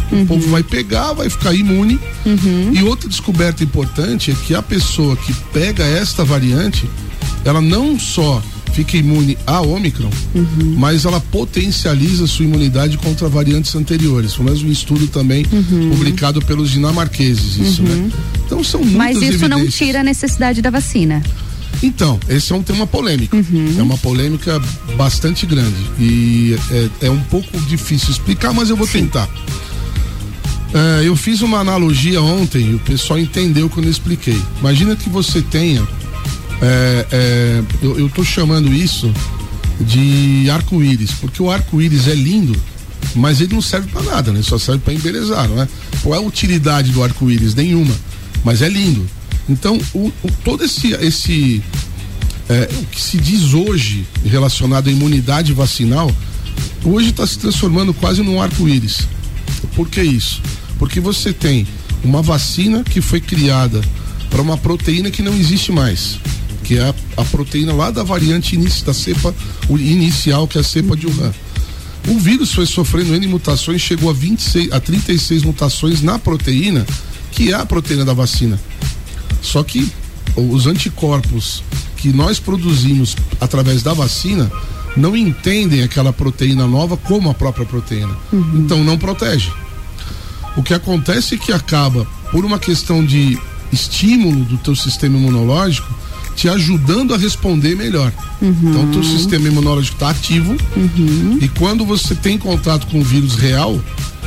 [0.09, 0.15] tá.
[0.15, 1.99] O povo vai pegar, vai ficar imune.
[2.25, 2.71] Uhum.
[2.73, 6.89] E outra descoberta importante é que a pessoa que pega esta variante,
[7.43, 8.41] ela não só
[8.73, 10.75] fica imune à Omicron, Uhum.
[10.77, 14.33] mas ela potencializa sua imunidade contra variantes anteriores.
[14.33, 15.91] Foi mais um estudo também Uhum.
[15.91, 18.11] publicado pelos dinamarqueses, isso, né?
[18.45, 19.75] Então são muitas Mas isso não evidências.
[19.75, 21.23] tira a necessidade da vacina.
[21.83, 23.35] Então, esse é um tema polêmico.
[23.35, 23.75] Uhum.
[23.77, 24.61] É uma polêmica
[24.97, 25.75] bastante grande.
[25.99, 26.57] E
[27.01, 29.29] é, é um pouco difícil explicar, mas eu vou tentar.
[30.77, 34.37] É, eu fiz uma analogia ontem e o pessoal entendeu quando eu expliquei.
[34.59, 35.81] Imagina que você tenha.
[36.61, 39.09] é, é, eu, tô chamando isso
[39.79, 42.55] de arco-íris, porque o arco-íris é lindo,
[43.15, 44.41] mas ele não serve para nada, né?
[44.43, 45.67] Só serve para embelezar, não é?
[46.03, 47.55] Qual é a utilidade do arco-íris?
[47.55, 47.93] Nenhuma,
[48.43, 49.05] mas é lindo.
[49.47, 51.61] Então, o, o- todo esse, esse
[52.49, 56.11] é, o que se diz hoje relacionado à imunidade vacinal,
[56.83, 59.07] hoje está se transformando quase num arco-íris.
[59.75, 60.41] Por que isso?
[60.77, 61.67] Porque você tem
[62.03, 63.81] uma vacina que foi criada
[64.29, 66.19] para uma proteína que não existe mais,
[66.63, 69.33] que é a, a proteína lá da variante inici, da cepa
[69.69, 71.33] o inicial, que é a cepa de Wuhan.
[72.07, 76.85] O vírus foi sofrendo N mutações, chegou a 26, a 36 mutações na proteína,
[77.31, 78.59] que é a proteína da vacina.
[79.41, 79.89] Só que
[80.35, 81.63] os anticorpos
[81.97, 84.51] que nós produzimos através da vacina
[84.95, 88.15] não entendem aquela proteína nova como a própria proteína.
[88.59, 89.51] Então não protege.
[90.55, 93.37] O que acontece é que acaba, por uma questão de
[93.71, 95.93] estímulo do teu sistema imunológico,
[96.35, 98.11] te ajudando a responder melhor.
[98.41, 100.55] Então o teu sistema imunológico está ativo
[101.41, 103.79] e quando você tem contato com o vírus real,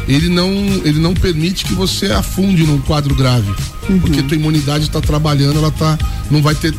[0.06, 0.50] ele não,
[0.84, 3.52] ele não permite que você afunde num quadro grave.
[4.00, 5.98] Porque tua imunidade está trabalhando, ela tá.
[6.30, 6.74] não vai ter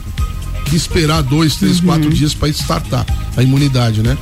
[0.65, 3.05] que esperar dois, três, quatro dias para startar
[3.35, 4.17] a imunidade, né?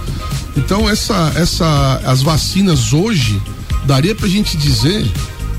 [0.55, 3.41] Então essa, essa, as vacinas hoje
[3.87, 5.09] daria pra gente dizer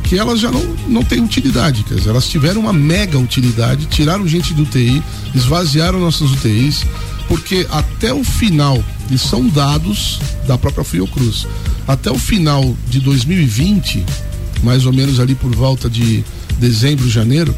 [0.04, 4.28] que elas já não, não têm utilidade, quer dizer, elas tiveram uma mega utilidade, tiraram
[4.28, 5.02] gente do UTI,
[5.34, 6.86] esvaziaram nossas UTIs,
[7.26, 11.46] porque até o final, e são dados da própria Fiocruz,
[11.86, 14.04] até o final de 2020,
[14.62, 16.24] mais ou menos ali por volta de
[16.58, 17.54] dezembro, janeiro,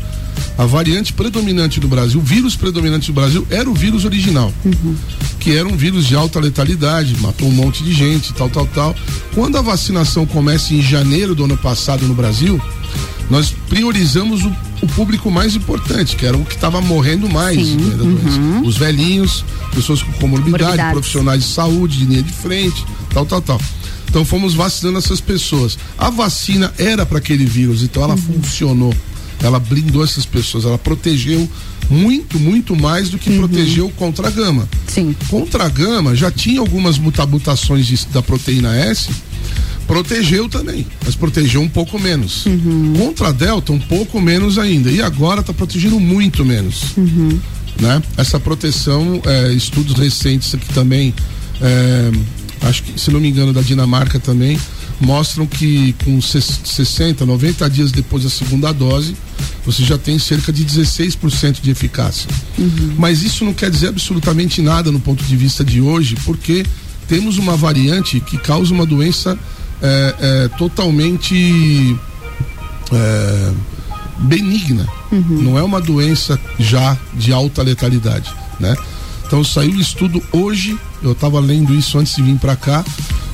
[0.58, 4.52] a variante predominante do Brasil, o vírus predominante do Brasil era o vírus original,
[5.38, 8.96] que era um vírus de alta letalidade, matou um monte de gente, tal, tal, tal.
[9.34, 12.60] Quando a vacinação começa em janeiro do ano passado no Brasil,
[13.30, 14.52] nós priorizamos o,
[14.82, 18.40] o público mais importante, que era o que estava morrendo mais né, da doença.
[18.64, 22.84] Os velhinhos, pessoas com comorbidade, profissionais de saúde, de linha de frente,
[23.14, 23.60] tal, tal, tal.
[24.08, 25.78] Então fomos vacinando essas pessoas.
[25.96, 28.92] A vacina era para aquele vírus, então ela funcionou.
[29.42, 31.48] Ela blindou essas pessoas, ela protegeu
[31.88, 34.68] muito, muito mais do que protegeu contra a gama.
[34.86, 35.14] Sim.
[35.28, 39.08] Contra a gama já tinha algumas muta- mutações de- da proteína S,
[39.86, 42.44] protegeu também, mas protegeu um pouco menos.
[42.98, 44.90] Contra a delta, um pouco menos ainda.
[44.90, 46.94] E agora está protegendo muito menos
[47.80, 48.02] né?
[48.16, 51.14] Essa proteção, é, estudos recentes aqui também,
[51.60, 52.10] é,
[52.68, 54.58] acho que, se não me engano, da Dinamarca também,
[55.01, 59.16] mostram que com ses- 60, 90 dias depois da segunda dose,
[59.64, 62.28] você já tem cerca de 16% de eficácia.
[62.98, 66.64] Mas isso não quer dizer absolutamente nada no ponto de vista de hoje, porque
[67.09, 69.39] temos uma variante que causa uma doença
[69.82, 71.97] é, é, totalmente
[72.93, 73.52] é,
[74.18, 74.86] benigna.
[75.43, 78.77] Não é uma doença já de alta letalidade, né?
[79.27, 82.85] Então saiu um estudo hoje, eu estava lendo isso antes de vir para cá,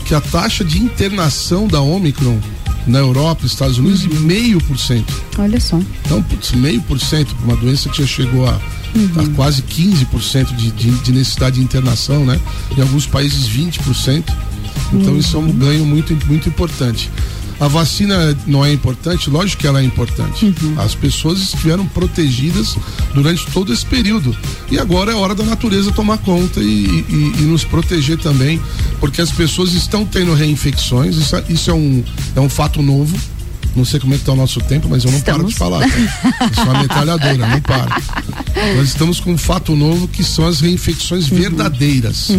[0.06, 2.38] que a taxa de internação da Omicron
[2.86, 5.12] na Europa, Estados Unidos, de meio por cento.
[5.36, 5.80] Olha só.
[6.04, 10.70] Então, putz, meio por cento, uma doença que já chegou a, a quase 15% de,
[10.70, 12.40] de, de necessidade de internação, né?
[12.78, 14.24] Em alguns países 20%.
[14.92, 17.10] Então isso é um ganho muito, muito importante.
[17.58, 19.30] A vacina não é importante?
[19.30, 20.54] Lógico que ela é importante.
[20.76, 22.76] As pessoas estiveram protegidas
[23.14, 24.36] durante todo esse período.
[24.70, 26.64] E agora é hora da natureza tomar conta e,
[27.08, 28.60] e- e nos proteger também,
[29.00, 32.04] porque as pessoas estão tendo reinfecções, isso, é- isso é, um,
[32.34, 33.16] é um fato novo.
[33.76, 35.80] Não sei como é que tá o nosso tempo, mas eu não paro de falar.
[35.80, 35.96] Tá?
[36.48, 38.02] Eu sou uma metralhadora, não paro.
[38.76, 42.30] Nós estamos com um fato novo que são as reinfecções verdadeiras.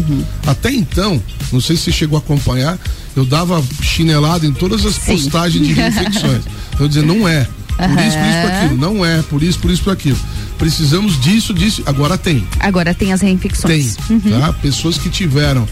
[0.45, 2.79] Até então, não sei se você chegou a acompanhar,
[3.15, 6.41] eu dava chinelada em todas as postagens de reinfecções.
[6.79, 7.47] Eu dizia, não é.
[7.77, 8.77] Por isso, por isso, por aquilo.
[8.77, 10.17] Não é, por isso, por isso, por aquilo.
[10.57, 11.83] Precisamos disso, disso.
[11.85, 12.43] Agora tem.
[12.59, 13.95] Agora tem as Tem, reinfecções.
[14.09, 14.19] Uhum.
[14.19, 14.51] tá?
[14.53, 15.67] Pessoas que tiveram,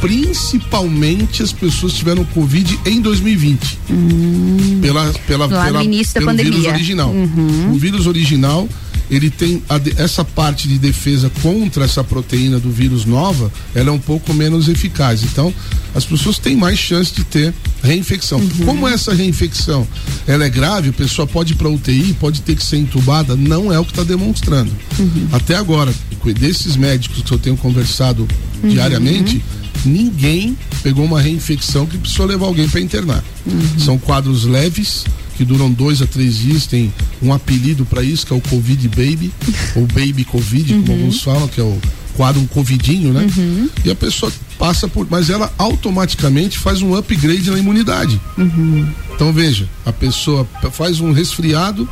[0.00, 3.78] principalmente as pessoas que tiveram Covid em 2020.
[4.80, 6.52] Pela, pela, Lá no pela, início da pelo pandemia.
[6.52, 7.10] vírus original.
[7.10, 7.72] Uhum.
[7.72, 8.68] O vírus original,
[9.10, 13.92] ele tem a essa parte de defesa contra essa proteína do vírus nova, ela é
[13.92, 15.22] um pouco menos eficaz.
[15.22, 15.52] Então,
[15.94, 18.40] as pessoas têm mais chance de ter reinfecção.
[18.64, 19.86] Como essa reinfecção
[20.26, 23.72] ela é grave, a pessoa pode ir para UTI, pode ter que ser entubada, não
[23.72, 24.70] é o que está demonstrando.
[25.32, 25.92] Até agora,
[26.38, 28.26] desses médicos que eu tenho conversado
[28.62, 28.68] Uhum.
[28.68, 29.42] diariamente,
[29.86, 33.24] ninguém pegou uma reinfecção que precisou levar alguém para internar.
[33.78, 35.04] São quadros leves
[35.36, 36.92] que duram dois a três dias, tem
[37.22, 39.32] um apelido para isso que é o Covid Baby
[39.76, 41.78] ou Baby Covid, como alguns falam, que é o
[42.16, 43.26] quadro um covidinho, né?
[43.84, 48.20] E a pessoa passa por, mas ela automaticamente faz um upgrade na imunidade.
[49.14, 51.88] Então veja, a pessoa faz um resfriado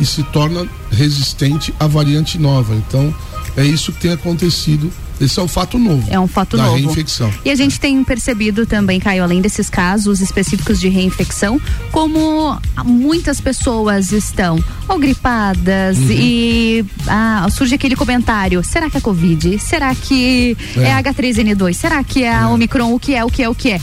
[0.00, 2.74] e se torna resistente à variante nova.
[2.74, 3.14] Então
[3.56, 4.90] é isso que tem acontecido.
[5.20, 6.06] Esse é o fato novo.
[6.10, 6.76] É um fato da novo.
[6.76, 7.30] reinfecção.
[7.44, 13.40] E a gente tem percebido também, Caio, além desses casos específicos de reinfecção, como muitas
[13.40, 16.10] pessoas estão ou gripadas Uhum.
[16.10, 19.58] e ah, surge aquele comentário: será que é Covid?
[19.58, 21.02] Será que é, É.
[21.02, 21.74] H3N2?
[21.74, 22.92] Será que é a Omicron?
[22.94, 23.24] O que é?
[23.24, 23.48] O que é?
[23.48, 23.80] O que é?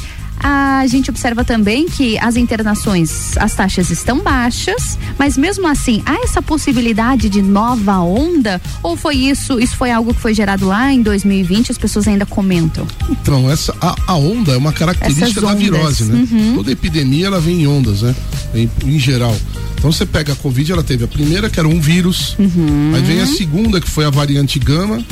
[0.48, 6.22] A gente observa também que as internações, as taxas estão baixas, mas mesmo assim, há
[6.24, 8.62] essa possibilidade de nova onda?
[8.84, 9.60] Ou foi isso?
[9.60, 11.72] Isso foi algo que foi gerado lá em 2020?
[11.72, 12.86] As pessoas ainda comentam.
[13.10, 16.28] Então, essa, a, a onda é uma característica da virose, né?
[16.32, 16.54] Uhum.
[16.58, 18.16] Toda epidemia ela vem em ondas, né?
[18.54, 19.36] Em, em geral.
[19.80, 22.92] Então você pega a Covid, ela teve a primeira, que era um vírus, Uhum.
[22.96, 25.04] aí vem a segunda, que foi a variante gama.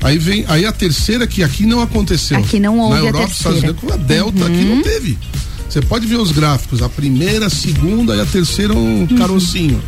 [0.00, 2.38] Aí vem, aí a terceira que aqui não aconteceu.
[2.38, 3.56] Aqui não houve Na a Europa, terceira.
[3.56, 4.76] Estados Unidos, com a Delta aqui Uhum.
[4.76, 5.18] não teve.
[5.68, 9.06] Você pode ver os gráficos, a primeira, a segunda e a terceira um Uhum.
[9.18, 9.82] carocinho.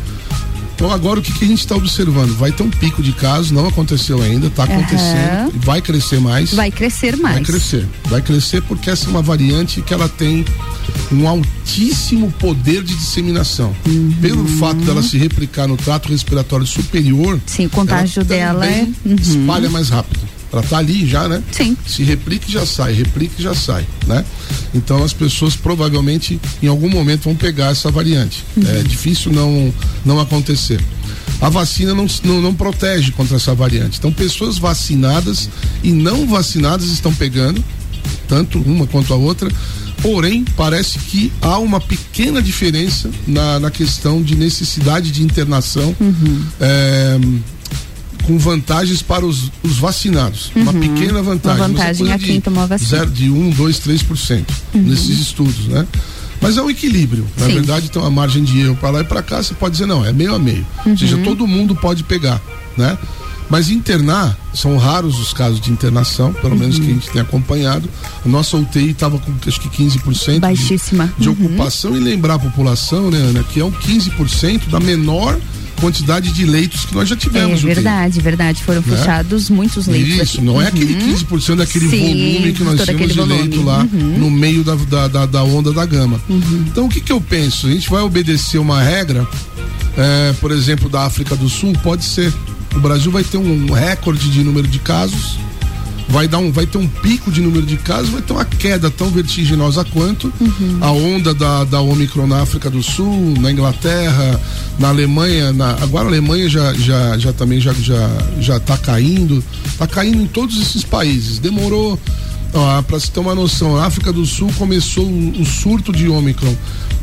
[0.81, 2.35] Então agora o que, que a gente está observando?
[2.35, 6.51] Vai ter um pico de casos, não aconteceu ainda, está acontecendo, e vai crescer mais.
[6.55, 7.35] Vai crescer mais.
[7.35, 7.87] Vai crescer.
[8.05, 10.43] Vai crescer porque essa é uma variante que ela tem
[11.11, 13.75] um altíssimo poder de disseminação.
[13.85, 14.11] Uhum.
[14.19, 18.79] Pelo fato dela se replicar no trato respiratório superior, Sim, o contágio ela dela é.
[19.03, 20.19] também espalha mais rápido.
[20.51, 21.41] Ela tá ali já, né?
[21.51, 21.77] Sim.
[21.87, 24.25] Se replica e já sai, replica e já sai, né?
[24.73, 28.43] Então as pessoas provavelmente em algum momento vão pegar essa variante.
[28.67, 29.73] É difícil não
[30.05, 30.81] não acontecer.
[31.39, 33.97] A vacina não, não, não protege contra essa variante.
[33.97, 35.49] Então pessoas vacinadas
[35.83, 37.63] e não vacinadas estão pegando,
[38.27, 39.49] tanto uma quanto a outra.
[40.01, 45.95] Porém, parece que há uma pequena diferença na, na questão de necessidade de internação.
[46.59, 47.19] É,
[48.23, 50.51] com vantagens para os, os vacinados.
[50.55, 50.79] Uma Uhum.
[50.79, 51.59] pequena vantagem.
[51.59, 52.89] Uma mas é vantagem a quem de tomou a vacina.
[52.89, 54.81] Zero, de 1, 2, 3% Uhum.
[54.83, 55.87] nesses estudos, né?
[56.41, 57.27] Mas é um equilíbrio.
[57.37, 57.53] Na Sim.
[57.53, 60.03] verdade, tem uma margem de erro para lá e para cá, você pode dizer, não,
[60.03, 60.65] é meio a meio.
[60.85, 60.91] Uhum.
[60.93, 62.41] Ou seja, todo mundo pode pegar,
[62.77, 62.97] né?
[63.49, 66.85] Mas internar, são raros os casos de internação, pelo menos Uhum.
[66.85, 67.87] que a gente tem acompanhado.
[68.25, 71.13] A nossa UTI estava com acho que 15% de- Baixíssima.
[71.17, 71.33] de Uhum.
[71.35, 75.37] ocupação e lembrar a população, né, Ana, que é um 15% da menor
[75.81, 77.59] quantidade de leitos que nós já É tivemos.
[77.63, 77.73] UTI.
[77.73, 78.63] verdade, verdade.
[78.63, 78.95] Foram Né?
[78.97, 80.13] fechados muitos leitos.
[80.13, 80.41] Isso, aqui.
[80.45, 80.67] não é Uhum.
[80.69, 83.41] aquele 15% daquele Sim, volume que nós tínhamos de volume.
[83.41, 84.17] leito lá Uhum.
[84.19, 86.21] no meio da, da, da- da onda da gama.
[86.29, 87.67] Então o que, que eu penso?
[87.67, 89.27] A gente vai obedecer uma regra,
[89.97, 91.73] é, por exemplo, da África do Sul?
[91.83, 92.31] Pode ser.
[92.75, 95.37] O Brasil vai ter um recorde de número de casos,
[96.11, 98.89] vai, dar um, vai ter um pico de número de casos, vai ter uma queda
[98.91, 100.31] tão vertiginosa quanto
[100.81, 104.39] a onda da, da Omicron na África do Sul, na Inglaterra,
[104.77, 108.09] na Alemanha, na, agora a Alemanha já, já, já também já, já,
[108.39, 109.43] já tá caindo,
[109.77, 111.39] tá caindo em todos esses países.
[111.39, 111.97] Demorou,
[112.87, 116.53] para se ter uma noção, a África do Sul começou o, o surto de Omicron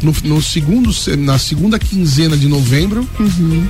[0.02, 3.09] no, no segundo, se- na segunda quinzena de novembro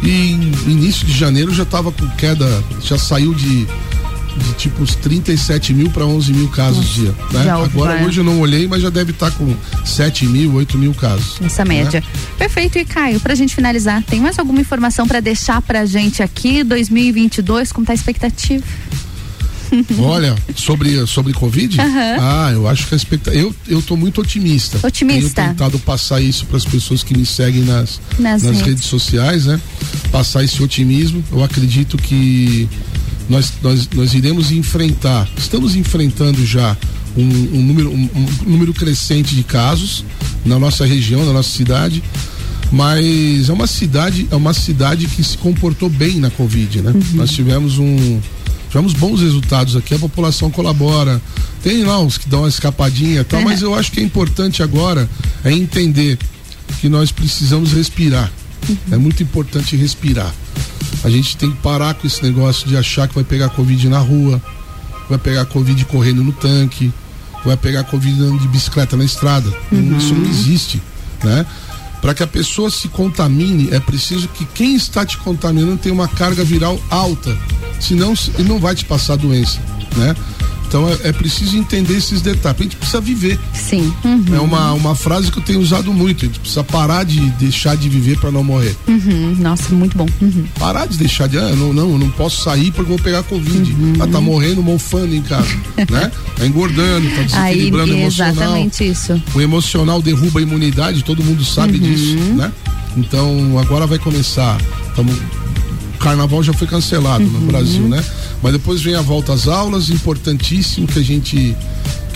[0.03, 3.67] e em início de janeiro já estava com queda, já saiu de
[4.39, 7.15] de tipo uns 37 mil para 11 mil casos dia.
[7.33, 7.51] Né?
[7.51, 9.55] Agora uma- hoje eu não olhei, mas já deve estar com
[9.85, 11.37] 7 mil, 8 mil casos.
[11.43, 11.75] Essa né?
[11.77, 12.03] média.
[12.39, 12.79] Perfeito.
[12.79, 16.63] E Caio, pra gente finalizar, tem mais alguma informação pra deixar pra gente aqui?
[16.65, 18.65] 2022, como tá a expectativa?
[20.01, 21.79] Olha, sobre, sobre Covid?
[21.79, 22.17] Aham.
[22.21, 23.39] Ah, eu acho que a expectativa.
[23.43, 24.79] Eu, eu tô muito otimista.
[24.87, 25.43] Otimista.
[25.43, 28.63] Tenho tentado passar isso para as pessoas que me seguem nas, Nas nas, redes.
[28.67, 28.85] redes.
[28.87, 29.61] sociais, né?
[30.11, 31.23] Passar esse otimismo.
[31.31, 32.67] Eu acredito que
[33.29, 36.77] nós, nós, nós iremos enfrentar, estamos enfrentando já
[37.17, 38.09] um, um número, um,
[38.47, 40.05] um número crescente de casos
[40.45, 42.03] na nossa região, na nossa cidade.
[42.71, 46.93] Mas é uma cidade, é uma cidade que se comportou bem na Covid, né?
[47.15, 48.21] Nós tivemos um,
[48.69, 51.21] tivemos bons resultados aqui, a população colabora.
[51.63, 54.63] Tem lá uns que dão uma escapadinha e tal, mas eu acho que é importante
[54.63, 55.09] agora
[55.45, 56.19] é entender
[56.81, 58.31] que nós precisamos respirar.
[58.91, 60.33] É muito importante respirar.
[61.05, 63.99] A gente tem que parar com esse negócio de achar que vai pegar Covid na
[63.99, 64.41] rua,
[65.09, 66.93] vai pegar Covid correndo no tanque,
[67.45, 69.49] vai pegar Covid andando de bicicleta na estrada.
[69.97, 70.83] Isso não existe,
[71.23, 71.47] né?
[72.01, 76.07] Para que a pessoa se contamine, é preciso que quem está te contaminando tenha uma
[76.07, 77.37] carga viral alta.
[77.81, 79.61] Senão ele não vai te passar a doença,
[79.97, 80.15] né?
[80.69, 82.61] Então é, é, preciso entender esses detalhes.
[82.61, 83.39] A gente precisa viver.
[83.55, 83.93] Sim.
[84.05, 84.25] Uhum.
[84.37, 86.25] É uma, uma frase que eu tenho usado muito.
[86.25, 88.77] A gente precisa parar de deixar de viver para não morrer.
[88.87, 89.35] Uhum.
[89.39, 90.07] Nossa, muito bom.
[90.21, 90.45] Uhum.
[90.59, 91.39] Parar de deixar de.
[91.39, 93.73] Ah, não, não, não posso sair porque vou pegar Covid.
[93.73, 93.95] Uhum.
[93.99, 95.49] Ah, tá morrendo, mofando em casa.
[95.91, 96.13] né?
[96.37, 98.33] Tá engordando, tá desequilibrando Aí, emocional.
[98.35, 99.23] Exatamente isso.
[99.35, 101.81] O emocional derruba a imunidade, todo mundo sabe Uhum.
[101.81, 102.53] disso, né?
[102.97, 104.59] Então agora vai começar.
[104.95, 108.05] Tamo, o carnaval já foi cancelado no Brasil, né?
[108.43, 111.57] Mas depois vem a volta às aulas, importantíssimo que a gente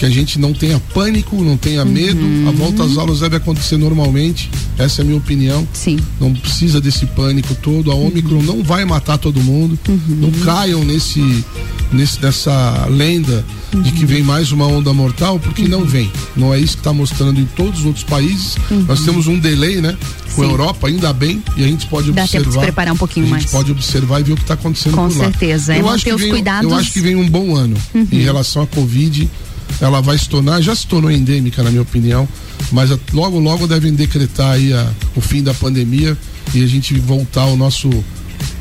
[0.03, 2.19] que a gente não tenha pânico, não tenha medo.
[2.49, 4.51] A volta às aulas deve acontecer normalmente.
[4.77, 5.65] Essa é a minha opinião.
[5.73, 5.97] Sim.
[6.21, 7.93] Não precisa desse pânico todo.
[7.93, 9.79] A Omicron não vai matar todo mundo.
[10.09, 11.45] Não caiam nesse,
[11.93, 13.45] nesse nessa lenda
[13.81, 16.11] de que vem mais uma onda mortal, porque não vem.
[16.37, 18.57] Não é isso que está mostrando em todos os outros países.
[18.89, 19.97] Nós temos um delay, né?
[20.35, 20.51] Com a Sim.
[20.51, 22.61] Europa, ainda bem, e a gente pode Dá tempo de observar.
[22.61, 23.51] se preparar um pouquinho a gente mais.
[23.53, 25.25] pode observar e ver o que está acontecendo Com por lá.
[25.27, 25.75] certeza.
[25.75, 26.71] É Eu manter acho que vem, cuidados.
[26.73, 28.09] Eu acho que vem um bom ano Uhum.
[28.11, 29.31] em relação à Covid.
[29.81, 32.29] Ela vai se tornar, já se tornou endêmica, na minha opinião,
[32.71, 36.17] mas logo, logo devem decretar aí a- o fim da pandemia
[36.55, 37.91] e a gente voltar ao nosso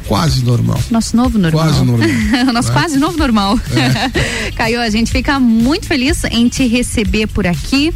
[0.08, 0.80] quase normal.
[0.90, 1.64] Nosso novo normal.
[1.64, 2.08] Quase normal.
[2.54, 2.74] Nosso né?
[2.74, 3.60] quase novo normal.
[3.72, 4.52] É.
[4.58, 7.94] Caio, a gente fica muito feliz em te receber por aqui.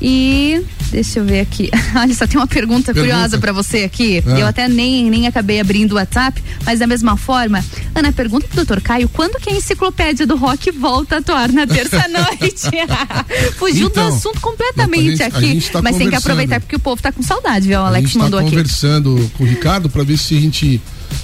[0.00, 0.62] E
[0.94, 1.70] deixa eu ver aqui.
[1.96, 3.14] Olha, só tem uma pergunta, Pergunta.
[3.14, 4.22] curiosa pra você aqui.
[4.26, 4.38] Ah.
[4.38, 7.64] Eu até nem, nem acabei abrindo o WhatsApp, mas da mesma forma,
[7.94, 11.66] Ana, pergunta pro doutor Caio quando que a enciclopédia do rock volta a atuar na
[11.66, 12.70] terça-noite?
[13.58, 15.70] Fugiu Então, do assunto completamente a gente- a aqui.
[15.72, 17.78] tá mas tem que aproveitar porque o povo tá com saudade, viu?
[17.80, 18.50] O a Alex gente tá mandou aqui.
[18.50, 20.80] conversando com o Ricardo para ver se a gente.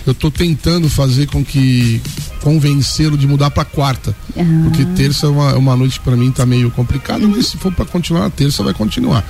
[0.06, 2.00] Eu tô tentando fazer com que
[2.42, 4.14] convencê-lo de mudar para quarta.
[4.36, 4.40] Ah.
[4.64, 7.72] Porque terça é uma, é uma noite para mim tá meio complicado, mas se for
[7.72, 9.24] para continuar na terça vai continuar.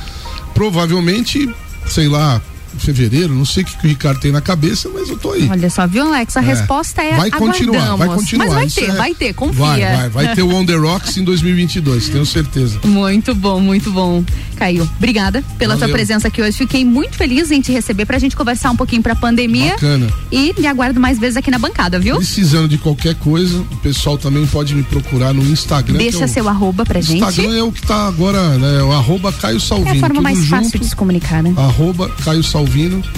[0.55, 1.49] Provavelmente,
[1.87, 2.41] sei lá,
[2.79, 5.49] fevereiro, não sei o que, que o Ricardo tem na cabeça, mas eu tô aí.
[5.51, 6.37] Olha só, viu, Alex?
[6.37, 6.45] A É.
[6.47, 8.45] resposta é vai continuar, vai continuar.
[8.47, 9.57] Mas vai isso ter, é- vai ter, confia.
[9.65, 12.79] Vai, vai, vai ter o On The Rocks em 2022, tenho certeza.
[12.85, 14.25] Muito bom, muito bom.
[14.57, 15.95] Caio, obrigada pela Valeu.
[15.95, 16.53] presença aqui hoje.
[16.59, 19.73] Fiquei muito feliz em te receber pra gente conversar um pouquinho pra pandemia.
[19.73, 20.07] Bacana.
[20.31, 22.17] E me aguardo mais vezes aqui na bancada, viu?
[22.17, 25.97] Precisando de qualquer coisa, o pessoal também pode me procurar no Instagram.
[25.97, 27.23] Deixa é o- seu arroba pra gente.
[27.23, 28.83] Instagram é o que tá agora, né?
[28.83, 29.95] O arroba Caio Salvino.
[29.95, 31.55] É a forma mais junto, fácil de se comunicar, né?
[31.57, 32.60] Arroba Caio Salvino,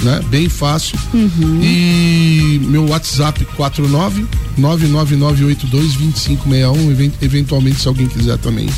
[0.02, 0.20] né?
[0.28, 0.98] Bem fácil.
[1.12, 1.60] Uhum.
[1.62, 4.24] E meu WhatsApp 49
[4.58, 6.90] 99982 2561.
[6.90, 8.68] Even- Eventualmente, se alguém quiser também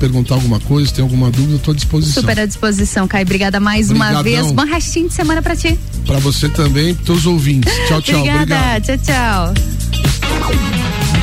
[0.00, 2.20] perguntar alguma coisa, tem alguma dúvida, estou à disposição.
[2.22, 3.22] Super à disposição, Caio.
[3.24, 4.42] Obrigada mais uma Obrigadão.
[4.44, 4.52] vez.
[4.52, 5.78] Bom restinho de semana pra ti.
[6.06, 7.72] Pra você também, pros teus ouvintes.
[7.88, 8.16] Tchau, tchau.
[8.20, 8.42] Obrigada.
[8.42, 8.82] Obrigado.
[8.84, 9.54] Tchau, tchau.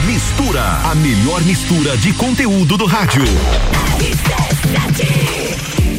[0.08, 3.24] Mistura, a melhor mistura de conteúdo do rádio.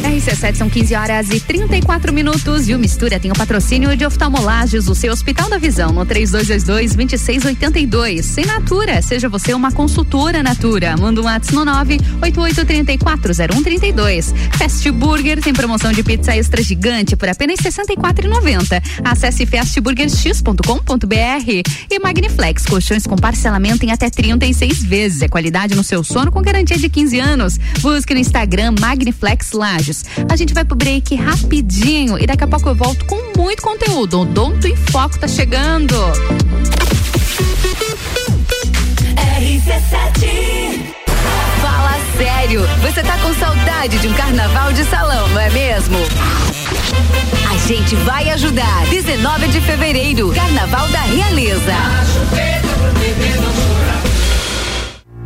[0.02, 4.88] RC7 são 15 horas e 34 minutos e o Mistura tem o patrocínio de oftalmolagens,
[4.88, 8.22] o seu Hospital da Visão, no 3222-2682.
[8.22, 10.96] Sem Natura, seja você uma consultora Natura.
[10.96, 14.34] Manda um WhatsApp no 988340132.
[14.58, 18.82] Fast Burger tem promoção de pizza extra gigante por apenas R$ 64,90.
[19.04, 25.22] Acesse fastburgerx.com.br e Magniflex, colchões com parcelamento em até 36 vezes.
[25.22, 27.56] É qualidade no seu sono com garantia de 15 anos.
[27.80, 29.91] Busque no Instagram Magniflex Lages.
[30.28, 34.20] A gente vai pro break rapidinho e daqui a pouco eu volto com muito conteúdo.
[34.20, 35.94] O Donto em Foco tá chegando.
[39.38, 40.92] RC7
[41.60, 45.96] Fala sério, você tá com saudade de um carnaval de salão, não é mesmo?
[47.50, 48.86] A gente vai ajudar.
[48.90, 52.51] 19 de fevereiro, Carnaval da Realeza.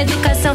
[0.00, 0.54] educação.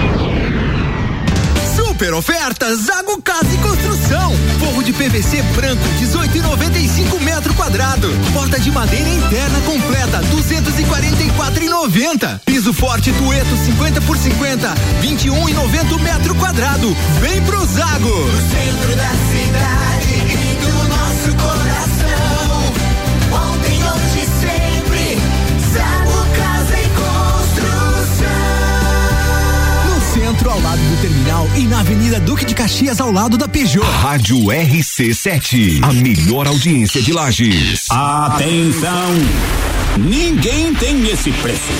[2.01, 4.35] Super ofertas Zago Casa e Construção.
[4.59, 8.09] Forro de PVC branco 18,95 metro quadrado.
[8.33, 12.41] Porta de madeira interna completa 244,90.
[12.43, 14.73] Piso forte Tueto 50 por 50
[15.03, 16.91] 21,90 metro quadrado.
[17.19, 18.09] Vem pro Zago.
[18.09, 19.90] No centro da cidade
[31.01, 33.83] terminal e na Avenida Duque de Caxias, ao lado da Peugeot.
[33.83, 37.87] Rádio RC7, a melhor audiência de Lages.
[37.89, 39.09] Atenção!
[39.97, 41.71] Ninguém tem esse preço.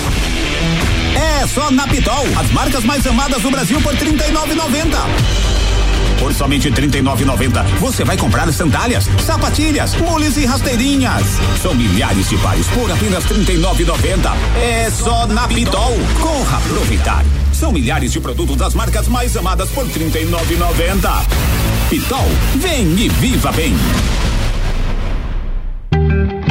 [1.14, 5.42] É só na Pitol, as marcas mais amadas do Brasil por R$ 39,90.
[6.18, 11.22] Por somente R$ 39,90, você vai comprar sandálias, sapatilhas, mules e rasteirinhas.
[11.62, 14.32] São milhares de pares por apenas R$ 39,90.
[14.60, 15.96] É só na Pitol.
[16.20, 17.24] Corra aproveitar.
[17.62, 21.88] São milhares de produtos das marcas mais amadas por R$ 39,90.
[21.88, 22.26] Pitol,
[22.56, 23.72] vem e viva bem.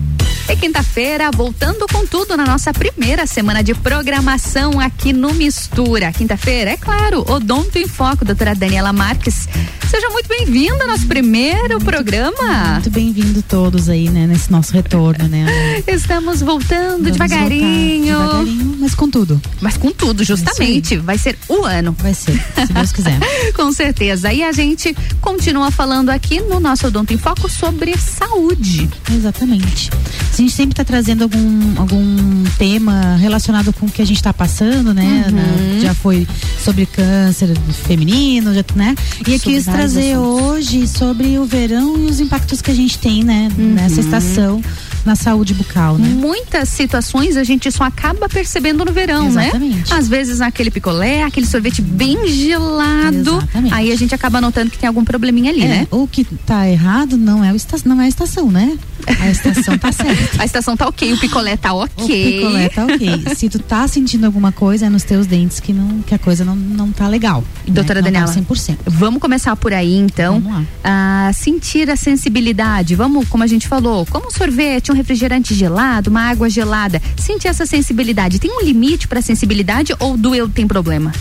[0.47, 6.13] E quinta-feira, voltando com tudo na nossa primeira semana de programação aqui no Mistura.
[6.13, 9.49] Quinta-feira, é claro, Odonto em Foco, doutora Daniela Marques.
[9.91, 12.73] Seja muito bem-vinda ao nosso primeiro programa.
[12.73, 15.47] Muito bem-vindo todos aí, né, nesse nosso retorno, né?
[15.87, 18.19] Estamos voltando Vamos devagarinho.
[18.19, 19.41] voltar devagarinho, mas com tudo.
[19.61, 20.97] Mas com tudo, justamente.
[20.97, 21.97] Vai ser o ano.
[22.01, 22.33] Vai ser,
[22.67, 23.19] se Deus quiser.
[23.55, 24.33] com certeza.
[24.33, 28.91] E a gente continua falando aqui no nosso Odonto em Foco sobre saúde.
[29.11, 29.91] Exatamente.
[30.35, 34.33] A gente sempre está trazendo algum, algum tema relacionado com o que a gente está
[34.35, 35.27] passando, né?
[35.29, 35.35] Uhum.
[35.37, 36.27] Na- já foi
[36.63, 37.57] sobre câncer
[37.87, 38.97] feminino, já, né?
[39.25, 43.23] E eu quis trazer hoje sobre o verão e os impactos que a gente tem,
[43.23, 43.49] né?
[43.57, 44.01] Nessa Uhum.
[44.01, 44.63] estação
[45.05, 46.09] na saúde bucal, né?
[46.09, 49.91] Muitas situações a gente só acaba percebendo no verão, Exatamente.
[49.91, 49.97] né?
[49.97, 53.37] Às vezes aquele picolé, aquele sorvete bem gelado.
[53.37, 53.73] Exatamente.
[53.75, 55.89] Aí a gente acaba notando que tem algum probleminha ali, É, né?
[55.93, 58.77] O que tá errado não é, o esta, não é a estação, né?
[59.21, 60.15] A estação tá certa.
[60.43, 61.89] A estação tá ok, o picolé tá ok.
[62.05, 63.35] O picolé tá ok.
[63.35, 66.45] Se tu tá sentindo alguma coisa, é nos teus dentes que, não, que a coisa
[66.45, 67.45] não, não tá legal.
[67.67, 68.11] Doutora né?
[68.11, 68.79] Daniela, tá 100%.
[68.87, 70.41] vamos começar por aí então.
[70.41, 70.65] Vamos lá.
[70.83, 76.11] Ah, sentir a sensibilidade, vamos, como a gente falou, como um sorvete, um refrigerante gelado,
[76.11, 78.39] uma água gelada, sentir essa sensibilidade.
[78.39, 81.13] Tem um limite pra sensibilidade ou doeu tem problema?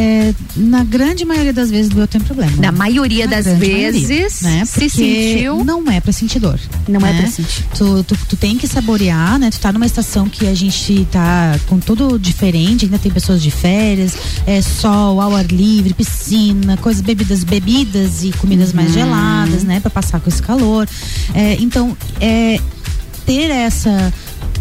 [0.00, 2.52] É, na grande maioria das vezes doeu tem problema.
[2.58, 4.64] Na maioria Na das vezes, maioria, né?
[4.64, 6.58] se Porque sentiu- Não é pra sentir dor.
[6.88, 7.22] Não é né?
[7.22, 7.64] pra sentir.
[7.76, 9.50] Tu, tu, tu tem que saborear, né?
[9.50, 13.50] Tu tá numa estação que a gente tá com tudo diferente, ainda tem pessoas de
[13.50, 14.12] férias,
[14.46, 18.94] é sol, ao ar livre, piscina, coisas, bebidas, bebidas e comidas mais Uhum.
[18.94, 19.80] geladas, né?
[19.80, 20.86] Pra passar com esse calor.
[21.34, 22.60] É, então, é,
[23.26, 24.12] ter essa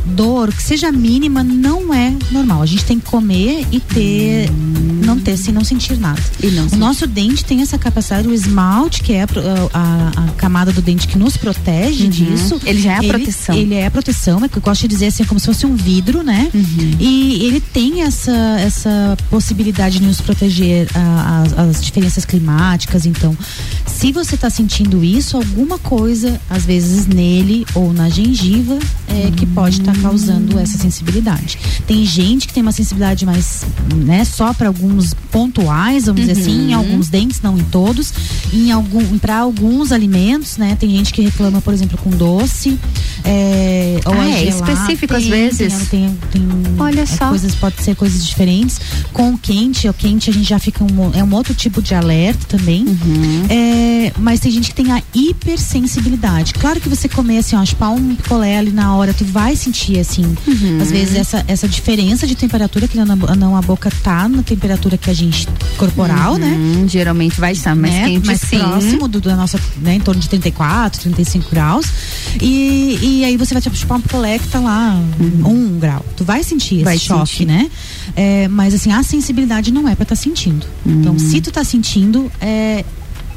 [0.08, 2.62] dor, que seja mínima, não é normal.
[2.62, 4.50] A gente tem que comer e ter,
[5.06, 6.22] não ter, sem não sentir nada.
[6.72, 9.28] o nosso dente tem essa capacidade, o esmalte, que é a,
[9.74, 12.10] a- a camada do dente que nos protege Uhum.
[12.10, 12.60] disso.
[12.66, 13.56] Ele já é a proteção.
[13.56, 15.76] Ele é a proteção, é que eu gosto de dizer assim, como se fosse um
[15.76, 16.50] vidro, né?
[16.54, 16.92] Uhum.
[17.00, 23.06] E ele tem essa, essa possibilidade de nos proteger a- as, as diferenças climáticas.
[23.06, 23.36] Então,
[23.86, 28.78] se você está sentindo isso, alguma coisa, às vezes nele ou na gengiva,
[29.08, 31.58] é, que pode estar causando essa sensibilidade.
[31.86, 33.64] Tem gente que tem uma sensibilidade mais,
[33.96, 36.78] né, só para alguns pontuais, vamos dizer assim, em Uhum.
[36.80, 38.14] alguns dentes, não em todos.
[38.54, 40.76] Em algum, para alguns alimentos, né?
[40.80, 42.78] Tem gente que reclama, por exemplo, com doce.
[43.24, 44.72] É, ou Ah, é gelada.
[44.72, 45.74] específico às Tem, vezes?
[45.90, 46.48] Tem, tem, tem
[46.80, 47.30] Olha é, só.
[47.30, 48.80] coisas pode ser coisas diferentes.
[49.12, 51.94] Com o quente, o quente a gente já fica um, é um outro tipo de
[51.94, 52.86] alerta também.
[52.86, 53.46] Uhum.
[53.50, 56.54] É, mas tem gente que tem a hipersensibilidade.
[56.54, 59.77] Claro que você comer assim, ó, chupar um picolé ali na hora, tu vai sentir
[60.00, 60.80] assim, Uhum.
[60.82, 65.10] às vezes essa, essa diferença de temperatura que não, a boca tá na temperatura que
[65.10, 65.48] a gente
[65.78, 66.48] corporal, né?
[66.48, 68.06] Uhum, Geralmente vai estar mais né?
[68.08, 68.58] quente mais sim.
[68.60, 71.86] próximo do, da nossa, né, em torno de 34, 35 graus.
[72.42, 75.00] E, e aí você vai tipo, chupar um picolé que tá lá,
[75.46, 76.06] um grau.
[76.16, 77.46] Tu vai sentir esse Vai choque, sentir.
[77.46, 77.70] né?
[78.16, 80.66] É, mas assim, a sensibilidade não é pra estar sentindo.
[80.86, 82.84] Então, se tu tá sentindo, é,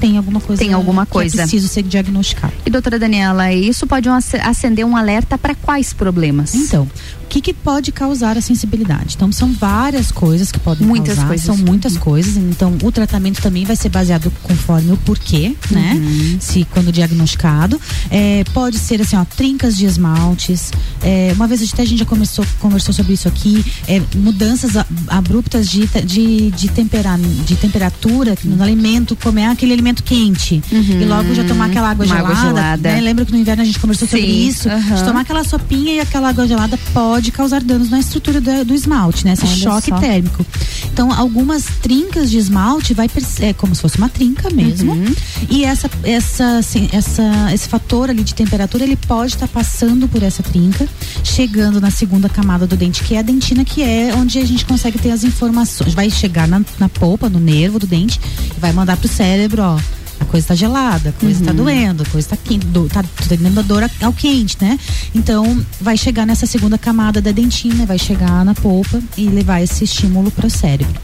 [0.01, 1.37] tem alguma coisa Tem alguma que coisa.
[1.37, 2.53] é preciso ser diagnosticado.
[2.67, 6.55] E doutora Daniela, isso pode ac- acender um alerta para quais problemas?
[6.55, 6.89] Então,
[7.31, 9.15] que, que pode causar a sensibilidade?
[9.17, 11.29] Então, são várias coisas que podem Muitas causar.
[11.29, 11.47] coisas.
[11.47, 12.37] São muitas coisas.
[12.37, 15.95] Então, o tratamento também vai ser baseado conforme o porquê, né?
[15.95, 16.37] Uhum.
[16.41, 17.81] Se quando diagnosticado.
[18.11, 20.73] É, pode ser assim, ó, trincas de esmaltes.
[21.03, 23.65] É, uma vez até a gente já começou, conversou sobre isso aqui.
[23.87, 24.73] é, mudanças
[25.07, 27.17] abruptas de, de, de, tempera,
[27.47, 30.61] de temperatura no alimento, comer aquele alimento quente.
[30.73, 32.35] E logo já tomar aquela água Uma gelada.
[32.35, 32.93] água gelada.
[32.93, 33.01] né?
[33.01, 34.69] Lembra que no inverno a gente conversou sobre Sim, isso?
[34.69, 34.97] aham.
[34.97, 38.75] De tomar aquela sopinha e aquela água gelada pode causar danos na estrutura do, do
[38.75, 39.33] esmalte, né?
[39.33, 39.99] Esse Olha choque só.
[39.99, 40.45] térmico.
[40.93, 43.09] Então, algumas trincas de esmalte vai
[43.41, 44.93] é como se fosse uma trinca mesmo.
[44.93, 45.15] Uhum.
[45.51, 47.23] E essa, essa, assim, essa,
[47.53, 50.89] esse fator ali de temperatura, ele pode estar passando por essa trinca,
[51.25, 54.65] chegando na segunda camada do dente, que é a dentina, que é onde a gente
[54.65, 55.95] consegue ter as informações.
[55.95, 58.21] Vai chegar na, na polpa, no nervo do dente,
[58.59, 60.00] vai mandar pro cérebro, ó.
[60.21, 61.57] A coisa tá gelada, a coisa tá Uhum.
[61.57, 64.79] doendo, a coisa tá quente, do, tá tendo a dor ao quente, né?
[65.15, 69.83] Então, vai chegar nessa segunda camada da dentina, vai chegar na polpa e levar esse
[69.85, 71.01] estímulo para o cérebro.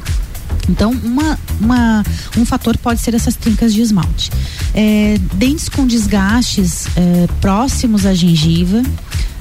[0.68, 2.04] Então, uma, uma-
[2.36, 4.30] um fator pode ser essas trincas de esmalte.
[4.74, 8.82] É, dentes com desgastes é, próximos à gengiva,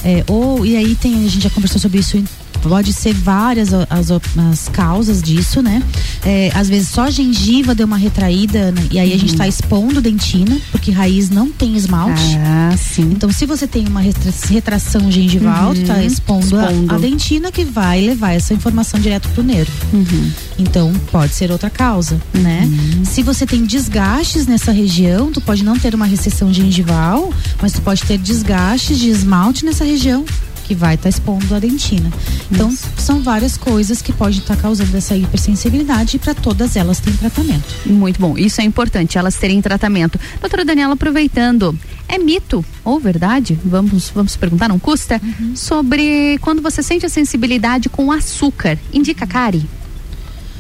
[0.03, 2.23] é, ou, e aí tem, a gente já conversou sobre isso,
[2.67, 4.09] pode ser várias as,
[4.51, 5.83] as causas disso, né?
[6.25, 8.87] É, às vezes só a gengiva deu uma retraída, né?
[8.91, 12.21] e aí a gente está expondo dentina, porque raiz não tem esmalte.
[12.43, 13.03] Ah, sim.
[13.11, 16.01] Então, se você tem uma retra- retração gengival, tu tá Uhum.
[16.01, 16.95] expondo, a- Expondo.
[16.95, 19.71] A, dentina que vai levar essa informação direto pro nervo.
[19.93, 20.31] Uhum.
[20.57, 22.67] Então, pode ser outra causa, né?
[23.03, 27.31] Se você tem desgastes nessa região, tu pode não ter uma recessão gengival,
[27.61, 30.25] mas tu pode ter desgastes de esmalte nessa região
[30.65, 32.11] que vai estar expondo a dentina.
[32.51, 37.13] Então, são várias coisas que podem estar causando essa hipersensibilidade e para todas elas tem
[37.13, 37.65] tratamento.
[37.85, 40.19] Muito bom, isso é importante, elas terem tratamento.
[40.41, 41.77] Doutora Daniela, aproveitando,
[42.07, 43.59] é mito ou verdade?
[43.63, 45.21] Vamos, vamos perguntar, não custa?
[45.53, 48.77] Sobre quando você sente a sensibilidade com açúcar.
[48.91, 49.65] Indica cárie?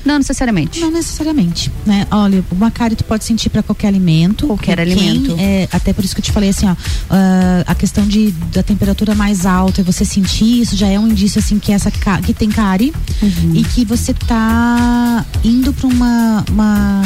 [0.05, 0.79] Não necessariamente.
[0.79, 2.05] Não necessariamente, né?
[2.11, 4.45] Olha, uma cárie tu pode sentir para qualquer alimento.
[4.47, 5.35] Qualquer alimento.
[5.39, 6.75] é, até por isso que eu te falei assim, ó,
[7.09, 11.07] ah, a questão de da temperatura mais alta e você sentir isso já é um
[11.07, 13.51] indício assim que essa que tem cárie Uhum.
[13.55, 17.01] e que você tá indo para uma, uma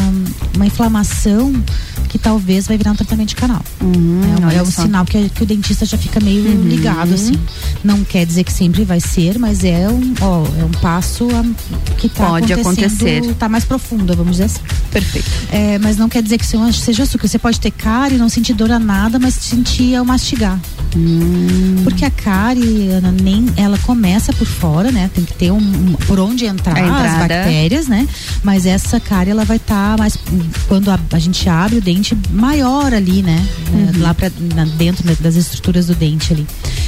[0.55, 1.53] uma inflamação
[2.09, 3.63] que talvez vai virar um tratamento de canal.
[3.79, 4.81] é, um- Uhum, é um só.
[4.81, 6.63] sinal que, que o dentista já fica meio Uhum.
[6.67, 7.33] ligado assim.
[7.83, 11.45] Não quer dizer que sempre vai ser, mas é um, ó, é um passo a-
[11.97, 13.33] que tá Pode acontecendo, acontecer.
[13.35, 14.61] tá mais profunda, vamos dizer assim.
[14.91, 15.29] Perfeito.
[15.51, 17.27] É, mas não quer dizer que seja- seja açúcar.
[17.27, 20.59] Você pode ter cárie, não sentir dor a nada, mas sentir ao mastigar.
[20.95, 21.81] Hum.
[21.83, 25.09] Porque a cárie, Ana, nem, ela começa por fora, né?
[25.13, 28.07] Tem que ter um, um- por onde entrar as bactérias, né?
[28.43, 30.17] Mas essa cárie, ela vai estar mais,
[30.67, 33.45] quando a, a gente abre o dente, maior ali, né?
[33.73, 34.01] É, Uhum.
[34.01, 36.45] Lá pra, na- dentro da- das estruturas do dente ali.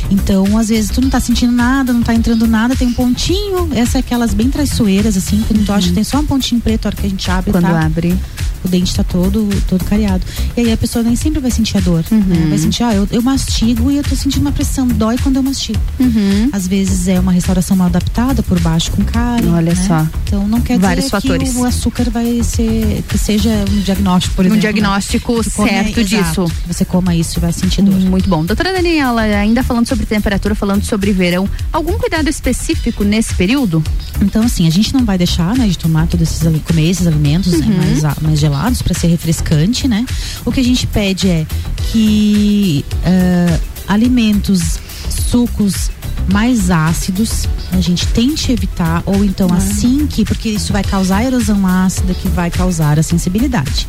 [0.09, 3.69] Então, às vezes, tu não tá sentindo nada, não tá entrando nada, tem um pontinho,
[3.73, 6.89] essa é aquelas bem traiçoeiras, assim, que tu acha tem só um pontinho preto a
[6.89, 7.85] hora que a gente abre, Quando tá?
[7.85, 8.17] abre.
[8.63, 10.23] O dente tá todo, todo cariado.
[10.55, 12.03] E aí a pessoa nem sempre vai sentir a dor.
[12.11, 12.19] Uhum.
[12.19, 12.45] né?
[12.49, 15.43] Vai sentir, ah, eu, eu mastigo e eu tô sentindo uma pressão, dói quando eu
[15.43, 15.79] mastigo.
[15.99, 16.49] Uhum.
[16.51, 19.47] Às vezes é uma restauração mal adaptada por baixo com cárie.
[19.47, 19.85] Olha né?
[19.87, 20.05] só.
[20.25, 21.51] Então não quer Vários dizer fatores.
[21.53, 24.55] que o açúcar vai ser, que seja um diagnóstico, por Um exemplo.
[24.67, 24.71] né?
[24.73, 26.51] diagnóstico come- certo exato, disso.
[26.67, 27.99] Você coma isso e vai sentir dor.
[27.99, 28.43] Muito bom.
[28.45, 33.83] Doutora Daniela, ainda falando sobre temperatura, falando sobre verão, algum cuidado específico nesse período?
[34.21, 37.53] Então, assim, a gente não vai deixar, né, de tomar todos esses, comer esses alimentos
[37.53, 37.77] né, Uhum.
[37.77, 38.50] mais, a- mais gelados
[38.81, 40.05] para ser refrescante, né?
[40.45, 41.45] O que a gente pede é
[41.91, 44.79] que ah, alimentos,
[45.13, 45.89] sucos
[46.31, 49.55] mais ácidos, a gente tente evitar, ou então Ah.
[49.57, 53.87] assim que, porque isso vai causar erosão ácida, que vai causar a sensibilidade.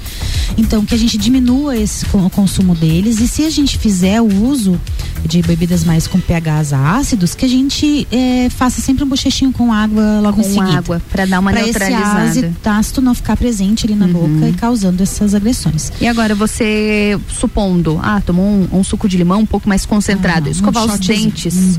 [0.56, 4.44] Então, que a gente diminua esse o consumo deles e se a gente fizer o
[4.44, 4.80] uso
[5.24, 9.72] de bebidas mais com pHs ácidos, que a gente eh, faça sempre um bochechinho com
[9.72, 10.78] água logo em Com seguida.
[10.78, 12.24] água, pra dar uma Pra neutralizada.
[12.30, 15.92] esse ácido ácido não ficar presente ali na boca e causando essas agressões.
[16.00, 20.48] E agora você, supondo, ah, tomou um, um suco de limão um pouco mais concentrado,
[20.48, 20.92] escovar Um os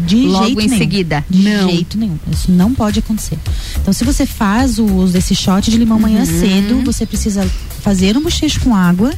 [0.05, 0.77] de logo jeito em nenhum.
[0.77, 1.25] seguida.
[1.29, 1.69] De não.
[1.69, 2.17] jeito nenhum.
[2.31, 3.37] Isso não pode acontecer.
[3.81, 6.39] Então, se você faz o uso desse shot de limão manhã Uhum.
[6.39, 7.49] cedo, você precisa
[7.81, 9.13] fazer um bochecho com água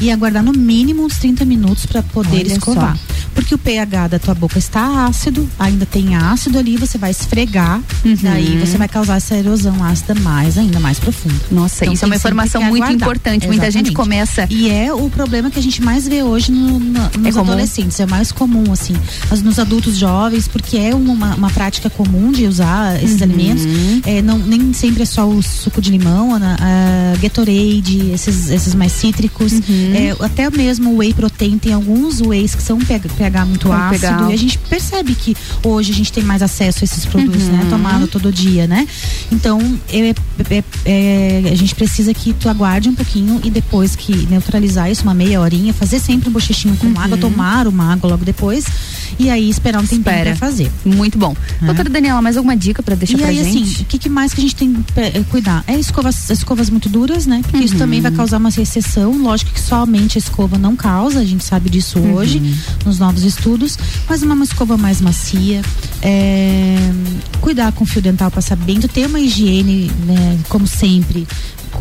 [0.00, 2.96] e aguardar no mínimo uns 30 minutos para poder Olha escovar.
[2.96, 3.21] só.
[3.34, 7.80] Porque o pH da tua boca está ácido, ainda tem ácido ali, você vai esfregar,
[8.04, 8.16] Uhum.
[8.22, 11.34] daí você vai causar essa erosão ácida mais, ainda mais profunda.
[11.50, 12.94] Nossa, Então, isso é uma informação muito aguardar.
[12.94, 13.46] importante.
[13.46, 13.94] Muita gente Exatamente.
[13.94, 14.46] começa.
[14.50, 17.40] E é o problema que a gente mais vê hoje no- no- nos comum?
[17.52, 17.98] adolescentes.
[18.00, 18.94] É mais comum, assim.
[19.42, 23.24] Nos adultos jovens, porque é uma, uma prática comum de usar esses Uhum.
[23.24, 23.64] alimentos.
[24.06, 28.74] É, não, nem sempre é só o suco de limão, Ana, a Gatorade, esses, esses
[28.74, 29.52] mais cítricos.
[29.52, 29.92] Uhum.
[29.94, 33.72] É, até mesmo o whey protein, tem alguns whys que são pH, pH muito Com
[33.72, 34.00] ácido.
[34.00, 34.30] pH.
[34.30, 37.56] E a gente percebe que hoje a gente tem mais acesso a esses produtos, Uhum.
[37.56, 37.66] né?
[37.70, 38.86] Tomado todo dia, né?
[39.30, 40.10] Então, é-
[40.50, 45.02] é- é- a gente precisa que tu aguarde um pouquinho e depois que neutralizar isso,
[45.04, 48.64] uma meia horinha, fazer sempre um bochechinho com água, tomar uma água logo depois
[49.18, 50.30] e aí esperar um tempinho Espera.
[50.36, 50.70] pra fazer.
[50.84, 51.34] Muito bom.
[51.60, 51.66] É.
[51.66, 53.72] Doutora Daniela, mais alguma dica pra deixar e pra aí, gente?
[53.74, 55.62] assim, o que, que mais que a gente tem que eh, cuidar?
[55.66, 57.40] É escovas, escovas muito duras, né?
[57.42, 57.78] Porque isso Uhum.
[57.80, 59.16] também vai causar uma recessão.
[59.22, 62.14] Lógico que somente a escova não causa, a gente sabe disso Uhum.
[62.14, 62.40] hoje,
[62.84, 63.78] nos novos estudos.
[64.08, 65.62] Mas uma, escova mais macia.
[66.02, 66.76] é,
[67.40, 68.80] cuidar com o fio dental, passar bem.
[68.80, 71.26] Tu ter uma higiene, né, como sempre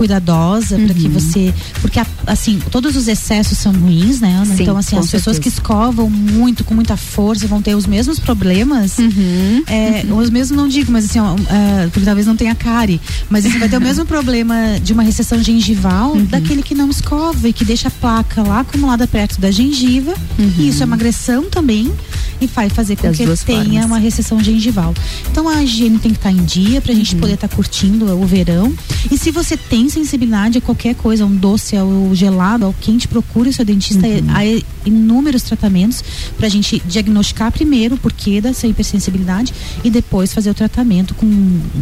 [0.06, 1.12] cuidadosa para que Uhum.
[1.12, 4.56] você porque a- assim todos os excessos são ruins né Ana?
[4.56, 5.62] Sim, então assim as pessoas que certeza.
[5.62, 9.64] escovam muito com muita força vão ter os mesmos problemas Uhum.
[9.68, 13.00] é, os mesmos não digo, mas assim, ó, ah, porque talvez não tenha cárie.
[13.30, 16.26] Mas você vai ter o mesmo problema de uma recessão gengival Uhum.
[16.26, 20.14] daquele que não escova e que deixa a placa lá acumulada perto da gengiva.
[20.58, 21.92] E isso é uma agressão também
[22.40, 23.86] e vai fazer com Das que duas tenha formas.
[23.86, 24.94] uma recessão gengival.
[25.32, 28.74] Então a higiene tem que estar em dia pra gente poder estar curtindo o verão.
[29.12, 33.50] E se você tem sensibilidade a qualquer coisa, um doce, ao gelado, ao quente, procure
[33.50, 34.08] o seu dentista.
[34.30, 34.42] Há
[34.86, 36.04] inúmeros tratamentos
[36.38, 39.54] pra gente diagnosticar primeiro o porquê dessa hipersensibilidade
[39.84, 41.28] e depois fazer o tratamento com,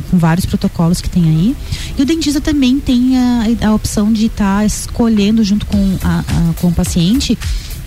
[0.10, 1.56] com vários protocolos que tem aí.
[1.98, 6.53] E o dentista também tem a, a opção de estar escolhendo junto com, a- a-
[6.60, 7.38] com o paciente.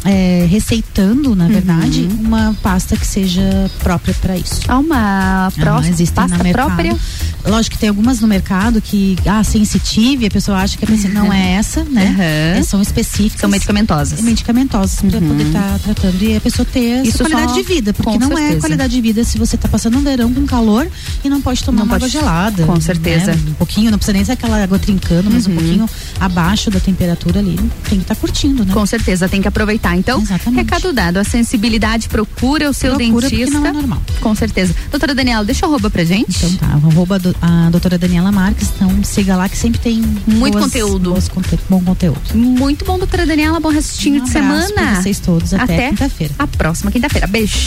[0.04, 4.60] É, receitando, na verdade, uma pasta que seja própria para isso.
[4.68, 6.96] Há uma pró- Ah, existem pasta própria?
[7.44, 11.12] Lógico que tem algumas no mercado que, ah, sensitive, a pessoa acha que a pessoa
[11.12, 12.14] não é essa, né?
[12.16, 12.58] Uhum.
[12.58, 13.40] É, são específicas.
[13.40, 14.20] São medicamentosas.
[14.20, 15.28] Medicamentosas para Uhum.
[15.28, 18.40] poder estar tratando e a pessoa ter Isso essa qualidade de vida, porque não é
[18.42, 18.60] certeza.
[18.60, 20.86] qualidade de vida se você tá passando um verão com calor
[21.24, 22.64] e não pode tomar Não uma pode- água gelada.
[22.64, 23.32] com certeza.
[23.32, 23.40] né?
[23.48, 25.56] Um pouquinho, não precisa nem ser aquela água trincando, mas um Uhum.
[25.56, 27.56] pouquinho abaixo da temperatura ali.
[27.88, 28.72] Tem que estar curtindo, né?
[28.72, 29.91] Com certeza, tem que aproveitar.
[29.92, 29.98] Tá?
[29.98, 30.22] Então,
[30.54, 33.58] recado dado, a sensibilidade procura o seu Procura porque dentista.
[33.60, 34.02] não é normal.
[34.20, 34.74] Com certeza.
[34.90, 36.36] Doutora Daniela, deixa o arroba pra gente.
[36.44, 40.52] Então tá, arroba do- a doutora Daniela Marques, então siga lá que sempre tem Muito
[40.52, 41.10] boas- conteúdo.
[41.10, 41.30] boas
[41.68, 42.20] bom conteúdo.
[42.34, 43.58] Muito bom, doutora Daniela.
[43.60, 44.72] Bom restinho Um de semana.
[44.72, 45.52] pra vocês todos.
[45.54, 46.34] Até quinta-feira.
[46.38, 47.26] A próxima quinta-feira.
[47.26, 47.58] Beijo.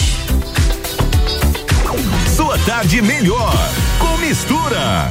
[2.36, 3.54] Sua tarde melhor
[4.00, 5.10] com mistura.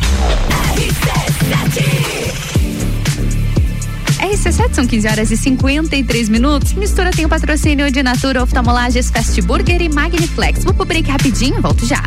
[4.34, 6.72] RC7 são 15 horas e 53 minutos.
[6.72, 10.64] Mistura tem o patrocínio de Natura Oftalmolages Fast Burger e Magniflex.
[10.64, 12.02] Vou pro break rapidinho, volto já.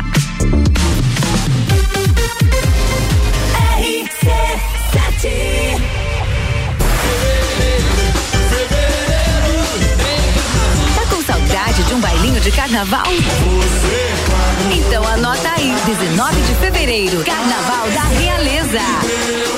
[10.94, 13.06] Tá com saudade de um bailinho de carnaval?
[14.70, 19.57] Então anota aí, 19 de fevereiro, Carnaval da Realeza.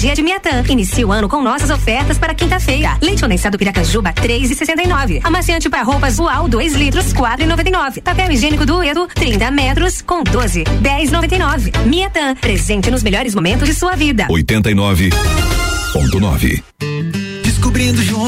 [0.01, 0.63] dia de Miatã.
[0.67, 2.97] Inicia o ano com nossas ofertas para quinta-feira.
[2.99, 5.21] Leite condensado Piracanjuba, 3,69.
[5.23, 8.01] Amaciante para roupas Ual, 2 litros, 4,99.
[8.01, 11.85] Papel higiênico Dueto, 30 metros, com 12, 10,99.
[11.85, 14.25] Miatã, presente nos melhores momentos de sua vida.
[14.27, 15.13] 89.9.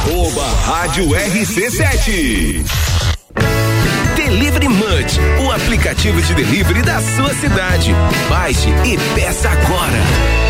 [0.00, 2.64] Arroba Rádio RC7.
[4.16, 7.94] Delivery Munch, o aplicativo de delivery da sua cidade.
[8.30, 10.49] Baixe e peça agora.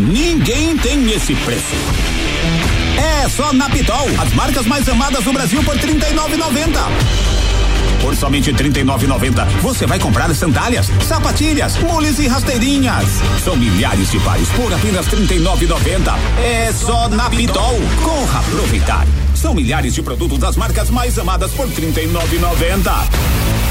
[0.00, 1.74] Ninguém tem esse preço.
[2.98, 7.26] É só na Pitol, as marcas mais amadas do Brasil por R$ 39,90.
[8.02, 13.06] Por somente R$ 39,90 você vai comprar sandálias, sapatilhas, mules e rasteirinhas.
[13.42, 16.14] São milhares de pares por apenas R$ 39,90.
[16.44, 17.80] É só na Pitol.
[18.04, 19.06] Corra aproveitar.
[19.34, 22.92] São milhares de produtos das marcas mais amadas por R$ 39,90.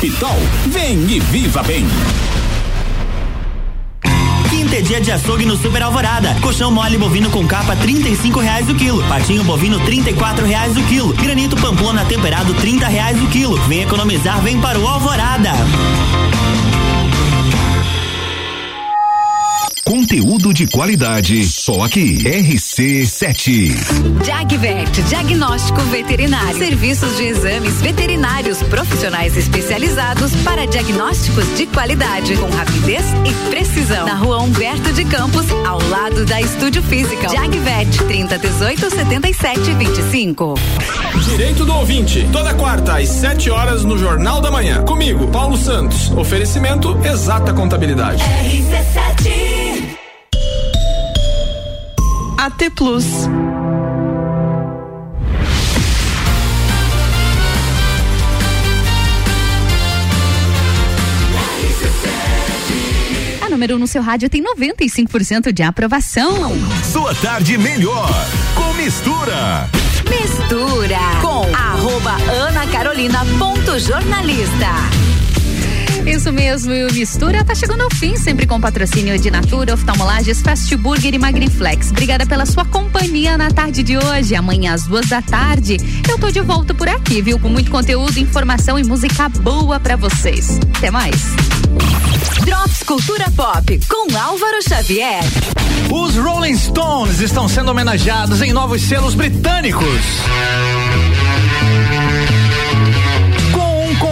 [0.01, 1.85] Pitol, vem e viva bem.
[4.75, 6.35] É dia de açougue no Super Alvorada.
[6.41, 7.77] Colchão mole bovino com capa
[8.09, 9.01] e cinco reais o quilo.
[9.07, 9.79] Patinho bovino
[10.09, 11.13] e quatro reais o quilo.
[11.13, 13.55] Granito pamplona temperado trinta reais o quilo.
[13.69, 15.51] Vem economizar, vem para o Alvorada.
[19.85, 22.17] Conteúdo de qualidade, só aqui.
[22.23, 24.25] RC7.
[24.25, 26.57] Jagvet, diagnóstico veterinário.
[26.57, 34.07] Serviços de exames veterinários profissionais especializados para diagnósticos de qualidade, com rapidez e precisão.
[34.07, 37.29] Na rua Humberto de Campos, ao lado da Estúdio Física.
[37.29, 40.55] Jagvet, 30 18 77 25.
[41.29, 44.83] Direito do ouvinte, toda quarta às 7 horas no Jornal da Manhã.
[44.83, 46.09] Comigo, Paulo Santos.
[46.09, 48.23] Oferecimento Exata Contabilidade.
[48.23, 49.64] RC7
[52.45, 53.03] AT Plus.
[63.41, 66.51] A número 1 um no seu rádio tem 95% de aprovação.
[66.83, 68.11] Sua tarde melhor
[68.53, 69.67] com mistura.
[70.07, 75.04] Mistura com arroba Ana Carolina ponto jornalista.
[76.05, 80.41] Isso mesmo, e o Mistura tá chegando ao fim, sempre com patrocínio de Natura, Oftalmolages,
[80.41, 81.89] Fast Burger e Magniflex.
[81.89, 84.35] Obrigada pela sua companhia na tarde de hoje.
[84.35, 85.77] Amanhã às duas da tarde,
[86.07, 87.39] eu tô de volta por aqui, viu?
[87.39, 90.59] Com muito conteúdo, informação e música boa para vocês.
[90.77, 91.15] Até mais.
[92.45, 95.23] Drops Cultura Pop com Álvaro Xavier.
[95.91, 100.01] Os Rolling Stones estão sendo homenageados em novos selos britânicos.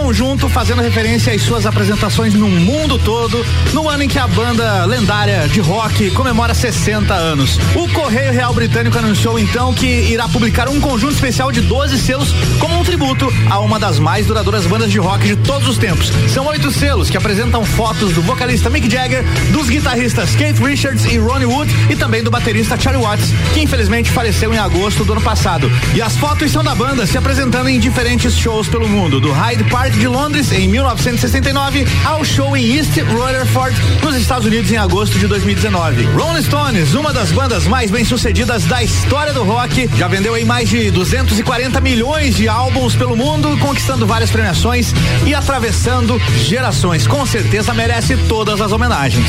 [0.04, 4.84] Conjunto fazendo referência às suas apresentações no mundo todo, no ano em que a banda
[4.84, 7.58] lendária de rock comemora 60 anos.
[7.74, 12.34] O Correio Real Britânico anunciou então que irá publicar um conjunto especial de 12 selos
[12.58, 16.12] como um tributo a uma das mais duradouras bandas de rock de todos os tempos.
[16.28, 21.16] São oito selos que apresentam fotos do vocalista Mick Jagger, dos guitarristas Keith Richards e
[21.16, 25.22] Ronnie Wood e também do baterista Charlie Watts, que infelizmente faleceu em agosto do ano
[25.22, 25.72] passado.
[25.94, 29.64] E as fotos são da banda se apresentando em diferentes shows pelo mundo, do Hyde
[29.64, 35.18] Park de Londres em 1969 ao show em East Rutherford, nos Estados Unidos em agosto
[35.18, 36.04] de 2019.
[36.06, 40.68] Rolling Stones, uma das bandas mais bem-sucedidas da história do rock, já vendeu em mais
[40.68, 44.92] de 240 milhões de álbuns pelo mundo, conquistando várias premiações
[45.26, 47.06] e atravessando gerações.
[47.06, 49.24] Com certeza merece todas as homenagens.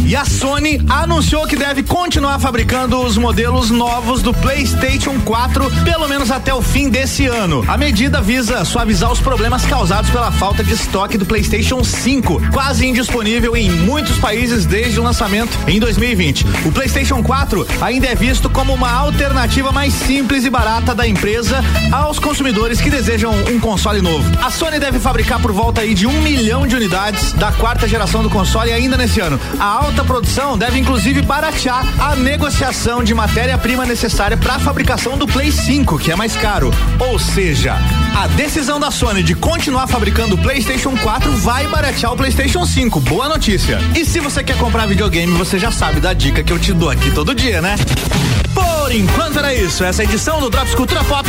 [0.00, 6.08] E a Sony anunciou que deve continuar fabricando os modelos novos do PlayStation 4, pelo
[6.08, 7.64] menos até o fim desse ano.
[7.68, 12.86] A medida visa suavizar os problemas causados pela falta de estoque do PlayStation 5, quase
[12.86, 16.46] indisponível em muitos países desde o lançamento em 2020.
[16.64, 21.62] O PlayStation 4 ainda é visto como uma alternativa mais simples e barata da empresa
[21.90, 24.24] aos consumidores que desejam um console novo.
[24.42, 28.22] A Sony deve fabricar por volta aí de um milhão de unidades da quarta geração
[28.22, 29.38] do console ainda nesse ano.
[29.58, 35.26] A alta produção deve inclusive baratear a negociação de matéria-prima necessária para a fabricação do
[35.26, 36.70] Play 5, que é mais caro.
[37.00, 37.76] Ou seja,
[38.16, 43.00] a decisão da Sony de continuar fabricando o PlayStation 4 vai baratear o PlayStation 5.
[43.00, 43.78] Boa notícia.
[43.96, 46.88] E se você quer comprar videogame, você já sabe da dica que eu te dou
[46.88, 47.74] aqui todo dia, né?
[48.54, 49.82] Por enquanto era isso.
[49.82, 51.28] Essa edição do Drops Cultura Pop